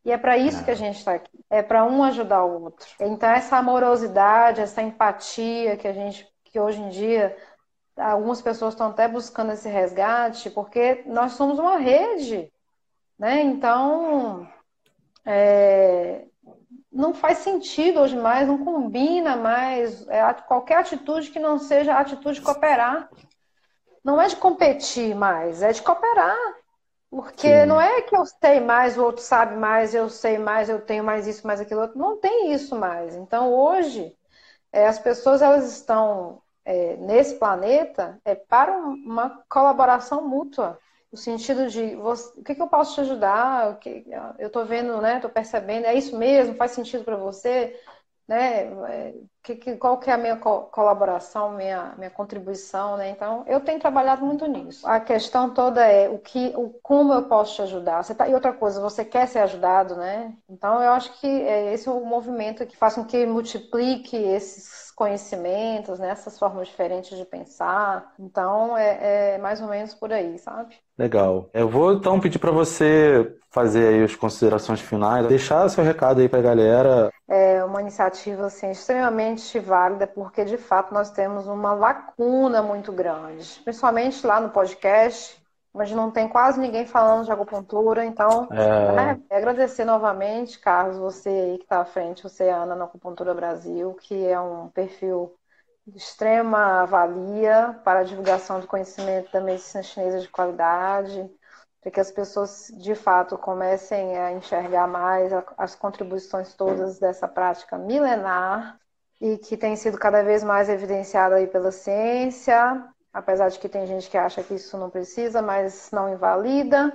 E 0.03 0.11
é 0.11 0.17
para 0.17 0.37
isso 0.37 0.65
que 0.65 0.69
a 0.69 0.73
é. 0.73 0.75
gente 0.75 0.97
está 0.97 1.13
aqui. 1.13 1.39
É 1.49 1.63
para 1.63 1.85
um 1.85 2.03
ajudar 2.03 2.43
o 2.43 2.63
outro. 2.63 2.89
Então 2.99 3.29
essa 3.29 3.55
amorosidade, 3.55 4.59
essa 4.59 4.81
empatia 4.81 5.77
que 5.77 5.87
a 5.87 5.93
gente, 5.93 6.27
que 6.43 6.59
hoje 6.59 6.81
em 6.81 6.89
dia 6.89 7.35
algumas 7.95 8.41
pessoas 8.41 8.73
estão 8.73 8.89
até 8.89 9.07
buscando 9.07 9.53
esse 9.53 9.69
resgate, 9.69 10.49
porque 10.49 11.03
nós 11.05 11.31
somos 11.31 11.57
uma 11.57 11.77
rede, 11.77 12.51
né? 13.17 13.41
Então 13.43 14.45
é, 15.25 16.25
não 16.95 17.13
faz 17.13 17.39
sentido 17.39 17.99
hoje 17.99 18.15
mais, 18.15 18.47
não 18.47 18.63
combina 18.63 19.35
mais 19.35 20.07
é, 20.07 20.33
qualquer 20.33 20.77
atitude 20.77 21.29
que 21.29 21.39
não 21.39 21.59
seja 21.59 21.93
a 21.93 21.99
atitude 21.99 22.39
de 22.39 22.45
cooperar. 22.45 23.09
Não 24.01 24.21
é 24.21 24.27
de 24.27 24.37
competir 24.37 25.13
mais, 25.13 25.61
é 25.61 25.73
de 25.73 25.81
cooperar. 25.81 26.37
Porque 27.09 27.61
Sim. 27.61 27.65
não 27.65 27.79
é 27.79 28.01
que 28.01 28.15
eu 28.15 28.25
sei 28.25 28.61
mais, 28.61 28.97
o 28.97 29.03
outro 29.03 29.21
sabe 29.21 29.55
mais, 29.55 29.93
eu 29.93 30.09
sei 30.09 30.37
mais, 30.37 30.69
eu 30.69 30.81
tenho 30.81 31.03
mais 31.03 31.27
isso, 31.27 31.45
mais 31.45 31.59
aquilo 31.59 31.81
outro. 31.81 31.97
Não 31.97 32.17
tem 32.17 32.53
isso 32.53 32.75
mais. 32.75 33.13
Então, 33.15 33.53
hoje, 33.53 34.15
é, 34.71 34.87
as 34.87 34.97
pessoas 34.97 35.41
elas 35.41 35.69
estão 35.69 36.41
é, 36.63 36.95
nesse 36.95 37.35
planeta 37.35 38.19
é, 38.23 38.35
para 38.35 38.77
uma 38.77 39.43
colaboração 39.49 40.27
mútua 40.27 40.79
no 41.15 41.17
sentido 41.17 41.69
de 41.69 41.95
você, 41.95 42.37
o 42.39 42.43
que, 42.43 42.53
que 42.55 42.61
eu 42.61 42.67
posso 42.67 42.95
te 42.95 43.01
ajudar? 43.01 43.71
O 43.71 43.77
que, 43.79 44.05
eu 44.37 44.47
estou 44.47 44.65
vendo, 44.65 44.99
né? 45.01 45.15
Estou 45.15 45.29
percebendo, 45.31 45.85
é 45.85 45.95
isso 45.95 46.17
mesmo? 46.17 46.55
Faz 46.55 46.71
sentido 46.71 47.05
para 47.05 47.15
você? 47.15 47.79
Né? 48.27 48.65
Que, 49.45 49.55
que, 49.55 49.75
qual 49.75 49.99
que 49.99 50.09
é 50.09 50.13
a 50.13 50.17
minha 50.17 50.37
colaboração, 50.37 51.51
minha, 51.51 51.93
minha 51.99 52.09
contribuição, 52.09 52.97
né? 52.97 53.11
Então, 53.11 53.43
eu 53.45 53.59
tenho 53.59 53.79
trabalhado 53.79 54.25
muito 54.25 54.43
nisso. 54.47 54.87
A 54.87 54.99
questão 54.99 55.53
toda 55.53 55.85
é 55.85 56.09
o 56.09 56.17
que, 56.17 56.51
o 56.55 56.69
como 56.81 57.13
eu 57.13 57.21
posso 57.25 57.53
te 57.53 57.61
ajudar. 57.61 58.03
Você 58.03 58.15
tá, 58.15 58.27
e 58.27 58.33
outra 58.33 58.51
coisa, 58.51 58.81
você 58.81 59.05
quer 59.05 59.27
ser 59.27 59.39
ajudado, 59.39 59.95
né? 59.95 60.33
Então, 60.49 60.81
eu 60.81 60.91
acho 60.93 61.13
que 61.19 61.27
é 61.27 61.71
esse 61.75 61.87
é 61.87 61.91
o 61.91 62.03
movimento 62.03 62.65
que 62.65 62.75
faz 62.75 62.95
com 62.95 63.05
que 63.05 63.23
multiplique 63.27 64.17
esses 64.17 64.85
conhecimentos, 64.95 65.99
né? 65.99 66.09
essas 66.09 66.39
formas 66.39 66.67
diferentes 66.67 67.15
de 67.15 67.25
pensar. 67.25 68.13
Então, 68.17 68.75
é, 68.75 69.35
é 69.35 69.37
mais 69.37 69.61
ou 69.61 69.67
menos 69.67 69.93
por 69.93 70.11
aí, 70.11 70.39
sabe? 70.39 70.75
Legal. 70.97 71.49
Eu 71.53 71.67
vou 71.67 71.93
então 71.93 72.19
pedir 72.19 72.39
para 72.39 72.51
você 72.51 73.35
fazer 73.51 73.87
aí 73.87 74.03
as 74.03 74.15
considerações 74.15 74.79
finais, 74.79 75.27
deixar 75.27 75.67
seu 75.69 75.83
recado 75.83 76.21
aí 76.21 76.29
para 76.29 76.39
a 76.39 76.41
galera. 76.41 77.11
É 77.27 77.63
uma 77.63 77.81
iniciativa 77.81 78.45
assim, 78.45 78.71
extremamente 78.71 79.34
válida, 79.59 80.07
porque 80.07 80.45
de 80.45 80.57
fato 80.57 80.93
nós 80.93 81.11
temos 81.11 81.47
uma 81.47 81.73
lacuna 81.73 82.61
muito 82.61 82.91
grande, 82.91 83.61
principalmente 83.63 84.25
lá 84.25 84.39
no 84.39 84.49
podcast, 84.49 85.41
onde 85.73 85.93
não 85.93 86.09
tem 86.09 86.27
quase 86.27 86.59
ninguém 86.59 86.85
falando 86.85 87.25
de 87.25 87.31
acupuntura. 87.31 88.05
Então, 88.05 88.47
é... 88.51 88.91
Né, 88.93 89.21
agradecer 89.29 89.83
novamente, 89.83 90.57
Carlos, 90.59 90.97
você 90.97 91.29
aí 91.29 91.57
que 91.57 91.63
está 91.63 91.81
à 91.81 91.85
frente, 91.85 92.23
você, 92.23 92.49
Ana, 92.49 92.75
na 92.75 92.85
Acupuntura 92.85 93.33
Brasil, 93.33 93.93
que 94.01 94.25
é 94.25 94.39
um 94.39 94.69
perfil 94.69 95.35
de 95.85 95.97
extrema 95.97 96.85
valia 96.85 97.79
para 97.83 97.99
a 97.99 98.03
divulgação 98.03 98.59
do 98.59 98.67
conhecimento 98.67 99.31
da 99.31 99.41
medicina 99.41 99.83
chinesa 99.83 100.19
de 100.19 100.29
qualidade 100.29 101.29
para 101.85 101.91
que 101.91 101.99
as 101.99 102.09
pessoas 102.09 102.71
de 102.77 102.95
fato 102.95 103.37
comecem 103.37 104.17
a 104.17 104.31
enxergar 104.31 104.87
mais 104.87 105.31
as 105.55 105.75
contribuições 105.75 106.55
todas 106.55 106.97
dessa 106.97 107.27
prática 107.27 107.77
milenar 107.77 108.79
e 109.21 109.37
que 109.37 109.57
tem 109.57 109.75
sido 109.75 109.97
cada 109.97 110.23
vez 110.23 110.43
mais 110.43 110.69
evidenciada 110.69 111.35
aí 111.35 111.47
pela 111.47 111.71
ciência, 111.71 112.83
apesar 113.13 113.49
de 113.49 113.59
que 113.59 113.69
tem 113.69 113.87
gente 113.87 114.09
que 114.09 114.17
acha 114.17 114.43
que 114.43 114.55
isso 114.55 114.77
não 114.77 114.89
precisa, 114.89 115.41
mas 115.41 115.89
não 115.91 116.11
invalida. 116.13 116.93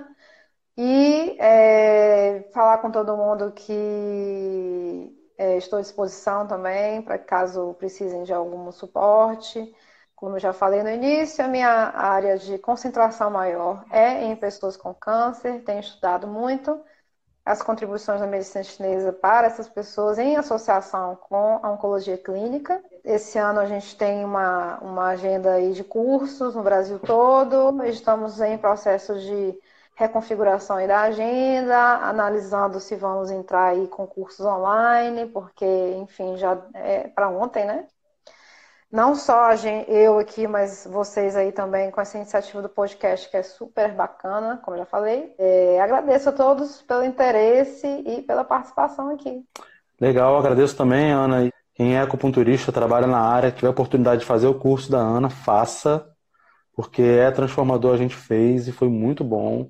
E 0.77 1.37
é, 1.39 2.49
falar 2.53 2.77
com 2.79 2.91
todo 2.91 3.17
mundo 3.17 3.51
que 3.51 5.15
é, 5.37 5.57
estou 5.57 5.79
à 5.79 5.81
disposição 5.81 6.47
também, 6.47 7.01
para 7.01 7.17
caso 7.17 7.73
precisem 7.75 8.23
de 8.23 8.33
algum 8.33 8.71
suporte. 8.71 9.73
Como 10.15 10.35
eu 10.35 10.39
já 10.39 10.53
falei 10.53 10.83
no 10.83 10.89
início, 10.89 11.43
a 11.43 11.47
minha 11.47 11.69
área 11.69 12.37
de 12.37 12.57
concentração 12.59 13.31
maior 13.31 13.83
é 13.91 14.23
em 14.23 14.35
pessoas 14.35 14.77
com 14.77 14.93
câncer, 14.93 15.63
tenho 15.63 15.79
estudado 15.79 16.27
muito 16.27 16.79
as 17.45 17.61
contribuições 17.61 18.19
da 18.19 18.27
medicina 18.27 18.63
chinesa 18.63 19.11
para 19.13 19.47
essas 19.47 19.67
pessoas 19.67 20.19
em 20.19 20.35
associação 20.37 21.15
com 21.15 21.59
a 21.63 21.71
oncologia 21.71 22.17
clínica. 22.17 22.83
Esse 23.03 23.37
ano 23.37 23.59
a 23.59 23.65
gente 23.65 23.95
tem 23.97 24.23
uma, 24.23 24.77
uma 24.79 25.07
agenda 25.09 25.53
aí 25.53 25.73
de 25.73 25.83
cursos 25.83 26.55
no 26.55 26.63
Brasil 26.63 26.99
todo, 26.99 27.83
estamos 27.85 28.39
em 28.41 28.57
processo 28.57 29.19
de 29.19 29.57
reconfiguração 29.95 30.77
aí 30.77 30.87
da 30.87 31.01
agenda, 31.01 31.77
analisando 31.77 32.79
se 32.79 32.95
vamos 32.95 33.29
entrar 33.31 33.65
aí 33.71 33.87
com 33.87 34.07
cursos 34.07 34.45
online, 34.45 35.27
porque, 35.27 35.65
enfim, 35.97 36.37
já 36.37 36.57
é 36.73 37.07
para 37.09 37.29
ontem, 37.29 37.65
né? 37.65 37.87
Não 38.91 39.15
só 39.15 39.55
gente, 39.55 39.89
eu 39.89 40.19
aqui, 40.19 40.47
mas 40.47 40.85
vocês 40.89 41.35
aí 41.35 41.51
também 41.51 41.89
com 41.89 42.01
essa 42.01 42.17
iniciativa 42.17 42.61
do 42.61 42.67
podcast 42.67 43.29
que 43.29 43.37
é 43.37 43.43
super 43.43 43.93
bacana, 43.93 44.59
como 44.63 44.77
já 44.77 44.85
falei. 44.85 45.33
É, 45.39 45.79
agradeço 45.79 46.29
a 46.29 46.33
todos 46.33 46.81
pelo 46.81 47.03
interesse 47.03 47.87
e 47.87 48.21
pela 48.21 48.43
participação 48.43 49.09
aqui. 49.13 49.43
Legal, 49.99 50.37
agradeço 50.37 50.75
também, 50.75 51.11
Ana. 51.11 51.49
Quem 51.73 51.95
é 51.95 52.01
acupunturista, 52.01 52.71
trabalha 52.71 53.07
na 53.07 53.19
área, 53.19 53.51
tiver 53.51 53.67
a 53.67 53.71
oportunidade 53.71 54.21
de 54.21 54.27
fazer 54.27 54.47
o 54.47 54.59
curso 54.59 54.91
da 54.91 54.99
Ana, 54.99 55.29
faça, 55.29 56.05
porque 56.75 57.01
é 57.01 57.31
transformador, 57.31 57.93
a 57.93 57.97
gente 57.97 58.15
fez 58.15 58.67
e 58.67 58.71
foi 58.71 58.89
muito 58.89 59.23
bom. 59.23 59.69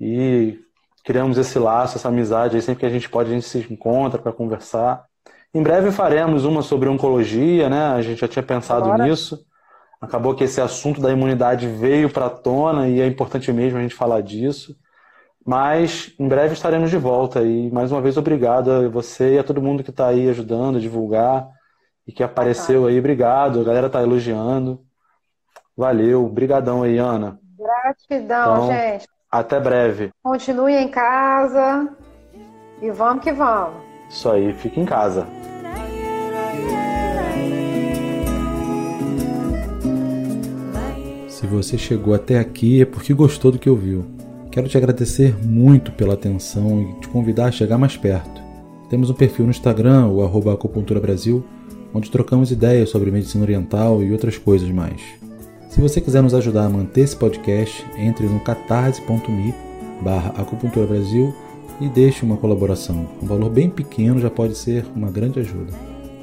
E 0.00 0.58
criamos 1.04 1.38
esse 1.38 1.58
laço, 1.58 1.96
essa 1.96 2.08
amizade, 2.08 2.56
aí 2.56 2.62
sempre 2.62 2.80
que 2.80 2.86
a 2.86 2.90
gente 2.90 3.08
pode, 3.08 3.30
a 3.30 3.34
gente 3.34 3.46
se 3.46 3.58
encontra 3.72 4.20
para 4.20 4.32
conversar. 4.32 5.07
Em 5.54 5.62
breve 5.62 5.90
faremos 5.90 6.44
uma 6.44 6.62
sobre 6.62 6.88
oncologia, 6.88 7.68
né? 7.68 7.86
A 7.86 8.02
gente 8.02 8.20
já 8.20 8.28
tinha 8.28 8.42
pensado 8.42 8.84
Agora. 8.84 9.04
nisso. 9.04 9.44
Acabou 10.00 10.34
que 10.34 10.44
esse 10.44 10.60
assunto 10.60 11.00
da 11.00 11.10
imunidade 11.10 11.66
veio 11.66 12.10
para 12.10 12.26
a 12.26 12.30
tona 12.30 12.88
e 12.88 13.00
é 13.00 13.06
importante 13.06 13.52
mesmo 13.52 13.78
a 13.78 13.82
gente 13.82 13.94
falar 13.94 14.20
disso. 14.20 14.76
Mas 15.44 16.14
em 16.18 16.28
breve 16.28 16.52
estaremos 16.52 16.90
de 16.90 16.98
volta 16.98 17.42
e 17.42 17.70
mais 17.70 17.90
uma 17.90 18.02
vez 18.02 18.16
obrigado 18.16 18.70
a 18.70 18.88
você 18.88 19.34
e 19.34 19.38
a 19.38 19.44
todo 19.44 19.62
mundo 19.62 19.82
que 19.82 19.90
está 19.90 20.08
aí 20.08 20.28
ajudando 20.28 20.76
a 20.76 20.80
divulgar 20.80 21.48
e 22.06 22.12
que 22.12 22.22
apareceu 22.22 22.86
aí. 22.86 22.98
Obrigado, 22.98 23.60
a 23.60 23.64
galera 23.64 23.86
está 23.86 24.02
elogiando. 24.02 24.80
Valeu, 25.76 26.28
brigadão 26.28 26.82
aí, 26.82 26.98
Ana. 26.98 27.38
Gratidão, 27.58 28.66
então, 28.66 28.66
gente. 28.68 29.08
Até 29.30 29.58
breve. 29.58 30.10
Continue 30.22 30.74
em 30.74 30.88
casa 30.88 31.96
e 32.82 32.90
vamos 32.90 33.24
que 33.24 33.32
vamos. 33.32 33.87
Isso 34.08 34.28
aí, 34.28 34.52
fique 34.52 34.80
em 34.80 34.84
casa. 34.84 35.26
Se 41.28 41.46
você 41.46 41.78
chegou 41.78 42.14
até 42.14 42.38
aqui 42.38 42.82
é 42.82 42.84
porque 42.84 43.14
gostou 43.14 43.52
do 43.52 43.58
que 43.58 43.70
ouviu. 43.70 44.04
Quero 44.50 44.68
te 44.68 44.76
agradecer 44.76 45.36
muito 45.44 45.92
pela 45.92 46.14
atenção 46.14 46.82
e 46.82 47.00
te 47.00 47.08
convidar 47.08 47.46
a 47.46 47.52
chegar 47.52 47.78
mais 47.78 47.96
perto. 47.96 48.42
Temos 48.90 49.10
um 49.10 49.14
perfil 49.14 49.44
no 49.44 49.50
Instagram, 49.50 50.06
o 50.06 50.24
arroba 50.24 50.52
Acupuntura 50.52 50.98
Brasil, 50.98 51.44
onde 51.94 52.10
trocamos 52.10 52.50
ideias 52.50 52.90
sobre 52.90 53.10
medicina 53.10 53.44
oriental 53.44 54.02
e 54.02 54.10
outras 54.10 54.36
coisas 54.36 54.68
mais. 54.70 55.00
Se 55.68 55.80
você 55.80 56.00
quiser 56.00 56.22
nos 56.22 56.34
ajudar 56.34 56.64
a 56.64 56.68
manter 56.70 57.02
esse 57.02 57.14
podcast, 57.14 57.86
entre 57.96 58.26
no 58.26 58.40
catarse.me 58.40 59.54
barra 60.02 60.30
Acupuntura 60.30 60.86
Brasil 60.86 61.32
e 61.80 61.88
deixe 61.88 62.24
uma 62.24 62.36
colaboração. 62.36 63.08
Um 63.22 63.26
valor 63.26 63.50
bem 63.50 63.70
pequeno 63.70 64.20
já 64.20 64.30
pode 64.30 64.56
ser 64.56 64.84
uma 64.94 65.10
grande 65.10 65.40
ajuda. 65.40 65.72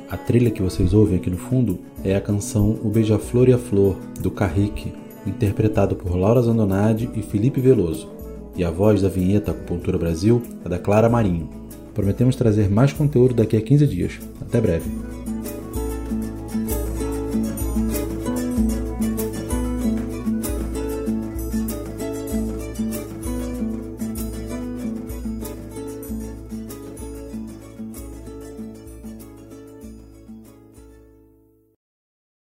A 0.09 0.17
trilha 0.17 0.51
que 0.51 0.61
vocês 0.61 0.93
ouvem 0.93 1.17
aqui 1.17 1.29
no 1.29 1.37
fundo 1.37 1.79
é 2.03 2.15
a 2.15 2.21
canção 2.21 2.79
O 2.83 2.89
Beija-Flor 2.89 3.49
e 3.49 3.53
a 3.53 3.57
Flor, 3.57 3.97
do 4.19 4.29
Carrique, 4.29 4.93
interpretado 5.25 5.95
por 5.95 6.15
Laura 6.15 6.41
Zandonade 6.41 7.09
e 7.15 7.21
Felipe 7.21 7.59
Veloso. 7.59 8.07
E 8.55 8.63
a 8.63 8.69
voz 8.69 9.01
da 9.01 9.09
vinheta 9.09 9.51
Acupuntura 9.51 9.97
Brasil 9.97 10.41
é 10.63 10.69
da 10.69 10.79
Clara 10.79 11.09
Marinho. 11.09 11.49
Prometemos 11.93 12.35
trazer 12.35 12.69
mais 12.69 12.93
conteúdo 12.93 13.33
daqui 13.33 13.57
a 13.57 13.61
15 13.61 13.87
dias. 13.87 14.19
Até 14.41 14.61
breve! 14.61 15.24